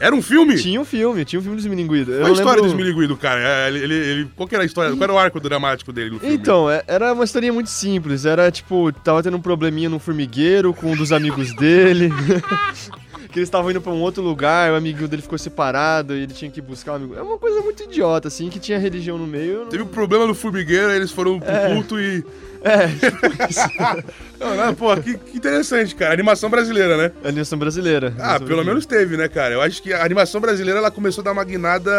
Era 0.01 0.15
um 0.15 0.21
filme? 0.23 0.57
Tinha 0.57 0.81
um 0.81 0.85
filme, 0.85 1.25
tinha 1.25 1.39
um 1.41 1.43
filme 1.43 1.57
do 1.57 1.61
esmilinguido. 1.61 2.13
Eu 2.13 2.21
Qual 2.21 2.31
a 2.31 2.33
história 2.33 2.63
do 2.63 2.69
lembro- 2.69 2.81
esmilinguido, 2.81 3.17
cara? 3.17 3.41
É, 3.41 3.69
Ele, 3.69 3.79
ele, 3.79 3.95
ele- 3.95 4.29
qual 4.37 4.49
que 4.49 4.55
era 4.55 4.65
a 4.65 4.67
história? 4.67 4.91
Qual 4.93 5.03
era 5.03 5.13
o 5.13 5.19
arco 5.19 5.39
dramático 5.41 5.93
dele 5.93 6.11
no 6.11 6.19
filme? 6.21 6.35
Então, 6.35 6.71
é- 6.71 6.83
era 6.87 7.13
uma 7.13 7.25
historinha 7.25 7.53
muito 7.53 7.71
simples. 7.71 8.25
Era 8.25 8.51
tipo, 8.51 8.93
tava 8.93 9.23
tendo 9.23 9.37
um 9.37 9.41
probleminha 9.41 9.89
no 9.89 9.99
formigueiro 9.99 10.73
com 10.75 10.93
um 10.93 10.97
dos 10.97 11.13
amigos 11.13 11.55
dele. 11.57 12.11
que 13.33 13.39
eles 13.39 13.49
estavam 13.49 13.71
indo 13.71 13.81
pra 13.81 13.91
um 13.93 14.01
outro 14.01 14.23
lugar, 14.23 14.71
o 14.73 14.77
amiguinho 14.77 15.09
dele 15.09 15.23
ficou 15.23 15.39
separado 15.39 16.15
e 16.15 16.23
ele 16.23 16.33
tinha 16.35 16.51
que 16.51 16.61
buscar 16.61 16.93
o 16.93 16.95
amigo. 16.97 17.15
É 17.17 17.23
uma 17.23 17.39
coisa 17.39 17.61
muito 17.63 17.83
idiota, 17.83 18.29
assim, 18.29 18.49
que 18.51 18.59
tinha 18.61 18.79
religião 18.79 19.17
no 19.19 19.27
meio. 19.27 19.61
não- 19.61 19.67
Teve 19.69 19.83
um 19.83 19.87
problema 19.87 20.27
no 20.27 20.35
formigueiro, 20.35 20.89
aí 20.89 20.97
eles 20.97 21.11
foram 21.11 21.41
pro 21.41 21.51
É. 21.51 21.75
culto 21.75 21.99
e... 21.99 22.25
É, 22.65 22.87
tipo 22.87 23.27
isso. 23.51 23.61
Não, 24.39 24.55
não, 24.57 24.73
pô, 24.73 24.97
que, 24.97 25.19
que 25.19 25.37
interessante, 25.37 25.97
cara. 25.97 26.13
Animação 26.15 26.49
brasileira, 26.49 26.97
né? 26.97 27.11
A 27.25 27.29
animação 27.29 27.59
brasileira. 27.59 28.07
Ah, 28.07 28.11
Animação 28.11 28.33
pelo 28.39 28.47
brasileira. 28.47 28.65
menos 28.71 28.87
teve, 28.87 29.17
né, 29.17 29.29
cara? 29.29 29.55
Eu 29.55 29.61
acho 29.61 29.83
que 29.83 29.93
a 29.93 30.05
animação 30.05 30.41
brasileira, 30.41 30.79
ela 30.79 30.91
começou 30.91 31.23
a 31.23 31.25
dar 31.25 31.33
uma 31.33 31.43
guinada 31.43 31.91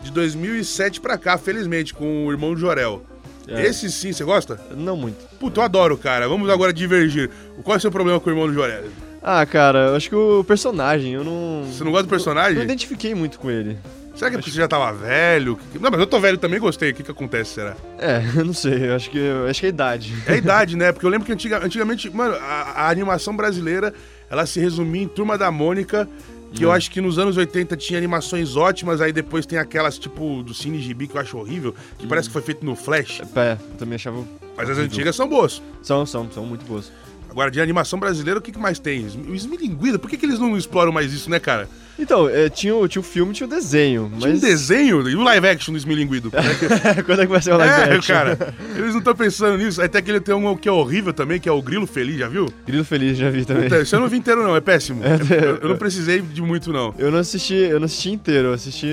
de 0.00 0.10
2007 0.12 0.98
pra 0.98 1.18
cá, 1.18 1.36
felizmente, 1.36 1.92
com 1.92 2.24
o 2.26 2.32
Irmão 2.32 2.56
Jorel. 2.56 3.02
É. 3.48 3.66
Esse 3.66 3.90
sim, 3.92 4.12
você 4.14 4.24
gosta? 4.24 4.58
Não 4.74 4.96
muito. 4.96 5.18
Puta, 5.38 5.60
eu 5.60 5.64
adoro, 5.64 5.98
cara. 5.98 6.26
Vamos 6.26 6.48
agora 6.48 6.72
divergir. 6.72 7.30
Qual 7.62 7.74
é 7.74 7.78
o 7.78 7.80
seu 7.80 7.90
problema 7.90 8.18
com 8.18 8.30
o 8.30 8.32
Irmão 8.32 8.46
do 8.46 8.54
Jorel? 8.54 8.84
Ah, 9.28 9.44
cara, 9.44 9.88
eu 9.88 9.96
acho 9.96 10.08
que 10.08 10.14
o 10.14 10.44
personagem, 10.44 11.12
eu 11.14 11.24
não. 11.24 11.64
Você 11.64 11.82
não 11.82 11.90
gosta 11.90 12.04
do 12.04 12.10
Não 12.10 12.16
personagem? 12.16 12.62
identifiquei 12.62 13.12
muito 13.12 13.40
com 13.40 13.50
ele. 13.50 13.76
Será 14.14 14.30
que 14.30 14.36
é 14.36 14.38
porque 14.38 14.50
você 14.52 14.56
já 14.58 14.68
tava 14.68 14.92
velho? 14.92 15.58
Não, 15.80 15.90
mas 15.90 15.98
eu 15.98 16.06
tô 16.06 16.20
velho 16.20 16.38
também 16.38 16.60
gostei. 16.60 16.90
O 16.92 16.94
que 16.94 17.02
que 17.02 17.10
acontece, 17.10 17.54
será? 17.54 17.76
É, 17.98 18.22
eu 18.38 18.44
não 18.44 18.54
sei, 18.54 18.88
eu 18.88 18.94
acho 18.94 19.10
que, 19.10 19.18
eu 19.18 19.46
acho 19.48 19.58
que 19.60 19.66
é 19.66 19.68
a 19.68 19.70
idade. 19.70 20.14
É 20.26 20.32
a 20.34 20.36
idade, 20.36 20.76
né? 20.78 20.92
Porque 20.92 21.04
eu 21.04 21.10
lembro 21.10 21.26
que 21.26 21.32
antiga- 21.32 21.62
antigamente, 21.62 22.08
mano, 22.08 22.34
a, 22.36 22.84
a 22.84 22.88
animação 22.88 23.36
brasileira, 23.36 23.92
ela 24.30 24.46
se 24.46 24.60
resumia 24.60 25.02
em 25.02 25.08
Turma 25.08 25.36
da 25.36 25.50
Mônica, 25.50 26.08
que 26.52 26.64
Hum. 26.64 26.68
eu 26.68 26.72
acho 26.72 26.88
que 26.92 27.00
nos 27.00 27.18
anos 27.18 27.36
80 27.36 27.76
tinha 27.76 27.98
animações 27.98 28.54
ótimas, 28.56 29.00
aí 29.00 29.12
depois 29.12 29.44
tem 29.44 29.58
aquelas, 29.58 29.98
tipo, 29.98 30.42
do 30.44 30.54
Cine 30.54 30.80
Gibi, 30.80 31.08
que 31.08 31.16
eu 31.16 31.20
acho 31.20 31.36
horrível, 31.36 31.74
que 31.98 32.06
parece 32.06 32.28
que 32.28 32.32
foi 32.32 32.42
feito 32.42 32.64
no 32.64 32.76
Flash. 32.76 33.20
É, 33.34 33.52
eu 33.52 33.76
também 33.76 33.96
achava. 33.96 34.24
Mas 34.56 34.70
as 34.70 34.78
antigas 34.78 35.14
são 35.16 35.28
boas. 35.28 35.60
São, 35.82 36.06
são, 36.06 36.30
são 36.30 36.46
muito 36.46 36.64
boas. 36.64 36.90
De 37.52 37.60
animação 37.60 37.98
brasileira, 37.98 38.40
o 38.40 38.42
que, 38.42 38.50
que 38.50 38.58
mais 38.58 38.78
tem? 38.78 39.04
O 39.28 39.34
Esmilinguida, 39.34 39.98
por 39.98 40.08
que, 40.08 40.16
que 40.16 40.24
eles 40.24 40.38
não 40.38 40.56
exploram 40.56 40.90
mais 40.90 41.12
isso, 41.12 41.30
né, 41.30 41.38
cara? 41.38 41.68
Então, 41.98 42.28
é, 42.28 42.48
tinha, 42.48 42.74
o- 42.74 42.86
tinha 42.88 43.00
o 43.00 43.04
filme 43.04 43.32
tinha 43.32 43.46
o 43.46 43.50
desenho, 43.50 44.08
mas. 44.12 44.22
Tinha 44.22 44.34
um 44.34 44.38
desenho 44.38 45.08
e 45.08 45.14
o 45.16 45.22
live 45.22 45.46
action 45.48 45.72
do 45.72 45.78
Esmilinguido. 45.78 46.30
É 46.34 46.94
que- 46.96 47.02
Quando 47.04 47.22
é 47.22 47.26
que 47.26 47.32
vai 47.32 47.40
ser 47.42 47.52
o 47.52 47.56
live 47.56 47.72
É, 47.92 47.96
action? 47.96 48.14
cara, 48.14 48.54
eles 48.76 48.90
não 48.92 48.98
estão 48.98 49.14
pensando 49.14 49.56
nisso. 49.58 49.80
Aí 49.80 49.88
tem 49.88 49.98
aquele 50.00 50.20
tem 50.20 50.34
um 50.34 50.56
que 50.56 50.68
é 50.68 50.72
horrível 50.72 51.12
também, 51.12 51.40
que 51.40 51.48
é 51.48 51.52
o 51.52 51.60
Grilo 51.62 51.86
Feliz, 51.86 52.18
já 52.18 52.28
viu? 52.28 52.46
Grilo 52.66 52.84
Feliz, 52.84 53.16
já 53.16 53.30
vi 53.30 53.44
também. 53.44 53.64
Puta, 53.64 53.80
Isso 53.82 53.94
eu 53.96 54.00
não 54.00 54.08
vi 54.08 54.16
inteiro, 54.18 54.42
não, 54.42 54.54
é 54.56 54.60
péssimo. 54.60 55.02
Eu, 55.46 55.56
eu 55.56 55.68
não 55.68 55.76
precisei 55.76 56.20
de 56.20 56.40
muito, 56.42 56.72
não. 56.72 56.94
Eu 56.98 57.10
não 57.10 57.18
assisti, 57.18 57.54
eu 57.54 57.78
não 57.78 57.86
assisti 57.86 58.10
inteiro, 58.10 58.48
eu 58.48 58.52
assisti. 58.54 58.86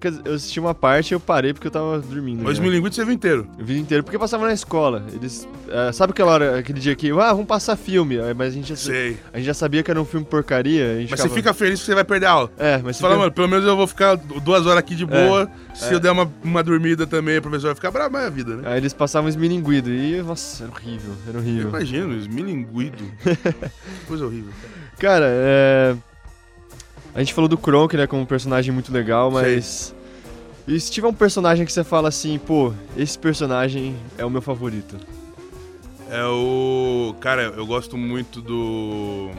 Quer 0.00 0.10
dizer, 0.10 0.22
eu 0.24 0.34
assisti 0.34 0.60
uma 0.60 0.74
parte 0.74 1.10
e 1.10 1.14
eu 1.14 1.20
parei 1.20 1.52
porque 1.52 1.66
eu 1.66 1.70
tava 1.70 1.98
dormindo. 2.00 2.40
O 2.42 2.44
né? 2.46 2.52
Esmilinguido 2.52 2.94
você 2.94 3.04
viu 3.04 3.14
inteiro. 3.14 3.46
Eu 3.58 3.64
vi 3.64 3.78
inteiro 3.78 4.02
porque 4.04 4.18
passava 4.18 4.46
na 4.46 4.52
escola. 4.52 5.04
Eles. 5.12 5.46
é, 5.68 5.92
sabe 5.92 6.12
aquela 6.12 6.32
hora, 6.32 6.58
aquele 6.58 6.78
dia 6.80 6.94
que. 6.94 7.10
Ah, 7.12 7.32
vamos 7.32 7.46
passar 7.46 7.76
filme. 7.76 8.16
Mas 8.36 8.48
a 8.48 8.50
gente, 8.50 8.68
já, 8.68 8.76
Sei. 8.76 9.16
a 9.32 9.36
gente 9.38 9.46
já 9.46 9.54
sabia 9.54 9.82
que 9.82 9.90
era 9.90 10.00
um 10.00 10.04
filme 10.04 10.24
porcaria. 10.26 10.94
Mas 11.00 11.10
ficava- 11.10 11.22
você 11.28 11.34
fica 11.34 11.54
feliz 11.54 11.80
que 11.80 11.86
você 11.86 11.94
vai 11.94 12.04
perder 12.04 12.26
a 12.26 12.34
aula. 12.40 12.52
É, 12.58 12.78
mas 12.78 12.96
Você 12.96 13.02
fala, 13.02 13.16
mano, 13.16 13.32
pelo 13.32 13.48
menos 13.48 13.64
eu 13.64 13.76
vou 13.76 13.86
ficar 13.86 14.16
duas 14.16 14.66
horas 14.66 14.78
aqui 14.78 14.94
de 14.94 15.06
boa. 15.06 15.50
Se 15.74 15.92
é. 15.92 15.94
eu 15.94 16.00
der 16.00 16.10
uma, 16.10 16.30
uma 16.42 16.62
dormida 16.62 17.06
também, 17.06 17.36
a 17.36 17.42
professora 17.42 17.68
vai 17.68 17.74
ficar 17.76 17.90
brava, 17.90 18.10
mas 18.10 18.24
é 18.24 18.26
a 18.26 18.30
vida, 18.30 18.56
né? 18.56 18.62
Aí 18.66 18.78
eles 18.78 18.92
passavam 18.92 19.28
esmilinguido 19.28 19.90
e, 19.90 20.22
nossa, 20.22 20.64
era 20.64 20.72
horrível, 20.72 21.12
era 21.26 21.38
Eu 21.38 21.40
horrível. 21.40 21.68
imagino, 21.68 22.16
esmilinguido. 22.16 23.04
Coisa 24.06 24.26
horrível. 24.26 24.52
Cara, 24.98 25.26
é... 25.28 25.96
A 27.14 27.18
gente 27.18 27.34
falou 27.34 27.48
do 27.48 27.58
Kronk, 27.58 27.96
né, 27.96 28.06
como 28.06 28.22
um 28.22 28.26
personagem 28.26 28.72
muito 28.72 28.92
legal, 28.92 29.30
mas... 29.30 29.94
E 30.68 30.78
se 30.78 30.90
tiver 30.90 31.08
um 31.08 31.14
personagem 31.14 31.66
que 31.66 31.72
você 31.72 31.82
fala 31.82 32.08
assim, 32.08 32.38
pô, 32.38 32.72
esse 32.96 33.18
personagem 33.18 33.96
é 34.16 34.24
o 34.24 34.30
meu 34.30 34.40
favorito? 34.40 34.96
É 36.10 36.24
o. 36.24 37.14
Cara, 37.20 37.42
eu 37.42 37.64
gosto 37.64 37.96
muito 37.96 38.40
do. 38.40 39.30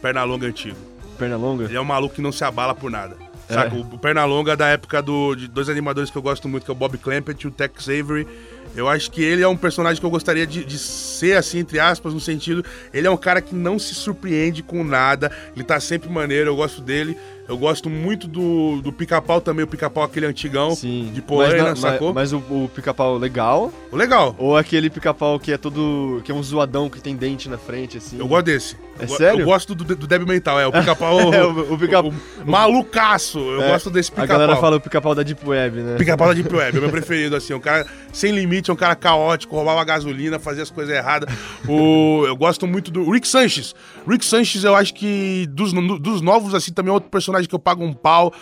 Pernalonga 0.00 0.46
antigo. 0.46 0.76
Pernalonga? 1.20 1.64
Ele 1.64 1.76
é 1.76 1.80
um 1.80 1.84
maluco 1.84 2.14
que 2.14 2.22
não 2.22 2.32
se 2.32 2.42
abala 2.42 2.74
por 2.74 2.90
nada. 2.90 3.14
É. 3.48 3.54
Saca? 3.54 3.76
O, 3.76 3.98
Pernalonga 3.98 4.56
da 4.56 4.68
época 4.68 5.02
do, 5.02 5.34
de 5.34 5.46
dois 5.46 5.68
animadores 5.68 6.10
que 6.10 6.16
eu 6.16 6.22
gosto 6.22 6.48
muito, 6.48 6.64
que 6.64 6.70
é 6.70 6.72
o 6.72 6.76
Bob 6.76 6.96
Clampett 6.96 7.44
e 7.44 7.48
o 7.48 7.50
Tex 7.50 7.88
Avery. 7.88 8.26
Eu 8.74 8.88
acho 8.88 9.10
que 9.10 9.22
ele 9.22 9.42
é 9.42 9.48
um 9.48 9.56
personagem 9.56 10.00
que 10.00 10.06
eu 10.06 10.10
gostaria 10.10 10.46
de, 10.46 10.64
de 10.64 10.78
ser 10.78 11.36
assim, 11.36 11.58
entre 11.58 11.78
aspas, 11.78 12.14
no 12.14 12.20
sentido. 12.20 12.64
Ele 12.94 13.06
é 13.06 13.10
um 13.10 13.16
cara 13.16 13.42
que 13.42 13.54
não 13.54 13.78
se 13.78 13.94
surpreende 13.94 14.62
com 14.62 14.82
nada. 14.82 15.30
Ele 15.54 15.64
tá 15.64 15.78
sempre 15.78 16.08
maneiro, 16.08 16.50
eu 16.50 16.56
gosto 16.56 16.80
dele. 16.80 17.16
Eu 17.50 17.58
gosto 17.58 17.90
muito 17.90 18.28
do, 18.28 18.80
do 18.80 18.92
pica-pau 18.92 19.40
também, 19.40 19.64
o 19.64 19.68
pica-pau 19.68 20.04
aquele 20.04 20.24
antigão. 20.26 20.70
Sim. 20.74 21.10
De 21.12 21.20
não- 21.20 21.74
sacou? 21.76 22.14
Mas, 22.14 22.32
mas 22.32 22.32
o, 22.32 22.64
o 22.64 22.70
pica-pau 22.72 23.18
legal? 23.18 23.72
O 23.90 23.96
Legal. 23.96 24.36
Ou 24.38 24.56
aquele 24.56 24.88
pica-pau 24.88 25.38
que 25.40 25.50
é 25.52 25.58
todo... 25.58 26.22
que 26.24 26.30
é 26.30 26.34
um 26.34 26.42
zoadão, 26.42 26.88
que 26.88 27.00
tem 27.00 27.16
dente 27.16 27.48
na 27.48 27.58
frente, 27.58 27.98
assim? 27.98 28.18
Eu 28.20 28.28
gosto 28.28 28.44
desse. 28.46 28.76
É 29.00 29.04
Eu 29.04 29.08
sério? 29.08 29.40
Eu 29.40 29.46
gosto 29.46 29.74
do, 29.74 29.82
do 29.96 30.06
débil 30.06 30.26
mental, 30.28 30.60
é. 30.60 30.66
O 30.66 30.70
pica-pau. 30.72 31.18
É, 31.34 31.44
o- 31.44 31.74
o 31.74 31.78
pica- 31.78 32.00
Malucaço. 32.44 33.38
Eu 33.38 33.62
É, 33.62 33.68
gosto 33.72 33.90
desse 33.90 34.10
A 34.10 34.14
pica-pau. 34.14 34.38
galera 34.38 34.56
fala 34.60 34.76
o 34.76 34.80
pica-pau 34.80 35.14
da 35.14 35.22
Deep 35.22 35.46
Web, 35.48 35.80
né? 35.80 35.96
Pica-pau 35.96 36.28
da 36.28 36.34
Deep 36.34 36.54
Web, 36.54 36.76
é 36.76 36.80
meu 36.80 36.90
preferido, 36.92 37.34
assim. 37.34 37.52
Um 37.54 37.60
cara 37.60 37.86
sem 38.12 38.30
limite, 38.32 38.70
é 38.70 38.72
um 38.72 38.76
cara 38.76 38.94
caótico, 38.94 39.56
roubava 39.56 39.82
gasolina, 39.84 40.38
fazia 40.38 40.62
as 40.62 40.70
coisas 40.70 40.94
erradas. 40.94 41.28
O, 41.68 42.24
eu 42.26 42.36
gosto 42.36 42.66
muito 42.66 42.90
do 42.90 43.10
Rick 43.10 43.26
Sanchez. 43.26 43.74
Rick 44.06 44.24
Sanchez, 44.24 44.62
eu 44.64 44.74
acho 44.76 44.94
que 44.94 45.46
dos, 45.50 45.72
dos 46.00 46.20
novos, 46.20 46.54
assim, 46.54 46.72
também 46.72 46.90
é 46.90 46.94
outro 46.94 47.08
personagem 47.10 47.39
que 47.48 47.54
eu 47.54 47.58
pago 47.58 47.84
um 47.84 47.92
pau. 47.92 48.32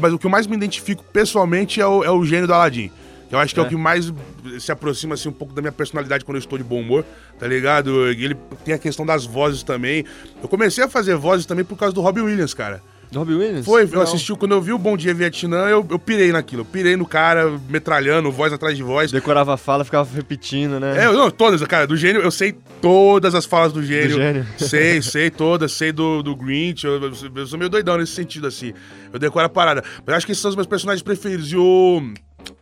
Mas 0.00 0.12
o 0.12 0.18
que 0.18 0.26
eu 0.26 0.30
mais 0.30 0.46
me 0.46 0.56
identifico 0.56 1.02
pessoalmente 1.04 1.80
é 1.80 1.86
o, 1.86 2.04
é 2.04 2.10
o 2.10 2.24
gênio 2.24 2.46
do 2.46 2.54
Aladdin. 2.54 2.90
Que 3.28 3.34
eu 3.34 3.38
acho 3.38 3.52
que 3.52 3.60
é. 3.60 3.62
É. 3.62 3.66
o 3.66 3.68
que 3.68 3.76
mais 3.76 4.12
se 4.58 4.72
aproxima 4.72 5.14
assim, 5.14 5.28
um 5.28 5.32
pouco 5.32 5.52
da 5.52 5.60
minha 5.60 5.72
personalidade 5.72 6.24
quando 6.24 6.36
eu 6.36 6.40
estou 6.40 6.56
de 6.56 6.64
bom 6.64 6.80
humor, 6.80 7.04
tá 7.38 7.46
ligado? 7.46 8.06
Ele 8.08 8.34
tem 8.64 8.74
a 8.74 8.78
questão 8.78 9.04
das 9.04 9.26
vozes 9.26 9.62
também. 9.62 10.04
Eu 10.42 10.48
comecei 10.48 10.82
a 10.82 10.88
fazer 10.88 11.14
vozes 11.16 11.44
também 11.44 11.64
por 11.64 11.76
causa 11.76 11.94
do 11.94 12.00
Robbie 12.00 12.22
Williams, 12.22 12.54
cara. 12.54 12.82
Do 13.10 13.20
Robbie 13.20 13.34
Williams? 13.34 13.64
Foi, 13.64 13.84
eu 13.84 13.88
Não. 13.88 14.02
assisti, 14.02 14.34
quando 14.34 14.52
eu 14.52 14.60
vi 14.60 14.72
o 14.72 14.78
Bom 14.78 14.96
Dia 14.96 15.14
Vietnã, 15.14 15.66
eu, 15.68 15.86
eu 15.88 15.98
pirei 15.98 16.30
naquilo. 16.30 16.60
Eu 16.62 16.66
pirei 16.66 16.94
no 16.96 17.06
cara, 17.06 17.58
metralhando, 17.68 18.30
voz 18.30 18.52
atrás 18.52 18.76
de 18.76 18.82
voz. 18.82 19.10
Decorava 19.10 19.54
a 19.54 19.56
fala, 19.56 19.82
ficava 19.84 20.08
repetindo, 20.14 20.78
né? 20.78 21.04
É, 21.04 21.06
eu- 21.06 21.14
não, 21.14 21.30
todas, 21.30 21.62
cara, 21.62 21.86
do 21.86 21.96
gênio, 21.96 22.20
eu 22.20 22.30
sei 22.30 22.54
todas 22.82 23.34
as 23.34 23.46
falas 23.46 23.72
do 23.72 23.82
gênio. 23.82 24.16
Gênio. 24.16 24.46
Sei, 24.58 25.00
sei 25.00 25.30
todas, 25.30 25.72
sei 25.72 25.90
do, 25.90 26.22
do 26.22 26.36
Grinch, 26.36 26.84
eu, 26.86 27.00
eu- 27.02 27.12
eu 27.36 27.46
sou 27.46 27.58
meio 27.58 27.70
doidão 27.70 27.96
nesse 27.96 28.12
sentido, 28.12 28.46
assim. 28.46 28.74
Eu 29.12 29.18
decoro 29.18 29.46
a 29.46 29.48
parada. 29.48 29.82
Mas 30.04 30.16
acho 30.16 30.26
que 30.26 30.32
esses 30.32 30.42
são 30.42 30.50
os 30.50 30.54
meus 30.56 30.66
personagens 30.66 31.02
preferidos. 31.02 31.50
E 31.50 31.56
o. 31.56 32.02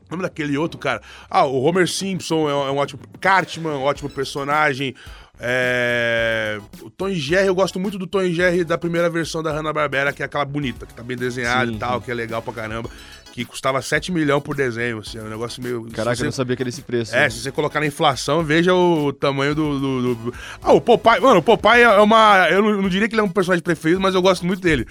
O 0.09 0.11
nome 0.13 0.23
daquele 0.23 0.57
outro, 0.57 0.79
cara? 0.79 1.03
Ah, 1.29 1.45
o 1.45 1.61
Homer 1.65 1.89
Simpson 1.89 2.49
é 2.49 2.55
um, 2.55 2.69
é 2.69 2.71
um 2.71 2.77
ótimo. 2.77 3.01
Cartman, 3.21 3.73
um 3.73 3.83
ótimo 3.83 4.09
personagem. 4.09 4.95
É... 5.41 6.59
O 6.83 6.91
Tom 6.91 7.09
e 7.09 7.15
Jerry, 7.15 7.47
eu 7.47 7.55
gosto 7.55 7.79
muito 7.79 7.99
do 7.99 8.07
Tom 8.07 8.23
e 8.23 8.33
Jerry 8.35 8.65
da 8.65 8.79
primeira 8.79 9.09
versão 9.11 9.43
da 9.43 9.53
Hanna-Barbera, 9.53 10.13
que 10.13 10.23
é 10.23 10.27
aquela 10.27 10.45
bonita, 10.45 10.87
que 10.87 10.95
tá 10.95 11.03
bem 11.03 11.17
desenhada 11.17 11.71
Sim, 11.71 11.77
e 11.77 11.79
tal, 11.79 12.01
que 12.01 12.11
é 12.11 12.15
legal 12.15 12.41
pra 12.43 12.53
caramba. 12.53 12.89
Que 13.33 13.45
custava 13.45 13.83
7 13.83 14.11
milhões 14.13 14.43
por 14.43 14.57
desenho, 14.57 15.01
assim, 15.01 15.19
é 15.19 15.23
um 15.23 15.29
negócio 15.29 15.63
meio... 15.63 15.85
Caraca, 15.93 16.17
se 16.17 16.23
eu 16.23 16.25
não 16.25 16.33
você- 16.33 16.37
sabia 16.37 16.57
que 16.57 16.63
era 16.63 16.71
esse 16.71 16.81
preço. 16.81 17.15
é, 17.15 17.21
né? 17.25 17.31
se 17.31 17.41
você 17.41 17.53
colocar 17.53 17.81
na 17.81 17.87
inflação, 17.87 18.43
veja 18.43 18.73
o 18.75 19.13
tamanho 19.13 19.55
do. 19.55 19.79
do- 19.79 20.15
do- 20.15 20.35
Ah, 20.63 20.73
o 20.73 20.81
Popeye. 20.81 21.21
Mano, 21.21 21.41
o 21.41 21.43
Popeye 21.43 21.83
é 21.83 22.01
uma. 22.01 22.49
Eu 22.51 22.63
não, 22.63 22.81
não 22.83 22.89
diria 22.89 23.07
que 23.07 23.15
ele 23.15 23.21
é 23.21 23.25
um 23.25 23.29
personagem 23.29 23.63
preferido, 23.63 24.01
mas 24.01 24.15
eu 24.15 24.23
gosto 24.23 24.47
muito 24.47 24.63
dele. 24.63 24.87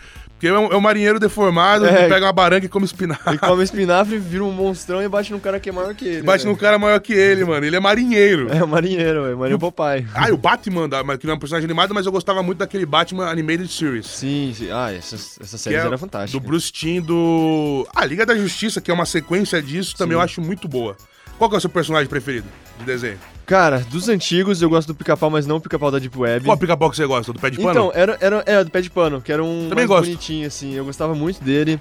Porque 0.46 0.48
é 0.48 0.60
um, 0.60 0.72
é 0.74 0.78
um 0.78 0.82
marinheiro 0.82 1.20
deformado 1.20 1.86
É. 1.86 2.04
que 2.04 2.10
pega 2.10 2.26
uma 2.26 2.32
baranga 2.34 2.66
e 2.66 2.70
come 2.70 2.86
espinafre. 2.86 3.30
Ele 3.32 3.38
come 3.40 3.64
espinafre, 3.64 4.18
vira 4.20 4.44
um 4.44 4.52
monstrão 4.52 5.02
e 5.02 5.08
bate 5.08 5.32
num 5.32 5.40
cara 5.40 5.60
que 5.60 5.70
é 5.70 5.72
maior 5.72 5.94
que 5.96 6.06
ele. 6.06 6.22
Bate 6.22 6.46
né? 6.46 6.52
num 6.52 6.56
cara 6.58 6.78
maior 6.78 7.00
que 7.00 7.14
ele, 7.14 7.44
mano. 7.46 7.66
Ele 7.66 7.76
é 7.76 7.80
marinheiro. 7.80 8.48
É, 8.52 8.64
marinheiro, 8.66 9.26
é 9.26 9.30
marinheiro 9.34 9.60
Popeye. 9.60 10.06
Ah, 10.14 10.30
e 10.30 10.32
o 10.32 10.38
Batman, 10.38 10.88
da- 10.88 11.04
que 11.18 11.26
não 11.26 11.34
é 11.34 11.36
um 11.38 11.40
personagem 11.40 11.66
animado, 11.66 11.94
mas 11.94 12.06
eu 12.06 12.12
gostava 12.12 12.44
muito 12.44 12.60
daquele 12.60 12.86
Batman 12.86 13.28
Animated 13.30 13.68
Series. 13.72 14.06
Sim, 14.06 14.54
sim. 14.56 14.70
Ah, 14.72 14.94
essas, 14.94 15.38
essas 15.42 15.52
Que 15.62 15.70
séries 15.70 15.84
é 15.84 15.88
eram 15.88 15.98
fantásticas. 15.98 16.32
Do 16.42 16.46
Bruce 16.48 16.72
Timm 16.72 17.02
do. 17.02 17.88
Ah, 17.96 18.06
Liga 18.06 18.26
da 18.26 18.36
Justiça, 18.36 18.80
que 18.80 18.92
é 18.92 18.94
uma 18.94 19.06
sequência 19.06 19.62
disso, 19.62 19.96
também 19.98 20.14
Sim. 20.16 20.20
eu 20.20 20.22
acho 20.22 20.42
muito 20.42 20.68
boa. 20.68 20.96
Qual 21.38 21.50
que 21.50 21.56
é 21.56 21.58
o 21.58 21.62
seu 21.62 21.70
personagem 21.70 22.08
preferido 22.08 22.48
de 22.80 22.86
desenho? 22.86 23.18
Cara, 23.46 23.80
dos 23.92 24.10
antigos 24.10 24.62
eu 24.62 24.70
gosto 24.70 24.88
do 24.88 24.96
pica-pau, 24.96 25.30
mas 25.30 25.46
não 25.46 25.58
o 25.58 25.62
pica-pau 25.62 25.92
da 25.92 26.00
Deep 26.00 26.18
Web. 26.18 26.46
Qual 26.46 26.58
pica-pau 26.58 26.90
que 26.90 26.96
você 26.96 27.06
gosta? 27.06 27.32
Do 27.32 27.40
pé 27.40 27.50
de 27.52 27.58
pano? 27.58 27.70
Então, 27.72 27.92
era, 27.94 28.18
era, 28.20 28.44
é, 28.46 28.64
do 28.64 28.72
pé 28.72 28.82
de 28.82 28.90
pano, 28.90 29.22
que 29.22 29.32
era 29.32 29.44
um 29.44 29.64
Também 29.70 29.86
mais 29.86 29.88
gosto. 29.88 30.06
bonitinho, 30.06 30.48
assim. 30.48 30.74
Eu 30.74 30.84
gostava 30.86 31.14
muito 31.14 31.44
dele. 31.44 31.80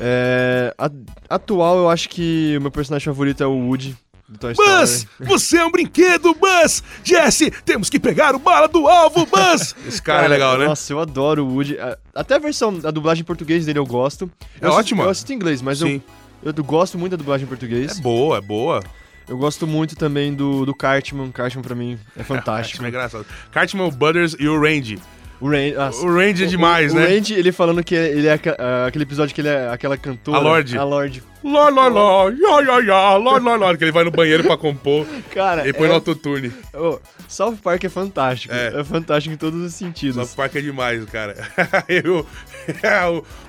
É, 0.00 0.74
a- 0.78 0.90
atual, 1.28 1.76
eu 1.78 1.90
acho 1.90 2.08
que 2.08 2.56
o 2.58 2.60
meu 2.60 2.70
personagem 2.70 3.04
favorito 3.04 3.42
é 3.42 3.46
o 3.46 3.52
Woody, 3.68 3.96
do 4.28 4.38
Toy 4.38 4.54
Buzz, 4.54 4.90
Story. 5.06 5.28
você 5.28 5.58
é 5.58 5.64
um 5.66 5.70
brinquedo, 5.70 6.34
Buzz! 6.34 6.82
Jesse, 7.04 7.50
temos 7.64 7.90
que 7.90 8.00
pegar 8.00 8.34
o 8.34 8.38
bala 8.38 8.66
do 8.66 8.88
alvo, 8.88 9.26
Buzz! 9.26 9.74
Esse 9.86 10.00
cara, 10.02 10.24
é 10.24 10.28
legal, 10.28 10.58
né? 10.58 10.66
Nossa, 10.66 10.92
eu 10.92 10.98
adoro 10.98 11.44
o 11.44 11.52
Woody. 11.54 11.76
Até 12.14 12.36
a 12.36 12.38
versão, 12.38 12.80
a 12.82 12.90
dublagem 12.90 13.20
em 13.20 13.24
português 13.24 13.66
dele 13.66 13.78
eu 13.78 13.86
gosto. 13.86 14.28
É 14.60 14.64
eu 14.64 14.68
assisto- 14.70 14.80
ótima. 14.80 15.04
Eu 15.04 15.10
assisto 15.10 15.32
em 15.32 15.36
inglês, 15.36 15.60
mas 15.60 15.78
Sim. 15.78 15.94
eu, 15.96 16.02
eu 16.44 16.64
gosto 16.64 16.98
muito 16.98 17.12
da 17.12 17.16
dublagem 17.16 17.44
em 17.44 17.48
português. 17.48 17.98
É 17.98 18.02
boa, 18.02 18.38
é 18.38 18.40
boa. 18.40 18.82
Eu 19.28 19.38
gosto 19.38 19.66
muito 19.66 19.96
também 19.96 20.34
do, 20.34 20.66
do 20.66 20.74
Cartman. 20.74 21.30
Cartman 21.32 21.62
pra 21.62 21.74
mim 21.74 21.98
é 22.16 22.22
fantástico. 22.24 22.78
Cartman 22.82 22.86
é 22.86 22.90
engraçado. 22.90 23.26
Cartman, 23.50 23.86
o 23.86 23.90
Butters 23.90 24.36
e 24.38 24.46
o 24.48 24.60
Randy. 24.60 24.98
O 25.40 25.48
Randy, 25.50 25.72
nossa, 25.72 26.06
O 26.06 26.14
Randy 26.14 26.44
é 26.44 26.46
o- 26.46 26.48
demais, 26.48 26.92
o, 26.92 26.96
né? 26.96 27.04
O 27.06 27.08
Randy, 27.08 27.34
ele 27.34 27.50
falando 27.52 27.82
que 27.82 27.94
ele 27.94 28.26
é 28.28 28.38
ah, 28.58 28.86
aquele 28.86 29.02
episódio 29.04 29.34
que 29.34 29.40
ele 29.40 29.48
é 29.48 29.68
aquela 29.68 29.96
cantora. 29.96 30.38
A 30.38 30.40
Lorde. 30.40 30.78
A 30.78 30.84
Lorde. 30.84 31.22
Lá, 31.42 31.68
lá, 31.68 31.88
lá, 31.88 32.30
ya, 32.30 32.60
ya, 32.62 32.78
ya, 32.80 33.16
lá, 33.18 33.38
lá, 33.38 33.56
lá, 33.56 33.76
que 33.76 33.84
ele 33.84 33.92
vai 33.92 34.04
no 34.04 34.10
banheiro 34.10 34.44
pra 34.44 34.56
compor 34.56 35.06
Cara, 35.34 35.68
e 35.68 35.72
põe 35.74 35.84
é- 35.84 35.88
no 35.88 35.94
autotune. 35.96 36.50
Ô, 36.72 36.98
South 37.28 37.56
Park 37.62 37.84
é 37.84 37.88
fantástico. 37.90 38.54
É. 38.54 38.80
É, 38.80 38.84
fantástico 38.84 39.34
em 39.34 39.36
todos 39.36 39.60
os 39.60 39.74
sentidos. 39.74 40.14
South 40.16 40.34
Park 40.36 40.54
é 40.56 40.60
demais, 40.62 41.04
cara. 41.06 41.34
eu, 41.88 42.26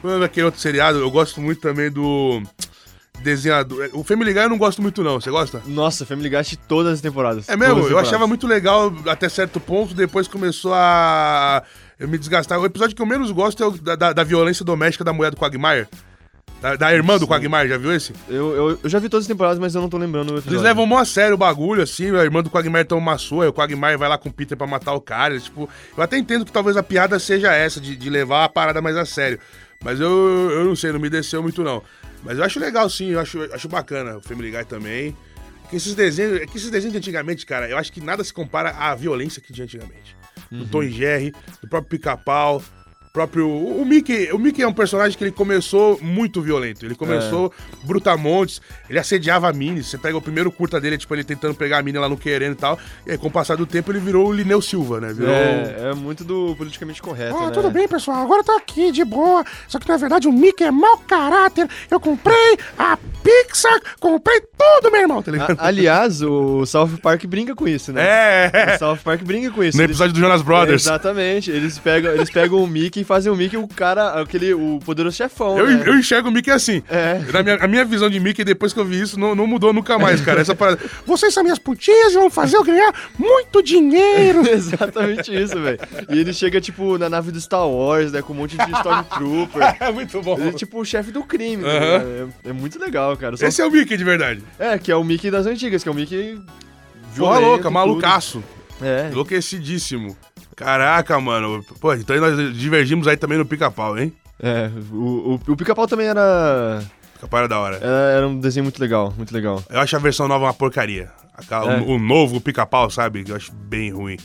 o, 0.04 0.08
o- 0.20 0.24
aquele 0.24 0.48
outro 0.48 0.60
seriado, 0.60 1.00
eu 1.00 1.10
gosto 1.12 1.40
muito 1.40 1.62
também 1.62 1.90
do 1.90 2.42
desenhador. 3.22 3.90
O 3.94 4.04
Family 4.04 4.34
Guy 4.34 4.44
eu 4.44 4.50
não 4.50 4.58
gosto 4.58 4.82
muito 4.82 5.04
não, 5.04 5.20
você 5.20 5.30
gosta? 5.30 5.62
Nossa, 5.66 6.06
Family 6.06 6.30
Guy 6.30 6.38
assisti 6.38 6.58
todas 6.58 6.94
as 6.94 7.02
temporadas. 7.02 7.50
É 7.50 7.56
mesmo? 7.56 7.88
Eu 7.88 7.98
achava 7.98 8.28
muito 8.28 8.48
legal 8.48 8.94
até 9.08 9.28
certo 9.30 9.60
ponto, 9.60 9.94
depois 9.94 10.28
começou 10.28 10.74
a 10.74 11.64
eu 12.00 12.08
me 12.08 12.18
desgastar. 12.18 12.60
O 12.60 12.66
episódio 12.66 12.96
que 12.96 13.02
eu 13.02 13.06
menos 13.06 13.32
gosto 13.32 13.64
é 13.64 13.68
o 13.68 13.72
da, 13.72 13.96
da, 13.96 14.14
da 14.14 14.24
violência 14.24 14.66
doméstica 14.66 15.04
da 15.04 15.14
mulher 15.14 15.32
do 15.32 15.38
Quagmire. 15.38 15.88
Da, 16.62 16.76
da 16.76 16.94
irmã 16.94 17.18
do 17.18 17.28
Quagmire, 17.28 17.68
já 17.68 17.78
viu 17.78 17.94
esse? 17.94 18.14
Eu, 18.28 18.56
eu, 18.56 18.80
eu 18.84 18.90
já 18.90 18.98
vi 18.98 19.08
todas 19.08 19.26
as 19.26 19.28
temporadas, 19.28 19.60
mas 19.60 19.76
eu 19.76 19.82
não 19.82 19.90
tô 19.90 19.98
lembrando. 19.98 20.42
Eles 20.46 20.62
levam 20.62 20.86
mó 20.86 20.98
a 20.98 21.06
sério 21.06 21.36
o 21.36 21.38
bagulho, 21.38 21.84
assim, 21.84 22.16
a 22.16 22.24
irmã 22.24 22.42
do 22.42 22.50
Quagmire 22.50 22.86
toma 22.86 23.18
uma 23.32 23.46
e 23.46 23.48
o 23.48 23.54
Quagmire 23.54 23.98
vai 23.98 24.10
lá 24.10 24.18
com 24.18 24.30
o 24.30 24.34
Peter 24.34 24.58
pra 24.58 24.66
matar 24.66 24.94
o 24.94 25.02
cara. 25.02 25.40
Tipo, 25.40 25.70
eu 25.96 26.04
até 26.04 26.18
entendo 26.18 26.46
que 26.46 26.52
talvez 26.52 26.76
a 26.76 26.84
piada 26.84 27.20
seja 27.20 27.54
essa, 27.54 27.80
de, 27.80 27.96
de 27.96 28.10
levar 28.10 28.46
a 28.46 28.50
parada 28.50 28.82
mais 28.82 28.98
a 28.98 29.06
sério. 29.06 29.40
Mas 29.84 30.00
eu, 30.00 30.10
eu 30.10 30.66
não 30.66 30.76
sei, 30.76 30.92
não 30.92 31.00
me 31.00 31.10
desceu 31.10 31.42
muito 31.42 31.64
não. 31.64 31.84
Mas 32.26 32.40
eu 32.40 32.44
acho 32.44 32.60
legal 32.60 32.90
sim, 32.90 33.12
eu 33.12 33.20
acho, 33.20 33.40
acho 33.54 33.70
bacana 33.70 34.18
o 34.18 34.22
Family 34.22 34.50
Guy 34.50 34.66
também. 34.66 35.16
Que 35.70 35.76
esses 35.76 35.94
desenhos, 35.94 36.42
é 36.42 36.46
que 36.46 36.58
esses 36.58 36.72
desenhos 36.72 36.92
de 36.92 36.98
antigamente, 36.98 37.46
cara, 37.46 37.70
eu 37.70 37.78
acho 37.78 37.92
que 37.92 38.02
nada 38.02 38.24
se 38.24 38.34
compara 38.34 38.72
à 38.72 38.94
violência 38.96 39.42
que 39.42 39.54
tinha 39.54 39.66
antigamente. 39.66 40.18
Do 40.52 40.66
Tom 40.68 40.84
e 40.84 40.92
Jerry, 40.92 41.34
do 41.62 41.68
próprio 41.68 41.90
Pica-Pau, 41.92 42.62
próprio 43.16 43.48
o 43.50 43.86
Mickey, 43.86 44.30
o 44.34 44.38
Mickey 44.38 44.62
é 44.62 44.68
um 44.68 44.74
personagem 44.74 45.18
que 45.18 45.24
ele 45.24 45.32
começou 45.32 45.98
muito 46.02 46.42
violento. 46.42 46.86
Ele 46.86 46.96
começou 46.96 47.50
brutamontes, 47.86 48.62
ele 48.90 49.00
assediava 49.00 49.48
a 49.50 49.54
Minnie. 49.54 49.84
Você 49.84 49.98
pega 49.98 50.18
o 50.18 50.22
primeiro 50.22 50.52
curta 50.52 50.82
dele, 50.82 50.98
tipo 50.98 51.16
ele 51.16 51.24
tentando 51.24 51.56
pegar 51.56 51.78
a 51.78 51.82
Minnie 51.82 52.00
lá 52.02 52.10
no 52.10 52.18
querendo 52.18 52.52
e 52.54 52.58
tal. 52.58 52.78
E 53.08 53.12
aí, 53.12 53.18
com 53.18 53.28
o 53.28 53.32
passar 53.32 53.56
do 53.56 53.66
tempo, 53.66 53.90
ele 53.92 54.00
virou 54.00 54.28
o 54.28 54.34
Lineu 54.34 54.62
Silva, 54.62 55.00
né? 55.00 55.14
Virou 55.14 55.34
É, 55.34 55.92
é 55.92 55.94
muito 55.94 56.26
do 56.26 56.56
politicamente 56.58 57.02
correto, 57.02 57.38
Ah, 57.38 57.46
né? 57.48 57.52
tudo 57.52 57.70
bem, 57.72 57.88
pessoal. 57.88 58.22
Agora 58.22 58.42
eu 58.42 58.44
tô 58.44 58.52
aqui 58.52 58.92
de 58.92 59.06
boa. 59.06 59.46
Só 59.68 59.80
que 59.80 59.88
na 59.88 59.96
verdade 59.96 60.28
o 60.28 60.32
Mickey 60.34 60.66
é 60.66 60.72
mau 60.72 60.98
caráter. 60.98 61.70
Eu 61.90 62.00
comprei 62.02 62.58
a 62.78 62.98
Pixar, 63.24 63.80
comprei 64.00 64.42
tudo, 64.42 64.92
meu 64.92 65.02
irmão. 65.02 65.22
tá 65.24 65.32
ligado? 65.32 65.58
A- 65.58 65.68
aliás, 65.68 66.22
o 66.22 66.66
South 66.66 66.98
Park 67.02 67.24
brinca 67.26 67.56
com 67.56 67.66
isso, 67.68 67.94
né? 67.94 68.04
É, 68.06 68.76
O 68.76 68.80
South 68.80 68.98
Park 69.04 69.22
brinca 69.24 69.50
com 69.52 69.64
isso. 69.64 69.78
no 69.78 69.84
Eles- 69.84 69.92
episódio 69.96 70.14
do 70.14 70.20
Jonas 70.20 70.42
Brothers. 70.42 70.84
Exatamente. 70.84 71.50
Eles 71.50 71.80
pegam, 71.80 72.12
eles 72.12 72.30
pegam 72.30 72.62
o 72.62 72.68
Mickey 72.68 73.05
fazem 73.06 73.32
o 73.32 73.36
Mickey 73.36 73.56
o 73.58 73.68
cara, 73.68 74.20
aquele, 74.22 74.54
o 74.54 74.80
poderoso 74.86 75.16
chefão, 75.16 75.58
Eu, 75.58 75.68
né? 75.68 75.84
eu 75.86 75.96
enxergo 75.98 76.28
o 76.30 76.32
Mickey 76.32 76.52
assim. 76.52 76.84
É. 76.90 77.20
Na 77.32 77.42
minha, 77.44 77.56
a 77.56 77.68
minha 77.68 77.86
visão 77.86 78.10
de 78.10 78.20
Mickey, 78.20 78.44
depois 78.44 78.74
que 78.74 78.80
eu 78.80 78.86
vi 78.86 79.00
isso, 79.02 79.20
não, 79.20 79.34
não 79.36 79.48
mudou 79.48 79.72
nunca 79.72 79.98
mais, 79.98 80.20
cara. 80.22 80.42
Essa 80.42 80.54
parada. 80.56 80.80
Vocês 81.06 81.34
são 81.34 81.44
minhas 81.44 81.60
putinhas 81.60 82.12
e 82.12 82.16
vão 82.16 82.30
fazer 82.30 82.58
eu 82.58 82.64
ganhar 82.64 82.94
muito 83.18 83.62
dinheiro. 83.64 84.42
Exatamente 84.50 85.34
isso, 85.34 85.60
velho. 85.62 85.80
E 86.10 86.20
ele 86.20 86.34
chega, 86.34 86.60
tipo, 86.60 86.98
na 86.98 87.10
nave 87.10 87.32
do 87.32 87.40
Star 87.40 87.68
Wars, 87.68 88.12
né? 88.12 88.22
Com 88.22 88.34
um 88.34 88.38
monte 88.38 88.58
de 88.58 88.72
Stormtrooper. 88.72 89.76
É 89.86 89.92
muito 89.92 90.22
bom. 90.22 90.38
Ele 90.40 90.50
é 90.50 90.52
tipo 90.52 90.80
o 90.80 90.86
chefe 90.86 91.12
do 91.12 91.24
crime, 91.24 91.64
né? 91.64 91.70
É, 92.46 92.50
é 92.50 92.54
muito 92.54 92.80
legal, 92.80 93.16
cara. 93.16 93.38
Só- 93.38 93.46
Esse 93.46 93.62
é 93.62 93.66
o 93.66 93.72
Mickey 93.72 93.96
de 93.98 94.04
verdade. 94.04 94.42
É, 94.58 94.78
que 94.80 94.92
é 94.92 94.96
o 94.96 95.04
Mickey 95.04 95.30
das 95.30 95.46
antigas, 95.46 95.84
que 95.84 95.90
é 95.90 95.92
o 95.92 95.96
Mickey. 95.96 96.40
Porra 97.16 97.40
louca, 97.40 97.64
tudo. 97.64 97.72
malucaço. 97.72 98.44
É. 98.82 99.10
Enlouquecidíssimo. 99.12 100.16
Caraca, 100.56 101.20
mano. 101.20 101.64
Pô, 101.80 101.94
então 101.94 102.16
nós 102.18 102.36
divergimos 102.58 103.08
aí 103.08 103.18
também 103.18 103.38
no 103.38 103.46
pica-pau, 103.46 103.98
hein? 103.98 104.14
É, 104.42 104.70
o, 104.92 105.40
o, 105.48 105.52
o 105.52 105.56
pica-pau 105.56 105.88
também 105.88 106.08
era, 106.08 106.82
Pica-pau 107.16 107.40
era 107.40 107.48
da 107.48 107.60
hora. 107.60 107.76
era. 107.78 107.86
Era 108.18 108.28
um 108.28 108.40
desenho 108.40 108.64
muito 108.64 108.80
legal, 108.80 109.14
muito 109.18 109.34
legal. 109.34 109.64
Eu 109.70 109.80
acho 109.80 109.96
a 109.96 110.00
versão 110.00 110.28
nova 110.28 110.46
uma 110.46 110.54
porcaria. 110.54 111.10
Aquela- 111.38 111.74
É. 111.76 111.80
o, 111.82 111.92
o 111.96 112.00
novo 112.00 112.40
pica-pau, 112.40 112.90
sabe? 112.90 113.24
Eu 113.28 113.36
acho 113.36 113.52
bem 113.54 113.92
ruim. 113.92 114.18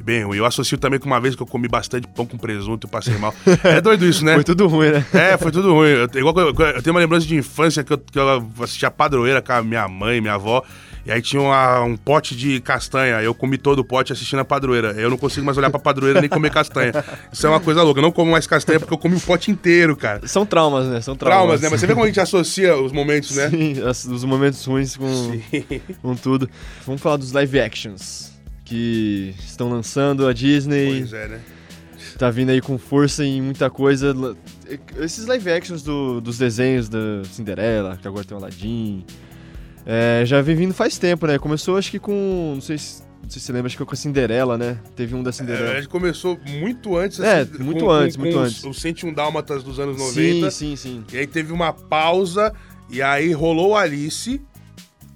Bem 0.00 0.22
ruim. 0.24 0.36
Eu 0.38 0.44
associo 0.46 0.78
também 0.78 1.00
com 1.00 1.06
uma 1.06 1.20
vez 1.20 1.34
que 1.34 1.42
eu 1.42 1.46
comi 1.46 1.66
bastante 1.68 2.06
pão 2.06 2.24
com 2.24 2.38
presunto 2.38 2.86
e 2.86 2.90
passei 2.90 3.16
mal. 3.18 3.34
É 3.64 3.80
doido 3.80 4.06
isso, 4.06 4.24
né? 4.24 4.34
Foi 4.34 4.44
tudo 4.44 4.68
ruim, 4.68 4.90
né? 4.90 5.04
É, 5.12 5.36
foi 5.36 5.50
tudo 5.50 5.72
ruim. 5.74 5.88
Eu, 5.88 6.04
igual 6.14 6.38
eu 6.38 6.82
tenho 6.82 6.94
uma 6.94 7.00
lembrança 7.00 7.26
de 7.26 7.34
infância 7.34 7.82
que 7.82 7.92
eu, 7.92 7.98
que 7.98 8.18
eu 8.18 8.48
assistia 8.62 8.90
padroeira 8.90 9.42
com 9.42 9.52
a 9.52 9.62
minha 9.62 9.88
mãe, 9.88 10.20
minha 10.20 10.34
avó. 10.34 10.62
E 11.06 11.12
aí 11.12 11.22
tinha 11.22 11.40
uma- 11.40 11.82
um 11.84 11.96
pote 11.96 12.34
de 12.34 12.60
castanha. 12.60 13.22
Eu 13.22 13.32
comi 13.32 13.56
todo 13.56 13.78
o 13.78 13.84
pote 13.84 14.12
assistindo 14.12 14.40
a 14.40 14.44
padroeira. 14.44 14.88
Eu 14.92 15.08
não 15.08 15.16
consigo 15.16 15.46
mais 15.46 15.56
olhar 15.56 15.70
pra 15.70 15.78
padroeira 15.78 16.20
nem 16.20 16.28
comer 16.28 16.50
castanha. 16.50 16.92
Isso 17.32 17.46
é 17.46 17.50
uma 17.50 17.60
coisa 17.60 17.82
louca. 17.84 18.00
Eu 18.00 18.02
não 18.02 18.10
como 18.10 18.32
mais 18.32 18.46
castanha 18.46 18.80
porque 18.80 18.92
eu 18.92 18.98
comi 18.98 19.14
o 19.16 19.20
pote 19.20 19.50
inteiro, 19.50 19.96
cara. 19.96 20.26
São 20.26 20.44
traumas, 20.44 20.86
né? 20.86 21.00
São 21.00 21.14
traumas. 21.14 21.38
Traumas, 21.38 21.60
né? 21.60 21.68
Mas 21.70 21.78
você 21.80 21.86
vê 21.86 21.92
como 21.94 22.04
a 22.04 22.08
gente 22.08 22.18
associa 22.20 22.76
os 22.76 22.90
momentos, 22.90 23.36
né? 23.36 23.48
Sim, 23.50 23.74
os 24.12 24.24
momentos 24.24 24.64
ruins 24.64 24.96
com, 24.96 25.40
com 26.02 26.16
tudo. 26.16 26.50
Vamos 26.84 27.00
falar 27.00 27.16
dos 27.18 27.30
live 27.30 27.60
actions 27.60 28.32
que 28.64 29.32
estão 29.38 29.70
lançando 29.70 30.26
a 30.26 30.32
Disney. 30.32 30.98
Pois 31.00 31.12
é, 31.12 31.28
né? 31.28 31.40
Tá 32.18 32.30
vindo 32.30 32.50
aí 32.50 32.60
com 32.60 32.78
força 32.78 33.24
em 33.24 33.40
muita 33.42 33.70
coisa. 33.70 34.12
Esses 34.98 35.26
live 35.26 35.50
actions 35.50 35.82
do- 35.82 36.20
dos 36.20 36.38
desenhos 36.38 36.88
da 36.88 36.98
Cinderela, 37.30 37.96
que 38.00 38.08
agora 38.08 38.24
tem 38.24 38.36
o 38.36 38.40
Aladdin. 38.40 39.04
É, 39.86 40.22
já 40.26 40.42
vem 40.42 40.56
vindo 40.56 40.74
faz 40.74 40.98
tempo, 40.98 41.26
né? 41.26 41.38
Começou 41.38 41.76
acho 41.76 41.90
que 41.90 41.98
com. 41.98 42.52
Não 42.56 42.60
sei 42.60 42.76
se, 42.76 43.02
não 43.22 43.30
sei 43.30 43.40
se 43.40 43.46
você 43.46 43.52
lembra, 43.52 43.66
acho 43.68 43.74
que 43.76 43.78
foi 43.78 43.86
com 43.86 43.94
a 43.94 43.96
Cinderela, 43.96 44.58
né? 44.58 44.78
Teve 44.96 45.14
um 45.14 45.22
da 45.22 45.28
É, 45.28 45.30
a 45.30 45.32
Cinderela. 45.32 45.74
gente 45.76 45.88
começou 45.88 46.38
muito 46.60 46.96
antes. 46.96 47.20
É, 47.20 47.40
assim, 47.40 47.62
muito 47.62 47.88
antes, 47.90 48.16
muito 48.16 48.36
os- 48.38 48.44
antes. 48.48 48.64
Os 48.64 48.80
101 48.80 49.12
Dálmatas 49.14 49.62
dos 49.62 49.78
anos 49.78 49.96
sim, 49.96 50.40
90. 50.40 50.50
sim, 50.50 50.76
sim. 50.76 51.04
E 51.12 51.18
aí 51.18 51.26
teve 51.26 51.52
uma 51.52 51.72
pausa, 51.72 52.52
e 52.90 53.00
aí 53.00 53.32
rolou 53.32 53.76
Alice. 53.76 54.40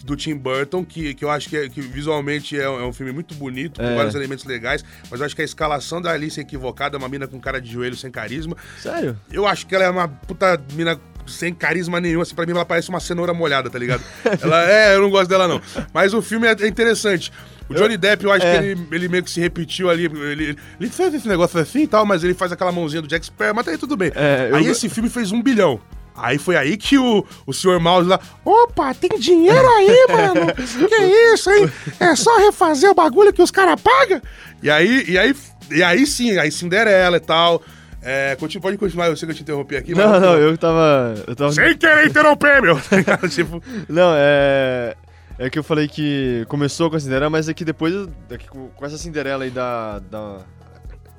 do 0.03 0.17
Tim 0.17 0.35
Burton, 0.35 0.83
que, 0.83 1.13
que 1.13 1.23
eu 1.23 1.31
acho 1.31 1.47
que, 1.47 1.57
é- 1.59 1.69
que 1.69 1.83
visualmente 1.83 2.59
é, 2.59 2.67
um 2.71 2.81
é 2.81 2.87
um 2.87 2.93
filme 2.93 3.13
muito 3.13 3.35
bonito, 3.35 3.79
com 3.79 3.87
É. 3.87 3.95
vários 3.95 4.15
elementos 4.15 4.47
legais, 4.47 4.83
mas 5.11 5.21
eu 5.21 5.27
acho 5.27 5.37
que 5.37 5.43
a 5.43 5.45
escalação 5.45 6.01
da 6.01 6.11
Alice 6.11 6.41
é 6.41 6.43
equivocada, 6.43 6.97
é 6.97 6.99
uma 6.99 7.07
mina 7.09 7.27
com 7.29 7.39
cara 7.39 7.61
de 7.61 7.71
joelho 7.71 7.95
sem 7.95 8.11
carisma. 8.11 8.57
Sério? 8.81 9.15
Eu 9.31 9.47
acho 9.47 9.67
que 9.67 9.75
ela 9.75 9.85
é 9.85 9.91
uma 9.91 10.09
puta 10.09 10.59
mina 10.73 10.99
sem 11.33 11.55
carisma 11.55 12.01
nenhum, 12.01 12.21
assim, 12.21 12.35
pra 12.35 12.45
mim 12.47 12.53
ela 12.53 12.64
parece 12.64 12.88
uma 12.88 13.01
cenoura 13.01 13.33
molhada, 13.33 13.71
tá 13.71 13.79
ligado? 13.79 14.03
ela 14.43 14.71
é, 14.71 14.95
eu 14.95 15.01
não 15.03 15.11
gosto 15.11 15.29
dela 15.29 15.47
não. 15.49 15.61
Mas 15.93 16.12
o 16.14 16.21
filme 16.23 16.47
é 16.47 16.57
é 16.61 16.66
interessante. 16.66 17.33
O 17.69 17.75
Johnny 17.75 17.97
Depp, 17.97 18.25
eu 18.25 18.33
acho 18.33 18.45
é. 18.45 18.59
que 18.59 18.64
ele, 18.64 18.87
ele 18.90 19.09
meio 19.09 19.23
que 19.23 19.31
se 19.31 19.40
repetiu 19.40 19.88
ali. 19.88 20.07
Ele, 20.07 20.57
ele 20.81 20.90
fez 20.90 21.14
esse 21.14 21.29
negócio 21.29 21.59
assim 21.61 21.83
e 21.83 21.87
tal, 21.87 22.05
mas 22.05 22.25
ele 22.25 22.35
faz 22.35 22.51
aquela 22.51 22.73
mãozinha 22.73 23.01
do 23.01 23.07
Jack 23.07 23.25
Sparrow, 23.27 23.55
mas 23.55 23.64
tá 23.64 23.71
aí 23.71 23.79
tudo 23.79 23.97
bem. 23.97 24.11
É, 24.14 24.49
eu- 24.51 24.57
Aí 24.57 24.66
esse 24.66 24.89
filme 24.89 25.09
fez 25.09 25.31
um 25.31 25.41
bilhão. 25.41 25.81
Aí 26.16 26.37
foi 26.37 26.57
aí 26.57 26.76
que 26.76 26.99
o, 26.99 27.24
o 27.47 27.53
Sr. 27.53 27.78
Mouse 27.81 28.09
lá. 28.09 28.18
Opa, 28.45 28.93
tem 28.93 29.11
dinheiro 29.18 29.66
aí, 29.68 30.07
mano. 30.11 30.53
Que 30.89 31.33
isso, 31.33 31.51
hein? 31.51 31.70
É 32.01 32.14
só 32.16 32.37
refazer 32.39 32.91
o 32.91 32.95
bagulho 32.95 33.33
que 33.33 33.41
os 33.41 33.51
caras 33.53 33.81
pagam? 33.81 34.20
E 34.62 34.68
aí, 34.68 35.05
e 35.09 35.16
aí, 35.16 35.35
e 35.70 35.83
aí 35.83 36.07
sim, 36.07 36.37
aí 36.39 36.51
Cinderela 36.51 37.16
e 37.16 37.20
tal. 37.20 37.62
É, 38.03 38.34
continua, 38.36 38.62
pode 38.62 38.78
continuar, 38.78 39.09
eu 39.09 39.16
sei 39.16 39.26
que 39.26 39.32
eu 39.32 39.36
te 39.36 39.42
interrompi 39.42 39.76
aqui. 39.76 39.94
Não, 39.94 40.09
mas- 40.09 40.22
não, 40.22 40.36
eu 40.36 40.57
tava. 40.57 41.14
Eu 41.26 41.36
tava. 41.36 41.53
Sem 41.53 41.76
querer 41.76 42.07
interromper, 42.07 42.62
meu. 42.62 42.78
tipo, 43.30 43.62
Não, 43.88 44.12
é. 44.16 44.94
É 45.38 45.48
que 45.48 45.59
eu 45.59 45.64
falei 45.64 45.88
que 45.88 46.44
começou 46.48 46.90
com 46.90 46.96
a 46.96 47.01
Cinderela, 47.01 47.30
mas 47.30 47.48
é 47.48 47.55
que 47.55 47.64
depois, 47.64 47.94
é 48.30 48.36
que 48.36 48.46
com 48.48 48.84
essa 48.86 48.98
Cinderela 48.98 49.44
aí 49.44 49.51
da. 49.51 49.98
da 50.01 50.38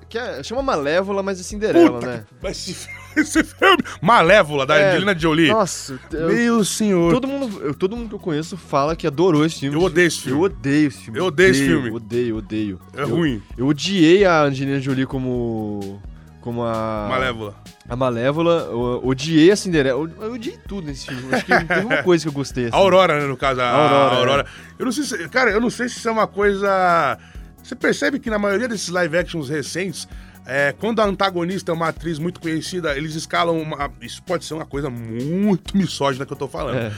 que 0.07 0.17
é, 0.17 0.43
chama 0.43 0.61
Malévola, 0.61 1.23
mas 1.23 1.39
é 1.39 1.43
Cinderela, 1.43 1.93
puta, 1.99 2.05
né? 2.07 2.23
que- 2.27 2.35
mas 2.43 2.57
esse, 2.57 2.73
filme- 2.73 2.99
esse 3.17 3.43
filme. 3.45 3.77
Malévola, 4.01 4.65
da 4.65 4.75
É, 4.77 4.89
Angelina 4.89 5.17
Jolie. 5.17 5.47
Nossa, 5.49 5.97
eu- 6.11 6.27
Meu 6.27 6.65
senhor. 6.65 7.13
todo, 7.13 7.27
mundo, 7.27 7.61
eu- 7.63 7.73
todo 7.73 7.95
mundo 7.95 8.09
que 8.09 8.15
eu 8.15 8.19
conheço 8.19 8.57
fala 8.57 8.95
que 8.95 9.07
adorou 9.07 9.45
esse 9.45 9.61
filme. 9.61 9.75
Eu 9.77 9.81
odeio 9.83 10.07
esse 10.07 10.19
filme. 10.21 10.37
Eu 10.39 10.43
odeio 10.45 10.87
esse 10.89 10.97
filme. 10.99 11.19
Eu 11.19 11.25
odeio 11.25 11.51
esse 11.51 11.65
filme. 11.65 11.89
Odeio, 11.91 12.37
odeio. 12.37 12.79
É 12.95 13.01
Eu- 13.03 13.07
ruim. 13.09 13.41
Eu 13.57 13.67
odiei 13.67 14.25
a 14.25 14.41
Angelina 14.43 14.79
Jolie 14.81 15.05
como. 15.05 16.01
Como 16.41 16.63
a. 16.63 17.07
Malévola. 17.09 17.55
A 17.87 17.95
Malévola. 17.95 18.67
Eu 18.71 19.01
odiei 19.03 19.51
a 19.51 19.55
Cinderela. 19.55 19.99
Eu, 19.99 20.09
eu 20.25 20.33
odiei 20.33 20.57
tudo 20.67 20.87
nesse 20.87 21.05
filme. 21.07 21.33
Acho 21.33 21.45
que 21.45 21.65
teve 21.65 21.85
uma 21.85 22.01
coisa 22.03 22.23
que 22.23 22.29
eu 22.29 22.33
gostei. 22.33 22.65
assim. 22.65 22.75
A 22.75 22.79
Aurora, 22.79 23.19
né, 23.19 23.27
no 23.27 23.37
caso. 23.37 23.61
A, 23.61 23.65
A 23.65 23.75
Aurora, 23.83 24.15
a 24.15 24.17
Aurora. 24.17 24.45
Eu 24.79 24.85
não 24.85 24.91
sei 24.91 25.03
se. 25.03 25.29
Cara, 25.29 25.51
eu 25.51 25.61
não 25.61 25.69
sei 25.69 25.87
se 25.87 25.97
isso 25.97 26.09
é 26.09 26.11
uma 26.11 26.27
coisa. 26.27 27.17
Você 27.63 27.75
percebe 27.75 28.19
que 28.19 28.29
na 28.29 28.39
maioria 28.39 28.67
desses 28.67 28.89
live 28.89 29.17
actions 29.17 29.47
recentes. 29.49 30.07
é, 30.47 30.73
quando 30.79 30.99
a 30.99 31.05
antagonista 31.05 31.71
é 31.71 31.75
uma 31.75 31.89
atriz 31.89 32.17
muito 32.17 32.39
conhecida, 32.41 32.97
eles 32.97 33.13
escalam 33.13 33.61
uma. 33.61 33.91
Isso 34.01 34.23
pode 34.23 34.43
ser 34.43 34.55
uma 34.55 34.65
coisa 34.65 34.89
muito 34.89 35.77
misógina 35.77 36.25
que 36.25 36.33
eu 36.33 36.37
tô 36.37 36.47
falando. 36.47 36.77
É. 36.77 36.91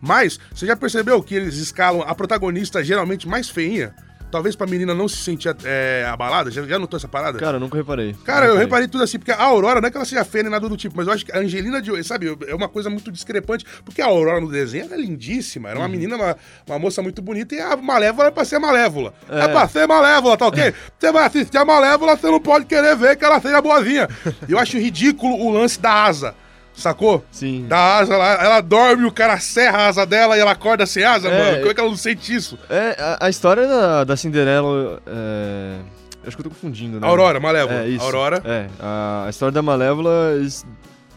Mas, 0.00 0.40
você 0.52 0.66
já 0.66 0.76
percebeu 0.76 1.22
que 1.22 1.36
eles 1.36 1.56
escalam 1.56 2.02
a 2.02 2.12
protagonista 2.14 2.82
geralmente 2.82 3.28
mais 3.28 3.48
feinha? 3.48 3.94
Talvez 4.30 4.54
pra 4.54 4.66
menina 4.66 4.94
não 4.94 5.08
se 5.08 5.16
sentir 5.16 5.54
é, 5.64 6.06
abalada? 6.08 6.50
Já, 6.50 6.62
já 6.62 6.78
notou 6.78 6.96
essa 6.96 7.08
parada? 7.08 7.38
Cara, 7.38 7.56
eu 7.56 7.60
nunca 7.60 7.76
reparei. 7.76 8.14
Cara, 8.24 8.46
eu 8.46 8.56
reparei 8.56 8.86
tudo 8.86 9.02
assim, 9.04 9.18
porque 9.18 9.32
a 9.32 9.42
Aurora 9.42 9.80
não 9.80 9.88
é 9.88 9.90
que 9.90 9.96
ela 9.96 10.06
seja 10.06 10.24
feia 10.24 10.44
nem 10.44 10.52
nada 10.52 10.68
do 10.68 10.76
tipo, 10.76 10.96
mas 10.96 11.06
eu 11.06 11.12
acho 11.12 11.24
que 11.26 11.32
a 11.32 11.38
Angelina 11.38 11.82
Jolie, 11.82 12.04
sabe, 12.04 12.36
é 12.46 12.54
uma 12.54 12.68
coisa 12.68 12.88
muito 12.88 13.10
discrepante, 13.10 13.64
porque 13.84 14.00
a 14.00 14.06
Aurora 14.06 14.40
no 14.40 14.50
desenho 14.50 14.84
era 14.84 14.96
lindíssima, 14.96 15.68
era 15.70 15.78
uma 15.78 15.86
Uhum. 15.86 15.90
menina, 15.90 16.16
uma, 16.16 16.36
uma 16.66 16.78
moça 16.78 17.02
muito 17.02 17.20
bonita, 17.20 17.54
e 17.54 17.60
a 17.60 17.76
Malévola 17.76 18.28
é 18.28 18.30
pra 18.30 18.44
ser 18.44 18.58
Malévola. 18.58 19.12
É, 19.28 19.40
É. 19.40 19.48
pra 19.48 19.66
ser 19.68 19.86
Malévola, 19.88 20.36
tá 20.36 20.46
ok? 20.46 20.72
Você 20.98 21.10
vai 21.12 21.24
assistir 21.26 21.58
a 21.58 21.64
Malévola, 21.64 22.16
você 22.16 22.26
não 22.28 22.40
pode 22.40 22.66
querer 22.66 22.94
ver 22.96 23.16
que 23.16 23.24
ela 23.24 23.40
seja 23.40 23.60
boazinha. 23.60 24.08
Eu 24.48 24.58
acho 24.58 24.78
ridículo 24.78 25.34
o 25.34 25.50
lance 25.50 25.80
da 25.80 26.04
asa, 26.04 26.34
sacou? 26.80 27.24
Sim. 27.30 27.66
Da 27.68 27.98
asa, 27.98 28.14
ela, 28.14 28.32
ela 28.44 28.60
dorme, 28.60 29.04
o 29.06 29.12
cara 29.12 29.38
serra 29.38 29.78
a 29.78 29.86
asa 29.88 30.04
dela 30.06 30.36
e 30.36 30.40
ela 30.40 30.52
acorda 30.52 30.84
sem 30.86 31.04
asa, 31.04 31.28
É, 31.28 31.38
mano. 31.44 31.58
Como 31.58 31.70
é 31.70 31.74
que 31.74 31.80
ela 31.80 31.88
não 31.90 31.96
sente 31.96 32.34
isso? 32.34 32.58
É, 32.68 32.96
a, 32.98 33.26
a 33.26 33.30
história 33.30 33.66
da, 33.66 34.04
da 34.04 34.16
Cinderela. 34.16 35.00
É... 35.06 35.76
Acho 36.26 36.36
que 36.36 36.40
eu 36.40 36.44
tô 36.44 36.50
confundindo, 36.50 37.00
né? 37.00 37.06
Aurora, 37.06 37.40
Malévola. 37.40 37.80
É, 37.84 37.88
isso. 37.88 38.04
Aurora. 38.04 38.42
É, 38.44 38.66
a, 38.78 39.24
a 39.26 39.30
história 39.30 39.52
da 39.52 39.62
Malévola. 39.62 40.34
Eles, 40.36 40.66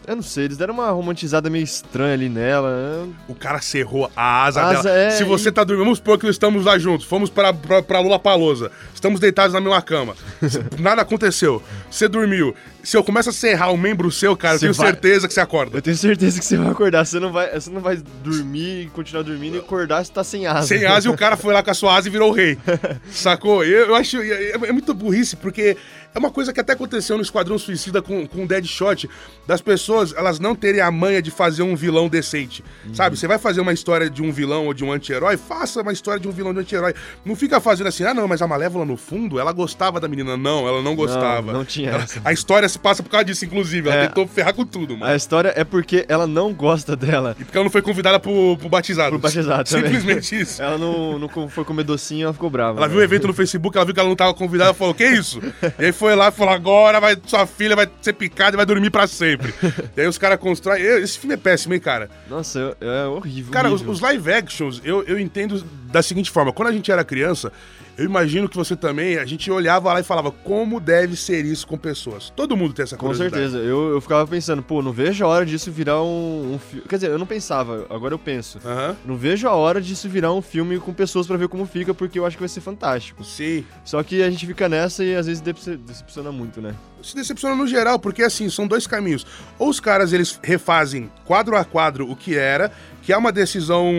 eu 0.06 0.16
não 0.16 0.22
sei, 0.22 0.44
eles 0.46 0.56
deram 0.56 0.72
uma 0.74 0.90
romantizada 0.90 1.48
meio 1.50 1.62
estranha 1.64 2.14
ali 2.14 2.28
nela. 2.28 2.70
né? 3.06 3.12
O 3.28 3.34
cara 3.34 3.60
serrou 3.60 4.10
a 4.16 4.44
asa, 4.44 4.62
A 4.62 4.68
asa 4.70 4.82
dela. 4.82 4.98
é- 4.98 5.10
Se 5.10 5.24
você 5.24 5.52
tá 5.52 5.62
dormindo, 5.64 5.84
vamos 5.84 5.98
supor 5.98 6.18
que 6.18 6.26
estamos 6.26 6.64
lá 6.64 6.78
juntos, 6.78 7.06
fomos 7.06 7.28
pra, 7.30 7.52
pra, 7.52 7.82
pra 7.82 8.00
Lula 8.00 8.18
Palosa, 8.18 8.70
estamos 8.94 9.20
deitados 9.20 9.52
na 9.54 9.60
mesma 9.60 9.80
cama, 9.82 10.14
nada 10.78 11.02
aconteceu, 11.02 11.62
você 11.90 12.06
dormiu. 12.08 12.54
Se 12.84 12.96
eu 12.96 13.02
começo 13.02 13.30
a 13.30 13.32
serrar 13.32 13.72
um 13.72 13.76
membro 13.76 14.10
seu, 14.12 14.36
cara, 14.36 14.54
eu 14.54 14.58
Você 14.58 14.66
tenho 14.66 14.74
vai- 14.74 14.86
certeza 14.88 15.26
que 15.26 15.34
você 15.34 15.40
acorda. 15.40 15.78
Eu 15.78 15.82
tenho 15.82 15.96
certeza 15.96 16.38
que 16.38 16.44
você 16.44 16.56
vai 16.56 16.68
acordar. 16.68 17.04
Você 17.06 17.18
não 17.18 17.32
vai, 17.32 17.50
você 17.58 17.70
não 17.70 17.80
vai 17.80 17.96
dormir 18.22 18.90
continuar 18.94 19.22
dormindo 19.22 19.56
e 19.56 19.58
acordar 19.60 20.04
se 20.04 20.12
tá 20.12 20.22
sem 20.22 20.46
asa. 20.46 20.66
Sem 20.68 20.84
asa 20.84 21.08
e 21.08 21.10
o 21.10 21.16
cara 21.16 21.36
foi 21.36 21.52
lá 21.54 21.62
com 21.62 21.70
a 21.70 21.74
sua 21.74 21.96
asa 21.96 22.08
e 22.08 22.10
virou 22.10 22.30
o 22.30 22.32
rei. 22.34 22.58
Sacou? 23.10 23.64
Eu, 23.64 23.86
eu 23.88 23.94
acho. 23.94 24.20
É, 24.20 24.50
é 24.52 24.72
muito 24.72 24.92
burrice, 24.94 25.36
porque 25.36 25.76
é 26.14 26.18
uma 26.18 26.30
coisa 26.30 26.52
que 26.52 26.60
até 26.60 26.72
aconteceu 26.74 27.16
no 27.16 27.22
Esquadrão 27.22 27.58
Suicida 27.58 28.00
com, 28.02 28.26
com 28.26 28.44
o 28.44 28.46
Deadshot, 28.46 29.08
das 29.46 29.60
pessoas 29.60 30.12
elas 30.16 30.38
não 30.38 30.54
terem 30.54 30.80
a 30.80 30.90
manha 30.90 31.20
de 31.20 31.30
fazer 31.30 31.62
um 31.62 31.74
vilão 31.74 32.08
decente. 32.08 32.62
Sabe? 32.92 33.16
Você 33.16 33.26
vai 33.26 33.38
fazer 33.38 33.60
uma 33.60 33.72
história 33.72 34.08
de 34.10 34.22
um 34.22 34.30
vilão 34.30 34.66
ou 34.66 34.74
de 34.74 34.84
um 34.84 34.92
anti-herói, 34.92 35.36
faça 35.36 35.80
uma 35.82 35.92
história 35.92 36.20
de 36.20 36.28
um 36.28 36.30
vilão 36.30 36.52
de 36.52 36.58
um 36.58 36.62
anti-herói. 36.62 36.94
Não 37.24 37.34
fica 37.34 37.60
fazendo 37.60 37.86
assim, 37.88 38.04
ah, 38.04 38.14
não, 38.14 38.28
mas 38.28 38.42
a 38.42 38.46
Malévola, 38.46 38.84
no 38.84 38.96
fundo, 38.96 39.40
ela 39.40 39.52
gostava 39.52 39.98
da 39.98 40.06
menina. 40.06 40.36
Não, 40.36 40.68
ela 40.68 40.82
não 40.82 40.94
gostava. 40.94 41.52
não 41.52 41.64
tinha 41.64 41.90
Ela-. 41.90 42.06
A 42.24 42.32
história 42.32 42.68
se 42.74 42.78
passa 42.78 43.02
por 43.02 43.08
causa 43.08 43.24
disso, 43.24 43.44
inclusive. 43.44 43.88
Ela 43.88 44.02
É. 44.02 44.06
tentou 44.08 44.26
ferrar 44.26 44.54
com 44.54 44.64
tudo, 44.64 44.96
mano. 44.96 45.10
A 45.10 45.16
história 45.16 45.52
é 45.56 45.64
porque 45.64 46.04
ela 46.08 46.26
não 46.26 46.52
gosta 46.52 46.94
dela. 46.94 47.34
E 47.38 47.44
porque 47.44 47.56
ela 47.56 47.64
não 47.64 47.70
foi 47.70 47.82
convidada 47.82 48.20
pro, 48.20 48.56
pro 48.58 48.68
batizado. 48.68 49.10
Pro 49.10 49.18
batizado 49.18 49.68
também. 49.68 49.86
Simplesmente 49.92 50.40
isso. 50.40 50.62
Ela 50.62 50.76
não, 50.76 51.18
não 51.18 51.48
foi 51.48 51.64
comer 51.64 51.84
docinho, 51.84 52.24
ela 52.24 52.32
ficou 52.32 52.50
brava. 52.50 52.78
Ela 52.78 52.88
viu 52.88 52.96
o 52.96 53.00
né? 53.00 53.04
evento 53.04 53.26
no 53.26 53.32
Facebook, 53.32 53.76
ela 53.76 53.84
viu 53.84 53.94
que 53.94 54.00
ela 54.00 54.08
não 54.08 54.16
tava 54.16 54.34
convidada, 54.34 54.68
ela 54.68 54.74
falou, 54.74 54.94
que 54.94 55.04
isso? 55.06 55.40
e 55.78 55.86
aí 55.86 55.92
foi 55.92 56.14
lá 56.14 56.28
e 56.28 56.32
falou, 56.32 56.52
agora 56.52 57.00
vai, 57.00 57.16
sua 57.26 57.46
filha 57.46 57.74
vai 57.76 57.88
ser 58.02 58.12
picada 58.12 58.54
e 58.54 58.58
vai 58.58 58.66
dormir 58.66 58.90
pra 58.90 59.06
sempre. 59.06 59.54
e 59.96 60.00
aí 60.00 60.06
os 60.06 60.18
caras 60.18 60.38
constroem... 60.38 60.82
Esse 60.82 61.18
filme 61.18 61.34
é 61.34 61.38
péssimo, 61.38 61.74
hein, 61.74 61.80
cara? 61.80 62.10
Nossa, 62.28 62.76
é 62.80 63.06
horrível. 63.06 63.52
Cara, 63.52 63.68
os, 63.68 63.74
horrível. 63.74 63.92
os 63.92 64.00
live 64.00 64.32
actions, 64.32 64.80
eu, 64.84 65.02
eu 65.04 65.18
entendo 65.18 65.64
da 65.90 66.02
seguinte 66.02 66.30
forma. 66.30 66.52
Quando 66.52 66.68
a 66.68 66.72
gente 66.72 66.90
era 66.90 67.04
criança, 67.04 67.52
eu 67.96 68.04
imagino 68.04 68.48
que 68.48 68.56
você 68.56 68.74
também, 68.76 69.16
a 69.18 69.24
gente 69.24 69.50
olhava 69.50 69.92
lá 69.92 70.00
e 70.00 70.02
falava, 70.02 70.30
como 70.30 70.80
deve 70.80 71.16
ser 71.16 71.44
isso 71.44 71.66
com 71.66 71.76
pessoas? 71.78 72.30
Todo 72.34 72.56
mundo 72.56 72.72
tem 72.74 72.82
essa 72.82 72.96
Com 72.96 73.06
curiosidade. 73.06 73.34
certeza. 73.50 73.58
Eu, 73.58 73.90
eu 73.90 74.00
ficava 74.00 74.26
pensando, 74.26 74.62
pô, 74.62 74.82
não 74.82 74.92
vejo 74.92 75.24
a 75.24 75.28
hora 75.28 75.46
disso 75.46 75.70
virar 75.70 76.02
um, 76.02 76.54
um 76.54 76.58
filme. 76.58 76.86
Quer 76.88 76.96
dizer, 76.96 77.10
eu 77.10 77.18
não 77.18 77.26
pensava, 77.26 77.86
agora 77.90 78.14
eu 78.14 78.18
penso. 78.18 78.58
Aham. 78.64 78.96
Não 79.04 79.16
vejo 79.16 79.46
a 79.48 79.52
hora 79.52 79.80
disso 79.80 80.08
virar 80.08 80.32
um 80.32 80.42
filme 80.42 80.78
com 80.78 80.92
pessoas 80.92 81.26
pra 81.26 81.36
ver 81.36 81.48
como 81.48 81.64
fica, 81.66 81.94
porque 81.94 82.18
eu 82.18 82.26
acho 82.26 82.36
que 82.36 82.42
vai 82.42 82.48
ser 82.48 82.60
fantástico. 82.60 83.22
Sim. 83.24 83.64
Só 83.84 84.02
que 84.02 84.22
a 84.22 84.30
gente 84.30 84.46
fica 84.46 84.68
nessa 84.68 85.04
e 85.04 85.14
às 85.14 85.26
vezes 85.26 85.40
decep- 85.40 85.76
decepciona 85.84 86.30
muito, 86.32 86.60
né? 86.60 86.74
se 87.02 87.14
decepciona 87.14 87.54
no 87.54 87.66
geral, 87.66 87.98
porque 87.98 88.22
assim, 88.22 88.48
são 88.48 88.66
dois 88.66 88.86
caminhos. 88.86 89.26
Ou 89.58 89.68
os 89.68 89.78
caras 89.78 90.14
eles 90.14 90.40
refazem 90.42 91.10
quadro 91.26 91.54
a 91.54 91.62
quadro 91.62 92.10
o 92.10 92.16
que 92.16 92.34
era, 92.34 92.72
que 93.02 93.12
é 93.12 93.16
uma 93.16 93.30
decisão 93.30 93.92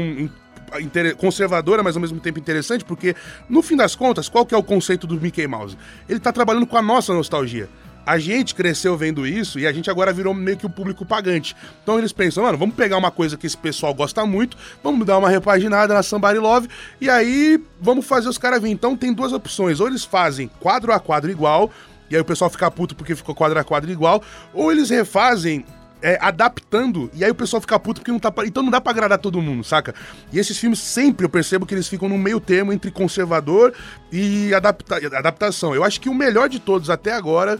conservadora, 1.17 1.84
mas 1.84 1.95
ao 1.95 2.01
mesmo 2.01 2.19
tempo 2.19 2.39
interessante, 2.39 2.84
porque 2.84 3.15
no 3.49 3.61
fim 3.61 3.76
das 3.76 3.95
contas, 3.95 4.30
qual 4.30 4.45
que 4.45 4.53
é 4.53 4.57
o 4.57 4.63
conceito 4.63 5.07
do 5.07 5.19
Mickey 5.19 5.47
Mouse? 5.47 5.78
Ele 6.07 6.19
tá 6.19 6.32
trabalhando 6.32 6.65
com 6.65 6.78
a 6.78 6.82
nossa 6.82 7.13
nostalgia. 7.13 7.69
A 8.05 8.19
gente 8.19 8.53
cresceu 8.53 8.95
vendo 8.95 9.26
isso 9.26 9.57
e 9.57 9.65
a 9.65 9.73
gente 9.73 9.89
agora 9.89 10.13
virou 10.13 10.32
meio 10.32 10.55
que 10.55 10.65
o 10.65 10.69
público 10.69 11.03
pagante. 11.03 11.55
Então 11.82 11.97
eles 11.97 12.13
pensam, 12.13 12.43
mano, 12.43 12.55
vamos 12.55 12.76
pegar 12.76 12.97
uma 12.97 13.09
coisa 13.09 13.36
que 13.36 13.47
esse 13.47 13.57
pessoal 13.57 13.95
gosta 13.95 14.23
muito, 14.26 14.55
vamos 14.84 15.07
dar 15.07 15.17
uma 15.17 15.28
repaginada 15.28 15.91
na 15.91 16.03
Somebody 16.03 16.38
Love 16.38 16.67
e 17.01 17.09
aí 17.09 17.59
vamos 17.82 18.05
fazer 18.05 18.30
os 18.30 18.38
caras 18.38 18.61
vir. 18.61 18.69
Então 18.69 18.95
tem 18.95 19.11
duas 19.11 19.34
opções, 19.34 19.80
ou 19.80 19.88
eles 19.88 20.05
fazem 20.05 20.47
quadro 20.59 20.91
a 20.91 20.99
quadro 20.99 21.32
igual, 21.32 21.71
e 22.07 22.15
aí 22.15 22.21
o 22.21 22.26
pessoal 22.26 22.51
fica 22.51 22.69
puto 22.69 22.95
porque 22.95 23.15
ficou 23.15 23.34
quadro 23.34 23.57
a 23.57 23.63
quadro 23.63 23.91
igual, 23.91 24.21
ou 24.53 24.71
eles 24.71 24.91
refazem 24.91 25.65
é, 26.08 26.20
adaptando, 26.22 27.10
e 27.16 27.26
aí 27.26 27.32
o 27.32 27.36
pessoal 27.36 27.60
fica 27.60 27.80
puto 27.80 27.99
porque 27.99 28.12
não 28.12 28.20
tá. 28.20 28.30
pra- 28.32 28.45
Então 28.45 28.62
não 28.62 28.70
dá 28.70 28.80
pra 28.80 28.91
agradar 28.91 29.18
todo 29.18 29.41
mundo, 29.41 29.64
saca? 29.64 29.95
E 30.32 30.38
esses 30.38 30.56
filmes 30.56 30.78
sempre 30.78 31.26
eu 31.26 31.30
percebo 31.30 31.66
que 31.66 31.74
eles 31.74 31.88
ficam 31.88 32.08
no 32.08 32.16
meio 32.16 32.39
termo 32.39 32.72
entre 32.72 32.91
conservador 32.91 33.74
e 34.12 34.53
adapta- 34.53 34.97
adaptação. 35.18 35.74
Eu 35.74 35.84
acho 35.84 35.99
que 35.99 36.08
o 36.08 36.14
melhor 36.14 36.47
de 36.47 36.60
todos 36.60 36.91
até 36.91 37.12
agora 37.12 37.58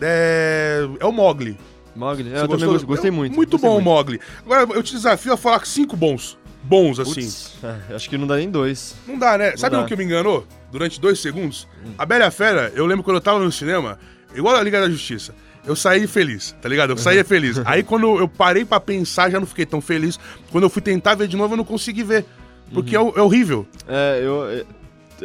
é, 0.00 0.86
é 1.00 1.04
o 1.04 1.10
Mogli. 1.10 1.58
Mogli, 1.96 2.28
eu 2.30 2.46
também 2.46 2.48
gostou? 2.48 2.68
gostei, 2.68 2.86
gostei 2.86 3.08
É 3.08 3.10
muito. 3.10 3.34
Muito 3.34 3.50
gostei 3.58 3.68
bom 3.68 3.76
o 3.76 3.80
Mogli. 3.82 4.20
Agora 4.44 4.68
eu 4.72 4.82
te 4.84 4.92
desafio 4.94 5.32
a 5.32 5.36
falar 5.36 5.66
cinco 5.66 5.96
bons. 5.96 6.38
Bons, 6.62 7.00
assim. 7.00 7.14
Putz, 7.22 7.54
é, 7.90 7.94
acho 7.96 8.08
que 8.08 8.16
não 8.16 8.26
dá 8.26 8.36
nem 8.36 8.48
dois. 8.50 8.94
Não 9.08 9.18
dá, 9.18 9.36
né? 9.36 9.56
Sabe 9.56 9.74
dá. 9.76 9.82
o 9.82 9.86
que 9.86 9.96
me 9.96 10.04
enganou? 10.04 10.46
Durante 10.70 11.00
dois 11.00 11.18
segundos? 11.18 11.66
A 11.98 12.06
Bela 12.06 12.30
Fera, 12.30 12.70
eu 12.76 12.86
lembro 12.86 13.02
quando 13.02 13.16
eu 13.16 13.20
tava 13.20 13.38
no 13.40 13.50
cinema, 13.50 13.98
igual 14.34 14.54
a 14.54 14.62
Liga 14.62 14.80
da 14.80 14.88
Justiça. 14.88 15.34
Eu 15.66 15.76
saí 15.76 16.06
feliz, 16.06 16.54
tá 16.60 16.68
ligado? 16.68 16.90
Eu 16.90 16.96
saía 16.96 17.24
feliz. 17.24 17.60
Aí 17.66 17.82
quando 17.82 18.18
eu 18.18 18.26
parei 18.28 18.64
pra 18.64 18.80
pensar, 18.80 19.30
já 19.30 19.38
não 19.38 19.46
fiquei 19.46 19.66
tão 19.66 19.80
feliz. 19.80 20.18
Quando 20.50 20.64
eu 20.64 20.70
fui 20.70 20.80
tentar 20.82 21.14
ver 21.14 21.28
de 21.28 21.36
novo, 21.36 21.52
eu 21.54 21.58
não 21.58 21.64
consegui 21.64 22.02
ver. 22.02 22.24
Porque 22.72 22.96
é, 22.96 22.98
é 23.00 23.20
horrível. 23.22 23.66
É, 23.88 24.20
eu. 24.22 24.48
É, 24.48 24.64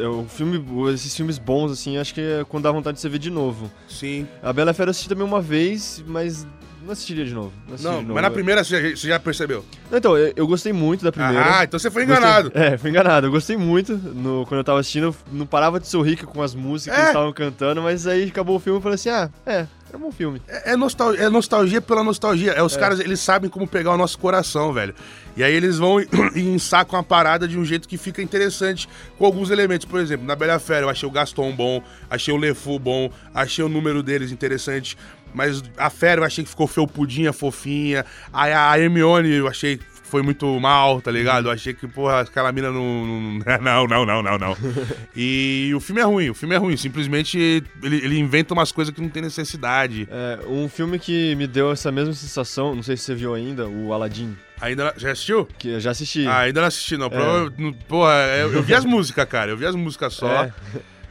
é, 0.02 0.06
o 0.08 0.26
filme, 0.28 0.62
esses 0.92 1.16
filmes 1.16 1.38
bons, 1.38 1.72
assim, 1.72 1.96
acho 1.96 2.12
que 2.12 2.20
é 2.20 2.44
quando 2.48 2.64
dá 2.64 2.70
vontade 2.72 2.96
de 2.96 3.00
você 3.00 3.08
ver 3.08 3.18
de 3.18 3.30
novo. 3.30 3.70
Sim. 3.88 4.26
A 4.42 4.52
Bela 4.52 4.74
Fera 4.74 4.88
eu 4.88 4.90
assisti 4.90 5.08
também 5.08 5.24
uma 5.24 5.40
vez, 5.40 6.04
mas 6.06 6.46
não 6.84 6.92
assistiria 6.92 7.24
de 7.24 7.32
novo. 7.32 7.52
Não, 7.66 7.76
Não, 7.78 7.92
de 8.00 8.02
novo. 8.02 8.12
mas 8.14 8.22
na 8.22 8.30
primeira 8.30 8.62
você 8.62 8.90
já, 8.90 8.96
você 8.96 9.08
já 9.08 9.18
percebeu. 9.18 9.64
Então, 9.90 10.14
eu, 10.18 10.34
eu 10.36 10.46
gostei 10.46 10.70
muito 10.72 11.02
da 11.02 11.10
primeira. 11.10 11.60
Ah, 11.60 11.64
então 11.64 11.78
você 11.80 11.90
foi 11.90 12.04
Gostei- 12.04 12.22
enganado. 12.24 12.52
É, 12.54 12.76
fui 12.76 12.90
enganado. 12.90 13.26
Eu 13.28 13.30
gostei 13.30 13.56
muito 13.56 13.96
no, 13.96 14.44
quando 14.46 14.58
eu 14.58 14.64
tava 14.64 14.80
assistindo. 14.80 15.04
eu 15.06 15.16
Não 15.32 15.46
parava 15.46 15.80
de 15.80 15.88
sorrir 15.88 16.16
com 16.26 16.42
as 16.42 16.54
músicas 16.54 16.94
que 16.94 17.00
É. 17.00 17.04
eles 17.04 17.10
estavam 17.14 17.32
cantando, 17.32 17.80
mas 17.80 18.06
aí 18.06 18.24
acabou 18.28 18.56
o 18.56 18.60
filme 18.60 18.78
e 18.78 18.82
falei 18.82 18.96
assim: 18.96 19.08
ah, 19.08 19.30
é, 19.46 19.66
é 19.92 19.96
um 19.96 20.00
bom 20.00 20.12
filme. 20.12 20.40
É, 20.48 20.72
é 20.72 20.76
nostal- 20.76 21.14
é 21.14 21.28
nostalgia 21.28 21.80
pela 21.80 22.02
nostalgia. 22.02 22.52
É, 22.52 22.62
os 22.62 22.76
caras, 22.76 23.00
eles 23.00 23.20
sabem 23.20 23.48
como 23.48 23.66
pegar 23.66 23.92
o 23.92 23.96
nosso 23.96 24.18
coração, 24.18 24.72
velho. 24.72 24.94
E 25.36 25.42
aí 25.44 25.52
eles 25.54 25.78
vão 25.78 26.00
e, 26.00 26.08
e 26.34 26.40
ensacam 26.40 26.98
a 26.98 27.02
parada 27.02 27.46
de 27.46 27.58
um 27.58 27.64
jeito 27.64 27.86
que 27.88 27.96
fica 27.96 28.20
interessante 28.22 28.88
com 29.18 29.24
alguns 29.24 29.50
elementos. 29.50 29.86
Por 29.86 30.00
exemplo, 30.00 30.26
na 30.26 30.34
Bela 30.36 30.58
Fera 30.58 30.86
eu 30.86 30.88
achei 30.90 31.08
o 31.08 31.12
Gaston 31.12 31.52
bom, 31.52 31.82
achei 32.10 32.32
o 32.32 32.36
Lefu 32.36 32.78
bom, 32.78 33.10
achei 33.34 33.64
o 33.64 33.68
número 33.68 34.02
deles 34.02 34.30
interessante. 34.32 34.96
Mas 35.34 35.62
a 35.76 35.90
Fera 35.90 36.20
eu 36.22 36.24
achei 36.24 36.42
que 36.44 36.50
ficou 36.50 36.66
felpudinha, 36.66 37.32
fofinha. 37.32 38.04
Aí 38.32 38.52
a 38.52 38.78
Hermione 38.78 39.30
eu 39.32 39.48
achei 39.48 39.78
foi 40.06 40.22
muito 40.22 40.58
mal, 40.60 41.00
tá 41.00 41.10
ligado? 41.10 41.48
Eu 41.48 41.52
achei 41.52 41.74
que, 41.74 41.86
porra, 41.86 42.20
aquela 42.20 42.52
mina 42.52 42.70
não. 42.70 43.40
Não, 43.60 43.86
não, 43.86 44.06
não, 44.06 44.22
não, 44.22 44.38
não. 44.38 44.56
E 45.14 45.72
o 45.74 45.80
filme 45.80 46.00
é 46.00 46.04
ruim, 46.04 46.30
o 46.30 46.34
filme 46.34 46.54
é 46.54 46.58
ruim. 46.58 46.76
Simplesmente 46.76 47.38
ele, 47.82 47.96
ele 47.96 48.18
inventa 48.18 48.54
umas 48.54 48.70
coisas 48.70 48.94
que 48.94 49.00
não 49.00 49.08
tem 49.08 49.22
necessidade. 49.22 50.08
É, 50.10 50.38
um 50.46 50.68
filme 50.68 50.98
que 50.98 51.34
me 51.36 51.46
deu 51.46 51.72
essa 51.72 51.90
mesma 51.90 52.12
sensação, 52.12 52.74
não 52.74 52.82
sei 52.82 52.96
se 52.96 53.04
você 53.04 53.14
viu 53.14 53.34
ainda, 53.34 53.66
o 53.66 53.92
Aladdin, 53.92 54.36
Ainda 54.60 54.94
já 54.96 55.12
assistiu? 55.12 55.46
que 55.58 55.78
já 55.80 55.90
assisti. 55.90 56.26
Ah, 56.26 56.40
ainda 56.40 56.60
não 56.60 56.68
assisti, 56.68 56.96
não. 56.96 57.10
Não- 57.58 57.72
Porra, 57.72 58.14
eu, 58.38 58.54
eu 58.54 58.62
vi 58.62 58.74
as 58.74 58.84
músicas, 58.84 59.28
cara. 59.28 59.50
Eu 59.50 59.56
vi 59.56 59.66
as 59.66 59.74
músicas 59.74 60.14
só. 60.14 60.44
É. 60.44 60.52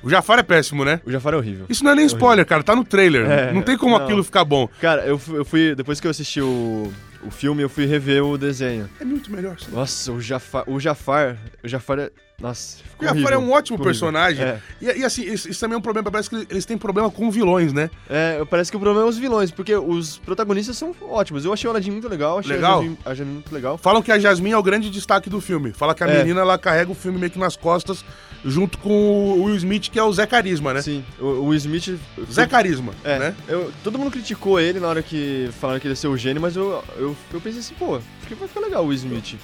O 0.02 0.10
Jafar 0.10 0.38
é 0.38 0.44
péssimo, 0.44 0.86
né? 0.86 1.02
O 1.04 1.12
Jafar 1.12 1.34
é 1.34 1.38
horrível. 1.38 1.66
Isso 1.68 1.84
não 1.84 1.92
é 1.92 1.96
nem 1.96 2.06
spoiler, 2.06 2.46
cara. 2.46 2.64
Tá 2.64 2.76
no 2.76 2.84
trailer. 2.84 3.30
É, 3.30 3.52
não 3.52 3.64
tem 3.64 3.76
como 3.78 3.98
não. 3.98 4.04
aquilo 4.04 4.24
ficar 4.24 4.46
bom. 4.46 4.68
Cara, 4.80 5.02
eu, 5.04 5.20
eu 5.30 5.44
fui. 5.44 5.74
Depois 5.74 6.00
que 6.00 6.06
eu 6.06 6.12
assisti 6.12 6.42
o, 6.42 6.94
o 7.26 7.32
filme, 7.32 7.64
eu 7.64 7.70
fui 7.70 7.86
rever 7.86 8.24
o 8.24 8.38
desenho. 8.38 8.90
É 9.00 9.06
muito 9.06 9.32
melhor. 9.32 9.60
sim. 9.60 9.72
Nossa, 9.72 10.12
o 10.12 10.22
Jafar. 10.22 10.64
O 10.70 10.80
Jafar. 10.80 11.38
O 11.64 11.68
Jafar 11.68 12.00
é. 12.00 12.12
Nossa, 12.40 12.80
O 12.84 12.90
ficou 12.90 13.08
horrível, 13.10 13.30
é 13.34 13.38
um 13.38 13.52
ótimo 13.52 13.76
horrível. 13.78 13.86
personagem. 13.86 14.44
É. 14.46 14.60
E, 14.82 14.86
e 15.00 15.04
assim, 15.06 15.24
isso, 15.24 15.50
isso 15.50 15.60
também 15.60 15.76
é 15.76 15.78
um 15.78 15.82
problema. 15.82 16.12
Parece 16.12 16.30
que 16.30 16.36
eles 16.50 16.66
têm 16.66 16.78
problema 16.78 17.10
com 17.10 17.32
vilões, 17.32 17.72
né? 17.72 17.90
É, 18.10 18.44
parece 18.50 18.70
que 18.70 18.76
o 18.76 18.80
problema 18.80 19.06
é 19.06 19.10
os 19.10 19.18
vilões, 19.18 19.52
porque 19.52 19.74
os 19.76 20.18
protagonistas 20.18 20.78
são 20.78 20.94
ótimos. 21.10 21.46
Eu 21.46 21.54
achei 21.54 21.68
o 21.68 21.72
Aladdin 21.72 21.92
muito 21.92 22.10
legal, 22.10 22.40
achei 22.40 22.54
Legal. 22.56 22.80
A, 22.80 22.82
Jasmine, 22.82 22.98
a 23.06 23.10
Jasmine 23.10 23.34
muito 23.36 23.54
legal. 23.54 23.78
Falam 23.78 24.02
que 24.02 24.12
a 24.12 24.20
Jasmine 24.20 24.54
é 24.54 24.58
o 24.58 24.64
grande 24.64 24.90
destaque 24.90 25.30
do 25.30 25.40
filme. 25.40 25.72
Fala 25.72 25.96
que 25.96 26.04
a 26.04 26.08
É. 26.08 26.18
menina 26.18 26.42
ela 26.42 26.58
carrega 26.58 26.92
o 26.92 26.96
filme 26.96 27.18
meio 27.18 27.32
que 27.32 27.40
nas 27.40 27.56
costas, 27.56 28.04
junto 28.44 28.78
com 28.80 28.92
o 28.92 29.44
Will 29.46 29.56
Smith, 29.56 29.90
que 29.90 29.98
é 29.98 30.04
o 30.04 30.12
Zé 30.12 30.26
Carisma, 30.26 30.74
né? 30.74 30.82
Sim, 30.82 31.06
o, 31.20 31.26
o 31.26 31.46
Will 31.48 31.58
Smith. 31.58 31.98
Zé 32.30 32.46
Carisma, 32.46 32.94
É, 33.04 33.18
né? 33.18 33.36
eu, 33.48 33.72
todo 33.82 33.98
mundo 33.98 34.12
criticou 34.12 34.60
ele 34.60 34.80
na 34.82 34.88
hora 34.90 35.02
que 35.02 35.50
falaram 35.62 35.80
que 35.80 35.88
ele 35.88 35.94
ia 35.94 35.96
ser 35.96 36.08
o 36.08 36.18
gênio, 36.18 36.42
mas 36.42 36.56
eu, 36.58 36.84
eu, 36.98 37.16
eu 37.34 37.40
pensei 37.42 37.62
assim, 37.62 37.74
pô, 37.76 37.96
acho 37.96 38.06
que 38.28 38.36
vai 38.36 38.48
ficar 38.48 38.60
legal 38.60 38.84
o 38.84 38.88
Will 38.88 38.96
Smith 38.98 39.36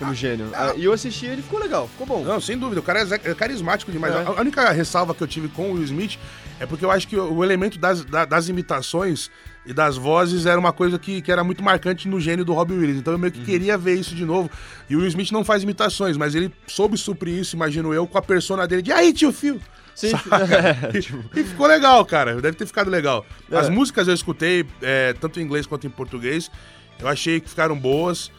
como 0.00 0.14
gênio. 0.14 0.50
ah. 0.54 0.72
E 0.76 0.84
eu 0.84 0.92
assisti 0.92 1.26
e 1.26 1.28
ele 1.28 1.42
ficou 1.42 1.60
legal, 1.60 1.86
ficou 1.88 2.06
bom. 2.06 2.24
Não, 2.24 2.40
sem 2.40 2.58
dúvida, 2.58 2.80
o 2.80 2.82
cara 2.82 3.00
é, 3.02 3.30
é 3.30 3.34
carismático 3.34 3.92
demais. 3.92 4.14
É. 4.14 4.22
A 4.24 4.40
única 4.40 4.68
ressalva 4.72 5.14
que 5.14 5.22
eu 5.22 5.28
tive 5.28 5.46
com 5.48 5.70
o 5.70 5.74
Will 5.74 5.84
Smith 5.84 6.18
é 6.58 6.66
porque 6.66 6.84
eu 6.84 6.90
acho 6.90 7.06
que 7.06 7.16
o 7.16 7.44
elemento 7.44 7.78
das, 7.78 8.04
da- 8.04 8.24
das 8.24 8.48
imitações 8.48 9.30
e 9.66 9.72
das 9.72 9.96
vozes 9.96 10.46
era 10.46 10.58
uma 10.58 10.72
coisa 10.72 10.98
que, 10.98 11.20
que 11.22 11.30
era 11.30 11.44
muito 11.44 11.62
marcante 11.62 12.08
no 12.08 12.18
gênio 12.18 12.44
do 12.44 12.52
Robin 12.52 12.74
Williams. 12.74 12.98
Então 12.98 13.12
eu 13.12 13.18
meio 13.18 13.32
que 13.32 13.44
queria 13.44 13.76
ver 13.78 13.94
isso 13.94 14.14
de 14.14 14.24
novo. 14.24 14.50
E 14.88 14.96
o 14.96 14.98
Will 15.00 15.08
Smith 15.08 15.30
não 15.32 15.44
faz 15.44 15.62
imitações, 15.62 16.16
mas 16.16 16.34
ele 16.34 16.52
soube 16.66 16.96
suprir 16.96 17.38
isso, 17.38 17.54
imagino 17.54 17.92
eu, 17.94 18.06
com 18.06 18.18
a 18.18 18.22
persona 18.22 18.66
dele 18.66 18.82
de 18.82 18.90
aí, 18.92 19.12
tio 19.12 19.30
Phil. 19.32 19.60
Sim, 19.94 20.12
é, 20.94 21.00
tipo, 21.00 21.22
E 21.38 21.44
ficou 21.44 21.66
legal, 21.66 22.04
cara. 22.06 22.40
Deve 22.40 22.56
ter 22.56 22.66
ficado 22.66 22.88
legal. 22.90 23.26
As 23.52 23.66
É. 23.68 23.70
músicas 23.70 24.08
eu 24.08 24.14
escutei, 24.14 24.64
é, 24.80 25.12
tanto 25.12 25.38
em 25.38 25.42
inglês 25.42 25.66
quanto 25.66 25.86
em 25.86 25.90
português. 25.90 26.50
Eu 26.98 27.06
achei 27.08 27.38
que 27.40 27.48
ficaram 27.50 27.78
boas. 27.78 28.30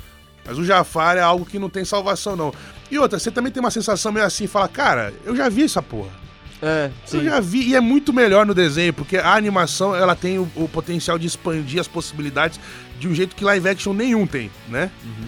Mas 0.45 0.57
o 0.57 0.63
Jafar 0.65 1.17
é 1.17 1.21
algo 1.21 1.45
que 1.45 1.59
não 1.59 1.69
tem 1.69 1.85
salvação, 1.85 2.35
não. 2.35 2.53
E 2.89 2.97
outra, 2.97 3.19
você 3.19 3.31
também 3.31 3.51
tem 3.51 3.61
uma 3.61 3.71
sensação 3.71 4.11
meio 4.11 4.25
assim, 4.25 4.47
fala, 4.47 4.67
cara, 4.67 5.13
eu 5.23 5.35
já 5.35 5.47
vi 5.49 5.63
essa 5.63 5.81
porra. 5.81 6.09
é, 6.61 6.89
Eu 7.13 7.19
sim. 7.19 7.23
já 7.23 7.39
vi, 7.39 7.69
e 7.69 7.75
é 7.75 7.79
muito 7.79 8.11
melhor 8.11 8.45
no 8.45 8.53
desenho, 8.53 8.93
porque 8.93 9.17
a 9.17 9.33
animação, 9.33 9.95
ela 9.95 10.15
tem 10.15 10.37
o, 10.39 10.49
o 10.55 10.67
potencial 10.67 11.17
de 11.17 11.27
expandir 11.27 11.79
as 11.79 11.87
possibilidades 11.87 12.59
de 12.99 13.07
um 13.07 13.13
jeito 13.15 13.35
que 13.35 13.43
live 13.43 13.69
action 13.69 13.93
nenhum 13.93 14.27
tem, 14.27 14.51
né? 14.67 14.91
Uhum. 15.03 15.25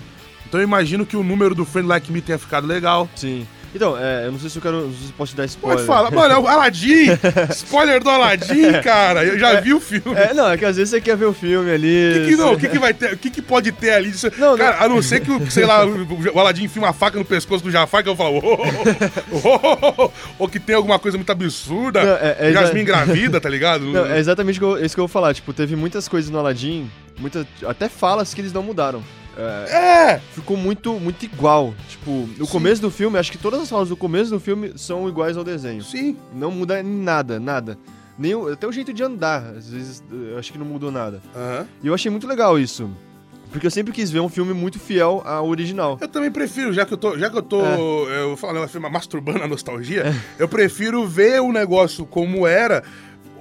Então 0.48 0.60
eu 0.60 0.64
imagino 0.64 1.06
que 1.06 1.18
o 1.18 1.24
número 1.24 1.56
do 1.56 1.66
Friend 1.66 1.88
Like 1.88 2.12
Me 2.12 2.22
tenha 2.22 2.38
ficado 2.38 2.68
legal. 2.68 3.10
Sim. 3.16 3.48
Então, 3.76 3.98
é, 3.98 4.28
eu 4.28 4.32
não 4.32 4.40
sei 4.40 4.50
se 4.50 4.58
eu 4.58 4.62
quero. 4.62 4.82
Não 4.88 4.94
sei 4.94 5.08
se 5.08 5.14
posso 5.14 5.32
te 5.34 5.38
dar 5.38 5.46
spoiler. 5.46 5.86
Pode 5.86 5.88
falar. 5.88 6.12
Mano, 6.12 6.34
é 6.34 6.38
o 6.38 6.48
Aladdin! 6.48 7.06
Spoiler 7.52 8.04
do 8.04 8.10
Aladdin, 8.10 8.72
cara! 8.84 9.24
Eu 9.26 9.40
já 9.40 9.60
vi 9.60 9.74
o 9.74 9.80
filme. 9.80 10.16
É, 10.16 10.34
não, 10.34 10.48
é 10.50 10.58
que 10.58 10.64
às 10.66 10.76
vezes 10.76 10.92
você 10.92 11.02
quer 11.02 11.18
ver 11.18 11.26
o 11.26 11.34
filme 11.34 11.72
ali. 11.72 12.12
O 12.12 12.14
que, 12.14 12.26
que 12.30 12.36
não? 12.36 12.54
O 12.54 12.58
que, 12.60 12.70
que 12.70 12.78
vai 12.80 12.94
ter? 12.94 13.14
O 13.14 13.18
que, 13.18 13.30
que 13.32 13.42
pode 13.42 13.72
ter 13.72 13.92
ali? 13.94 14.10
Isso- 14.10 14.32
Não, 14.38 14.56
cara, 14.58 14.84
a 14.84 14.88
não 14.88 15.02
ser 15.02 15.22
que, 15.22 15.32
o- 15.32 15.50
sei 15.52 15.66
lá, 15.66 15.86
o 15.86 16.04
o 16.34 16.40
Aladdin 16.40 16.66
enfia 16.66 16.82
uma 16.82 16.94
faca 16.94 17.18
no 17.18 17.26
pescoço 17.26 17.64
do 17.64 17.72
Jafar, 17.72 18.04
que 18.04 18.10
eu 18.10 18.16
falo, 18.16 18.40
oh, 18.44 18.58
oh, 19.32 19.94
oh, 20.06 20.12
ou 20.40 20.48
que 20.48 20.60
tem 20.60 20.76
alguma 20.76 21.00
coisa 21.00 21.18
muito 21.18 21.32
absurda. 21.32 22.04
Não, 22.04 22.14
é- 22.14 22.38
é 22.50 22.54
Jasmine 22.54 22.82
engravida, 22.82 23.42
tá 23.42 23.50
ligado? 23.50 23.86
Não, 23.86 24.06
é 24.06 24.20
exatamente 24.20 24.60
isso 24.84 24.94
que 24.96 25.00
eu 25.00 25.04
vou 25.04 25.08
falar. 25.08 25.34
Tipo, 25.34 25.54
teve 25.54 25.76
muitas 25.76 26.08
coisas 26.08 26.30
no 26.30 26.38
Aladdin, 26.40 26.90
muita, 27.20 27.46
até 27.66 27.90
falas 27.90 28.34
que 28.34 28.42
eles 28.42 28.54
não 28.54 28.62
mudaram. 28.64 29.04
É, 29.38 30.12
É! 30.14 30.20
ficou 30.34 30.56
muito, 30.58 30.94
muito 31.00 31.24
igual. 31.26 31.74
Tipo, 31.90 32.28
no 32.38 32.48
começo 32.48 32.82
do 32.82 32.92
filme, 32.92 33.18
acho 33.18 33.32
que 33.32 33.38
todas 33.38 33.62
as 33.62 33.70
falas 33.70 33.90
do 33.90 33.98
começo 33.98 34.30
do 34.30 34.40
filme 34.40 34.74
são 34.76 35.08
iguais 35.10 35.36
ao 35.38 35.44
desenho. 35.44 35.84
Sim. 35.84 36.16
Não 36.34 36.52
muda 36.52 36.82
nada, 36.84 37.40
nada. 37.40 37.78
Nem 38.18 38.36
o, 38.36 38.52
até 38.52 38.68
o 38.68 38.72
jeito 38.72 38.94
de 38.94 39.02
andar, 39.04 39.42
às 39.58 39.70
vezes 39.70 40.04
eu 40.12 40.38
acho 40.38 40.52
que 40.52 40.58
não 40.58 40.66
mudou 40.66 40.92
nada. 40.92 41.20
Aham. 41.36 41.66
E 41.84 41.88
eu 41.88 41.94
achei 41.94 42.12
muito 42.12 42.28
legal 42.28 42.60
isso. 42.60 42.90
Porque 43.52 43.68
eu 43.68 43.72
sempre 43.72 43.94
quis 43.94 44.10
ver 44.10 44.20
um 44.20 44.30
filme 44.30 44.52
muito 44.54 44.80
fiel 44.80 45.22
ao 45.26 45.48
original. 45.48 45.98
Eu 46.02 46.08
também 46.08 46.32
prefiro, 46.32 46.74
já 46.74 46.86
que 46.86 46.94
eu 46.94 46.98
tô, 46.98 47.18
já 47.18 47.30
que 47.30 47.38
eu 47.38 47.42
tô, 47.44 47.62
É. 47.64 48.24
eu 48.24 48.36
falar 48.36 48.54
um 48.54 48.56
negócio, 48.56 48.82
masturbando 48.82 49.44
a 49.44 49.48
nostalgia, 49.48 50.06
eu 50.40 50.48
prefiro 50.48 51.08
ver 51.08 51.40
o 51.40 51.52
negócio 51.52 52.04
como 52.06 52.48
era, 52.48 52.84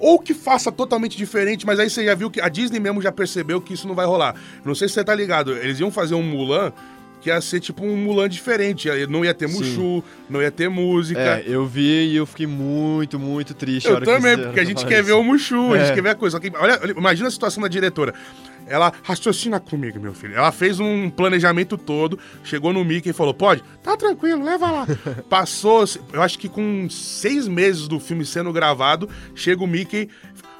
ou 0.03 0.19
que 0.19 0.33
faça 0.33 0.71
totalmente 0.71 1.15
diferente, 1.17 1.65
mas 1.65 1.79
aí 1.79 1.89
você 1.89 2.03
já 2.03 2.13
viu 2.13 2.29
que 2.29 2.41
a 2.41 2.49
Disney 2.49 2.79
mesmo 2.79 3.01
já 3.01 3.11
percebeu 3.11 3.61
que 3.61 3.73
isso 3.73 3.87
não 3.87 3.95
vai 3.95 4.05
rolar. 4.05 4.35
Não 4.65 4.75
sei 4.75 4.87
se 4.89 4.95
você 4.95 5.03
tá 5.03 5.15
ligado, 5.15 5.53
eles 5.57 5.79
iam 5.79 5.89
fazer 5.89 6.13
um 6.15 6.21
Mulan 6.23 6.73
que 7.21 7.29
ia 7.29 7.39
ser 7.39 7.61
tipo 7.61 7.85
um 7.85 7.95
Mulan 7.95 8.27
diferente, 8.27 8.89
não 9.07 9.23
ia 9.23 9.33
ter 9.33 9.47
Sim. 9.47 9.55
Mushu, 9.57 10.03
não 10.29 10.41
ia 10.41 10.51
ter 10.51 10.69
música. 10.69 11.21
É, 11.21 11.43
eu 11.47 11.65
vi 11.65 12.09
e 12.11 12.15
eu 12.17 12.25
fiquei 12.25 12.45
muito, 12.45 13.17
muito 13.17 13.53
triste. 13.53 13.87
Eu 13.87 14.01
também, 14.01 14.37
porque 14.37 14.59
a 14.59 14.65
gente 14.65 14.83
quer 14.85 14.95
isso. 14.99 15.05
ver 15.05 15.13
o 15.13 15.23
Mushu, 15.23 15.73
a 15.73 15.77
gente 15.77 15.91
É. 15.91 15.95
quer 15.95 16.01
ver 16.03 16.09
a 16.09 16.15
coisa. 16.15 16.37
Olha, 16.59 16.79
olha, 16.83 16.91
imagina 16.91 17.29
a 17.29 17.31
situação 17.31 17.63
da 17.63 17.69
diretora. 17.69 18.13
Ela 18.67 18.91
raciocina 19.03 19.59
comigo, 19.59 19.99
meu 19.99 20.13
filho. 20.13 20.35
Ela 20.35 20.51
fez 20.51 20.79
um 20.79 21.09
planejamento 21.09 21.77
todo, 21.77 22.19
chegou 22.43 22.73
no 22.73 22.83
Mickey 22.83 23.09
e 23.09 23.13
falou: 23.13 23.33
pode? 23.33 23.63
Tá 23.81 23.95
tranquilo, 23.97 24.43
leva 24.43 24.71
lá. 24.71 24.87
Passou, 25.29 25.83
eu 26.11 26.21
acho 26.21 26.37
que 26.39 26.49
com 26.49 26.87
seis 26.89 27.47
meses 27.47 27.87
do 27.87 27.99
filme 27.99 28.25
sendo 28.25 28.51
gravado, 28.51 29.09
chega 29.35 29.63
o 29.63 29.67
Mickey. 29.67 30.09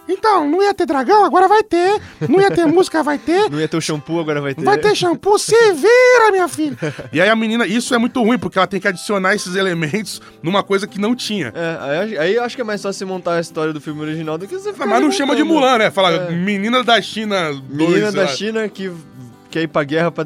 Então, 0.07 0.49
não 0.49 0.61
ia 0.61 0.73
ter 0.73 0.85
dragão, 0.85 1.23
agora 1.23 1.47
vai 1.47 1.63
ter. 1.63 2.01
Não 2.27 2.41
ia 2.41 2.51
ter 2.51 2.65
música, 2.65 3.01
vai 3.01 3.17
ter. 3.17 3.49
Não 3.49 3.59
ia 3.59 3.67
ter 3.67 3.77
o 3.77 3.81
shampoo, 3.81 4.19
agora 4.19 4.41
vai 4.41 4.53
ter. 4.53 4.63
Vai 4.63 4.77
ter 4.77 4.93
shampoo, 4.95 5.39
se 5.39 5.55
vira, 5.73 6.31
minha 6.31 6.47
filha. 6.47 6.77
E 7.11 7.21
aí 7.21 7.29
a 7.29 7.35
menina, 7.35 7.65
isso 7.65 7.95
é 7.95 7.97
muito 7.97 8.21
ruim, 8.21 8.37
porque 8.37 8.57
ela 8.57 8.67
tem 8.67 8.79
que 8.79 8.87
adicionar 8.87 9.33
esses 9.33 9.55
elementos 9.55 10.21
numa 10.41 10.61
coisa 10.61 10.85
que 10.87 10.99
não 10.99 11.15
tinha. 11.15 11.53
É, 11.55 11.77
aí, 12.01 12.17
aí 12.17 12.35
eu 12.35 12.43
acho 12.43 12.55
que 12.55 12.61
é 12.61 12.65
mais 12.65 12.81
fácil 12.81 12.99
você 12.99 13.05
montar 13.05 13.35
a 13.35 13.39
história 13.39 13.71
do 13.71 13.79
filme 13.79 14.01
original 14.01 14.37
do 14.37 14.45
que 14.47 14.55
você 14.55 14.73
ficar 14.73 14.85
Mas 14.85 15.01
não 15.01 15.11
chama 15.11 15.35
de. 15.35 15.43
Mulan, 15.43 15.77
né? 15.77 15.89
Fala, 15.91 16.11
É. 16.11 16.31
menina 16.31 16.83
da 16.83 17.01
China 17.01 17.53
2. 17.53 17.89
Menina 17.89 18.11
da. 18.11 18.27
China 18.27 18.67
que 18.67 18.91
quer 19.49 19.61
ir 19.63 19.67
pra 19.67 19.83
guerra 19.83 20.11
pra... 20.11 20.25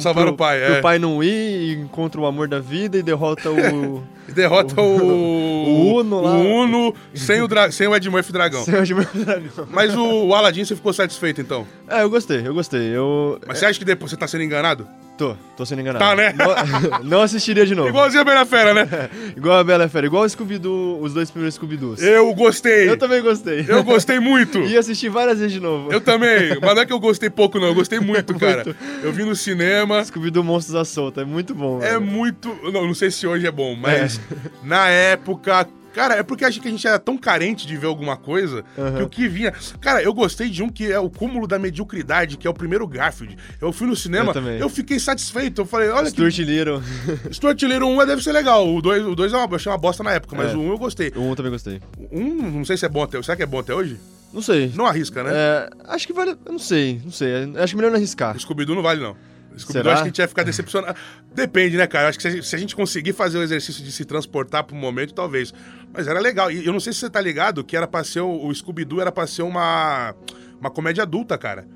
Salvar 0.00 0.24
pro- 0.24 0.34
o 0.34 0.36
pai, 0.36 0.58
pro 0.60 0.74
é. 0.74 0.80
pai 0.80 0.98
não 0.98 1.22
ir, 1.22 1.28
e 1.30 1.72
encontra 1.74 2.20
o 2.20 2.26
amor 2.26 2.48
da 2.48 2.58
vida 2.58 2.98
e 2.98 3.02
derrota 3.02 3.48
o... 3.50 4.02
E 4.28 4.32
derrota 4.32 4.80
o. 4.80 5.64
O 5.64 6.00
Uno 6.00 6.20
lá. 6.20 6.32
O 6.32 6.62
Uno 6.62 6.94
sem 7.14 7.40
o, 7.42 7.48
dra... 7.48 7.70
sem 7.70 7.86
o 7.86 7.94
Ed 7.94 8.08
Murphy 8.08 8.32
Dragão. 8.32 8.64
Seu 8.64 8.82
de 8.82 8.94
meu 8.94 9.06
dragão. 9.12 9.66
Mas 9.70 9.94
o, 9.94 10.26
o 10.26 10.34
Aladdin 10.34 10.64
você 10.64 10.76
ficou 10.76 10.92
satisfeito 10.92 11.40
então? 11.40 11.66
É, 11.88 12.02
eu 12.02 12.10
gostei, 12.10 12.46
eu 12.46 12.54
gostei. 12.54 12.88
Eu 12.88 13.38
Mas 13.46 13.58
você 13.58 13.66
acha 13.66 13.78
que 13.78 13.84
depois 13.84 14.10
você 14.10 14.16
tá 14.16 14.26
sendo 14.26 14.44
enganado? 14.44 14.86
tô, 15.16 15.36
tô 15.56 15.64
sendo 15.64 15.80
enganado. 15.80 16.04
Tá, 16.04 16.16
né? 16.16 16.34
Não, 16.36 17.04
não 17.18 17.22
assistiria 17.22 17.64
de 17.64 17.74
novo. 17.74 17.88
Igualzinho 17.88 18.22
a 18.22 18.24
Bela 18.24 18.44
Fera, 18.44 18.74
né? 18.74 18.88
Igual 19.36 19.58
a 19.58 19.64
Bela 19.64 19.88
Fera, 19.88 20.06
igual 20.06 20.24
o 20.24 20.28
Scooby-Doo, 20.28 21.00
os 21.00 21.14
dois 21.14 21.30
primeiros 21.30 21.54
Scooby-Doos. 21.54 22.02
Eu 22.02 22.32
gostei. 22.34 22.88
Eu 22.88 22.96
também 22.96 23.22
gostei. 23.22 23.64
Eu 23.68 23.82
gostei 23.82 24.18
muito. 24.20 24.58
E 24.74 24.76
assisti 24.76 25.08
várias 25.08 25.38
vezes 25.38 25.52
de 25.52 25.60
novo. 25.60 25.92
Eu 25.92 26.00
também. 26.00 26.58
Mas 26.60 26.74
não 26.74 26.82
é 26.82 26.86
que 26.86 26.92
eu 26.92 26.98
gostei 26.98 27.30
pouco, 27.30 27.60
não. 27.60 27.68
Eu 27.68 27.74
gostei 27.74 28.00
muito, 28.00 28.34
cara. 28.38 28.74
Eu 29.02 29.12
vi 29.12 29.22
no 29.22 29.36
cinema. 29.36 30.02
Scooby-Doo 30.04 30.42
Monstros 30.42 30.74
à 30.74 30.84
Solta, 30.84 31.20
é 31.20 31.24
muito 31.24 31.54
bom. 31.54 31.80
É 31.80 31.92
velho. 31.92 32.00
muito. 32.00 32.48
Não, 32.72 32.86
não 32.86 32.94
sei 32.94 33.10
se 33.10 33.26
hoje 33.26 33.46
é 33.46 33.52
bom, 33.52 33.76
mas 33.76 34.13
na 34.62 34.88
época. 34.88 35.66
Cara, 35.94 36.16
é 36.16 36.24
porque 36.24 36.44
acho 36.44 36.60
que 36.60 36.66
a 36.66 36.70
gente 36.72 36.84
era 36.84 36.98
tão 36.98 37.16
carente 37.16 37.68
de 37.68 37.76
ver 37.76 37.86
alguma 37.86 38.16
coisa 38.16 38.64
Aham. 38.76 38.96
que 38.96 39.02
o 39.04 39.08
que 39.08 39.28
vinha. 39.28 39.52
Cara, 39.80 40.02
eu 40.02 40.12
gostei 40.12 40.50
de 40.50 40.60
um 40.60 40.68
que 40.68 40.90
é 40.90 40.98
o 40.98 41.08
cúmulo 41.08 41.46
da 41.46 41.56
mediocridade, 41.56 42.36
que 42.36 42.48
é 42.48 42.50
o 42.50 42.54
primeiro 42.54 42.84
Garfield. 42.88 43.36
Eu 43.60 43.72
fui 43.72 43.86
no 43.86 43.94
cinema, 43.94 44.32
Eu 44.34 44.42
eu 44.58 44.68
fiquei 44.68 44.98
satisfeito. 44.98 45.60
Eu 45.60 45.66
falei, 45.66 45.90
olha 45.90 46.10
Stuart 46.10 46.36
Little. 46.38 46.82
que. 47.28 47.34
Stuart 47.34 47.62
Little 47.62 47.88
1 47.96 48.06
deve 48.06 48.24
ser 48.24 48.32
legal. 48.32 48.68
O 48.74 48.82
2, 48.82 49.06
o 49.06 49.14
dois 49.14 49.32
é 49.32 49.36
uma, 49.36 49.46
eu 49.48 49.54
achei 49.54 49.70
uma 49.70 49.78
bosta 49.78 50.02
na 50.02 50.10
época, 50.14 50.34
mas 50.36 50.50
É. 50.50 50.56
o 50.56 50.60
1 50.62 50.70
eu 50.70 50.78
gostei. 50.78 51.12
O 51.14 51.20
1 51.30 51.34
também 51.36 51.52
gostei. 51.52 51.80
O 52.10 52.18
1, 52.18 52.50
não 52.50 52.64
sei 52.64 52.76
se 52.76 52.84
é 52.84 52.88
bom 52.88 53.04
até. 53.04 53.22
Será 53.22 53.36
que 53.36 53.44
é 53.44 53.46
bom 53.46 53.60
até 53.60 53.72
hoje? 53.72 53.96
Não 54.32 54.42
sei. 54.42 54.72
Não 54.74 54.86
arrisca, 54.86 55.22
né? 55.22 55.30
É, 55.32 55.70
acho 55.90 56.08
que 56.08 56.12
vale. 56.12 56.32
Eu 56.44 56.50
não 56.52 56.58
sei, 56.58 57.00
não 57.04 57.12
sei. 57.12 57.30
Acho 57.56 57.76
melhor 57.76 57.90
não 57.90 57.98
arriscar. 57.98 58.36
Scooby-Doo 58.36 58.74
não 58.74 58.82
vale, 58.82 59.00
não. 59.00 59.14
Scooby-Doo 59.56 59.92
acho 59.92 60.02
que 60.02 60.06
a 60.06 60.10
gente 60.10 60.18
ia 60.18 60.28
ficar 60.28 60.42
decepcionado. 60.42 60.96
Depende, 61.34 61.76
né, 61.76 61.86
cara? 61.86 62.08
Acho 62.08 62.18
que 62.18 62.42
se 62.42 62.54
a, 62.54 62.58
gente, 62.58 62.74
conseguir 62.74 63.12
fazer 63.12 63.38
o 63.38 63.42
exercício 63.42 63.84
de 63.84 63.92
se 63.92 64.04
transportar 64.04 64.64
pro 64.64 64.74
momento, 64.76 65.14
talvez. 65.14 65.52
Mas 65.92 66.06
era 66.08 66.20
legal. 66.20 66.50
E 66.50 66.66
eu 66.66 66.72
não 66.72 66.80
sei 66.80 66.92
se 66.92 67.00
você 67.00 67.10
tá 67.10 67.20
ligado 67.20 67.62
que 67.64 67.76
era 67.76 67.86
pra 67.86 68.02
ser. 68.04 68.20
O, 68.20 68.46
o 68.46 68.54
Scooby-Doo 68.54 69.00
era 69.00 69.12
pra 69.12 69.26
ser 69.26 69.42
uma. 69.42 70.14
Uma 70.60 70.70
comédia 70.70 71.02
adulta, 71.02 71.36
cara. 71.36 71.66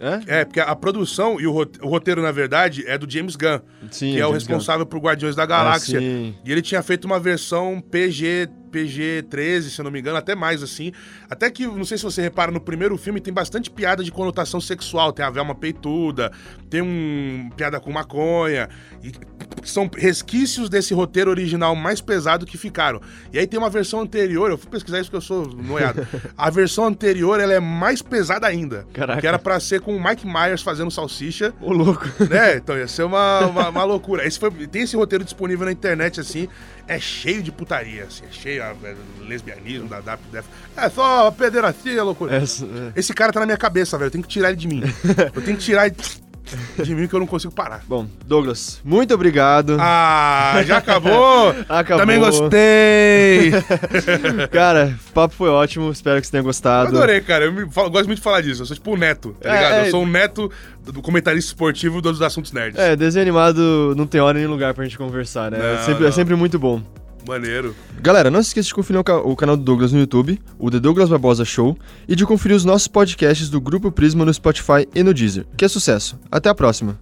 É? 0.00 0.40
É, 0.40 0.44
porque 0.44 0.60
a 0.60 0.74
produção 0.76 1.40
e 1.40 1.46
o 1.46 1.50
rote- 1.52 1.78
o 1.82 1.88
roteiro, 1.88 2.22
na 2.22 2.30
verdade, 2.30 2.84
é 2.86 2.96
do 2.96 3.10
James 3.10 3.34
Gunn, 3.34 3.58
Sim, 3.90 4.12
que 4.12 4.20
é 4.20 4.24
o 4.24 4.28
James 4.28 4.44
Gunn. 4.44 4.54
responsável 4.54 4.86
por 4.86 4.98
Guardiões 5.00 5.34
da 5.34 5.44
Galáxia. 5.44 5.98
sim. 5.98 6.36
e 6.44 6.52
ele 6.52 6.62
tinha 6.62 6.80
feito 6.84 7.04
uma 7.04 7.18
versão 7.18 7.80
PG, 7.80 8.48
PG-13, 8.68 9.62
se 9.62 9.80
eu 9.80 9.84
não 9.84 9.90
me 9.90 10.00
engano, 10.00 10.16
até 10.16 10.34
mais 10.34 10.62
assim. 10.62 10.92
Até 11.28 11.50
que, 11.50 11.66
não 11.66 11.84
sei 11.84 11.98
se 11.98 12.04
você 12.04 12.22
repara, 12.22 12.52
no 12.52 12.60
primeiro 12.60 12.96
filme 12.96 13.20
tem 13.20 13.32
bastante 13.32 13.70
piada 13.70 14.04
de 14.04 14.12
conotação 14.12 14.60
sexual. 14.60 15.12
Tem 15.12 15.24
a 15.24 15.30
Velma 15.30 15.54
peituda, 15.54 16.30
tem 16.70 16.82
um 16.82 17.50
piada 17.56 17.80
com 17.80 17.90
maconha. 17.90 18.68
E 19.02 19.12
são 19.64 19.90
resquícios 19.94 20.68
desse 20.68 20.94
roteiro 20.94 21.30
original 21.30 21.74
mais 21.74 22.00
pesado 22.00 22.46
que 22.46 22.56
ficaram. 22.56 23.00
E 23.32 23.38
aí 23.38 23.46
tem 23.46 23.58
uma 23.58 23.70
versão 23.70 24.00
anterior, 24.00 24.50
eu 24.50 24.58
fui 24.58 24.70
pesquisar 24.70 25.00
isso 25.00 25.10
porque 25.10 25.16
eu 25.16 25.20
sou 25.20 25.46
noiado. 25.46 26.06
a 26.36 26.50
versão 26.50 26.86
anterior, 26.86 27.40
ela 27.40 27.52
é 27.52 27.60
mais 27.60 28.02
pesada 28.02 28.46
ainda. 28.46 28.86
Caraca. 28.92 29.20
Que 29.20 29.26
era 29.26 29.38
pra 29.38 29.60
ser 29.60 29.80
com 29.80 29.96
o 29.96 30.02
Mike 30.02 30.26
Myers 30.26 30.62
fazendo 30.62 30.90
salsicha 30.90 31.52
Ô, 31.60 31.72
louco. 31.72 32.06
né? 32.28 32.56
Então 32.56 32.76
ia 32.76 32.88
ser 32.88 33.02
uma, 33.02 33.46
uma, 33.46 33.68
uma 33.68 33.84
loucura. 33.84 34.26
Esse 34.26 34.38
foi, 34.38 34.50
tem 34.66 34.82
esse 34.82 34.96
roteiro 34.96 35.24
disponível 35.24 35.66
na 35.66 35.72
internet, 35.72 36.20
assim, 36.20 36.48
é 36.86 36.98
cheio 36.98 37.42
de 37.42 37.52
putaria, 37.52 38.04
assim, 38.04 38.24
é 38.24 38.32
cheio 38.32 38.62
ah, 38.62 38.72
velho, 38.72 38.98
lesbianismo, 39.26 39.88
da 39.88 40.00
DAP, 40.00 40.20
def... 40.32 40.46
é 40.76 40.88
só 40.88 41.30
pederastia, 41.30 42.02
loucura. 42.02 42.36
Essa, 42.36 42.64
é. 42.64 42.92
Esse 42.96 43.12
cara 43.12 43.32
tá 43.32 43.40
na 43.40 43.46
minha 43.46 43.58
cabeça, 43.58 43.98
velho, 43.98 44.06
eu 44.06 44.10
tenho 44.10 44.24
que 44.24 44.30
tirar 44.30 44.48
ele 44.48 44.56
de 44.56 44.68
mim. 44.68 44.82
Eu 45.34 45.42
tenho 45.42 45.56
que 45.56 45.64
tirar 45.64 45.86
ele 45.86 45.96
de 46.82 46.94
mim 46.94 47.06
que 47.06 47.14
eu 47.14 47.20
não 47.20 47.26
consigo 47.26 47.52
parar. 47.52 47.82
Bom, 47.86 48.06
Douglas, 48.26 48.80
muito 48.84 49.12
obrigado. 49.14 49.76
Ah, 49.80 50.62
já 50.66 50.78
acabou? 50.78 51.54
Acabou. 51.68 51.98
Também 51.98 52.18
gostei! 52.18 53.52
Cara, 54.50 54.96
o 55.08 55.12
papo 55.12 55.34
foi 55.34 55.48
ótimo, 55.48 55.90
espero 55.90 56.20
que 56.20 56.26
você 56.26 56.30
tenha 56.32 56.42
gostado. 56.42 56.88
Adorei, 56.96 57.20
cara. 57.20 57.44
Eu 57.46 57.52
me- 57.52 57.70
falo- 57.70 57.90
gosto 57.90 58.06
muito 58.06 58.18
de 58.18 58.24
falar 58.24 58.40
disso. 58.40 58.62
Eu 58.62 58.66
sou 58.66 58.74
tipo 58.76 58.92
o 58.92 58.96
neto, 58.96 59.36
tá 59.40 59.48
É, 59.48 59.52
ligado? 59.56 59.72
é. 59.74 59.86
Eu 59.86 59.90
sou 59.90 60.02
o 60.02 60.06
neto 60.06 60.50
do 60.84 61.02
comentarista 61.02 61.50
esportivo 61.50 62.00
dos 62.00 62.20
assuntos 62.22 62.52
nerds. 62.52 62.78
É, 62.78 62.96
desenho 62.96 63.22
animado 63.22 63.94
não 63.96 64.06
tem 64.06 64.20
hora 64.20 64.38
nem 64.38 64.46
lugar 64.46 64.72
pra 64.74 64.84
gente 64.84 64.96
conversar, 64.96 65.50
né? 65.50 65.58
é, 65.60 65.76
Não, 65.76 65.82
sempre, 65.84 66.06
é 66.06 66.10
sempre 66.12 66.34
muito 66.34 66.58
bom. 66.58 66.82
Maneiro. 67.26 67.74
Galera, 68.00 68.30
não 68.30 68.42
se 68.42 68.48
esqueça 68.48 68.68
de 68.68 68.74
conferir 68.74 69.00
o, 69.00 69.04
ca- 69.04 69.18
o 69.20 69.36
canal 69.36 69.56
do 69.56 69.62
Douglas 69.62 69.92
no 69.92 69.98
YouTube, 70.00 70.40
o 70.58 70.70
The 70.70 70.78
Douglas 70.80 71.08
Barbosa 71.08 71.44
Show, 71.44 71.76
e 72.06 72.14
de 72.16 72.24
conferir 72.24 72.56
os 72.56 72.64
nossos 72.64 72.88
podcasts 72.88 73.48
do 73.50 73.60
Grupo 73.60 73.90
Prisma 73.92 74.24
no 74.24 74.32
Spotify 74.32 74.86
e 74.94 75.02
no 75.02 75.12
Deezer. 75.12 75.46
Que 75.56 75.64
é 75.64 75.68
sucesso. 75.68 76.18
Até 76.30 76.48
a 76.48 76.54
próxima. 76.54 76.98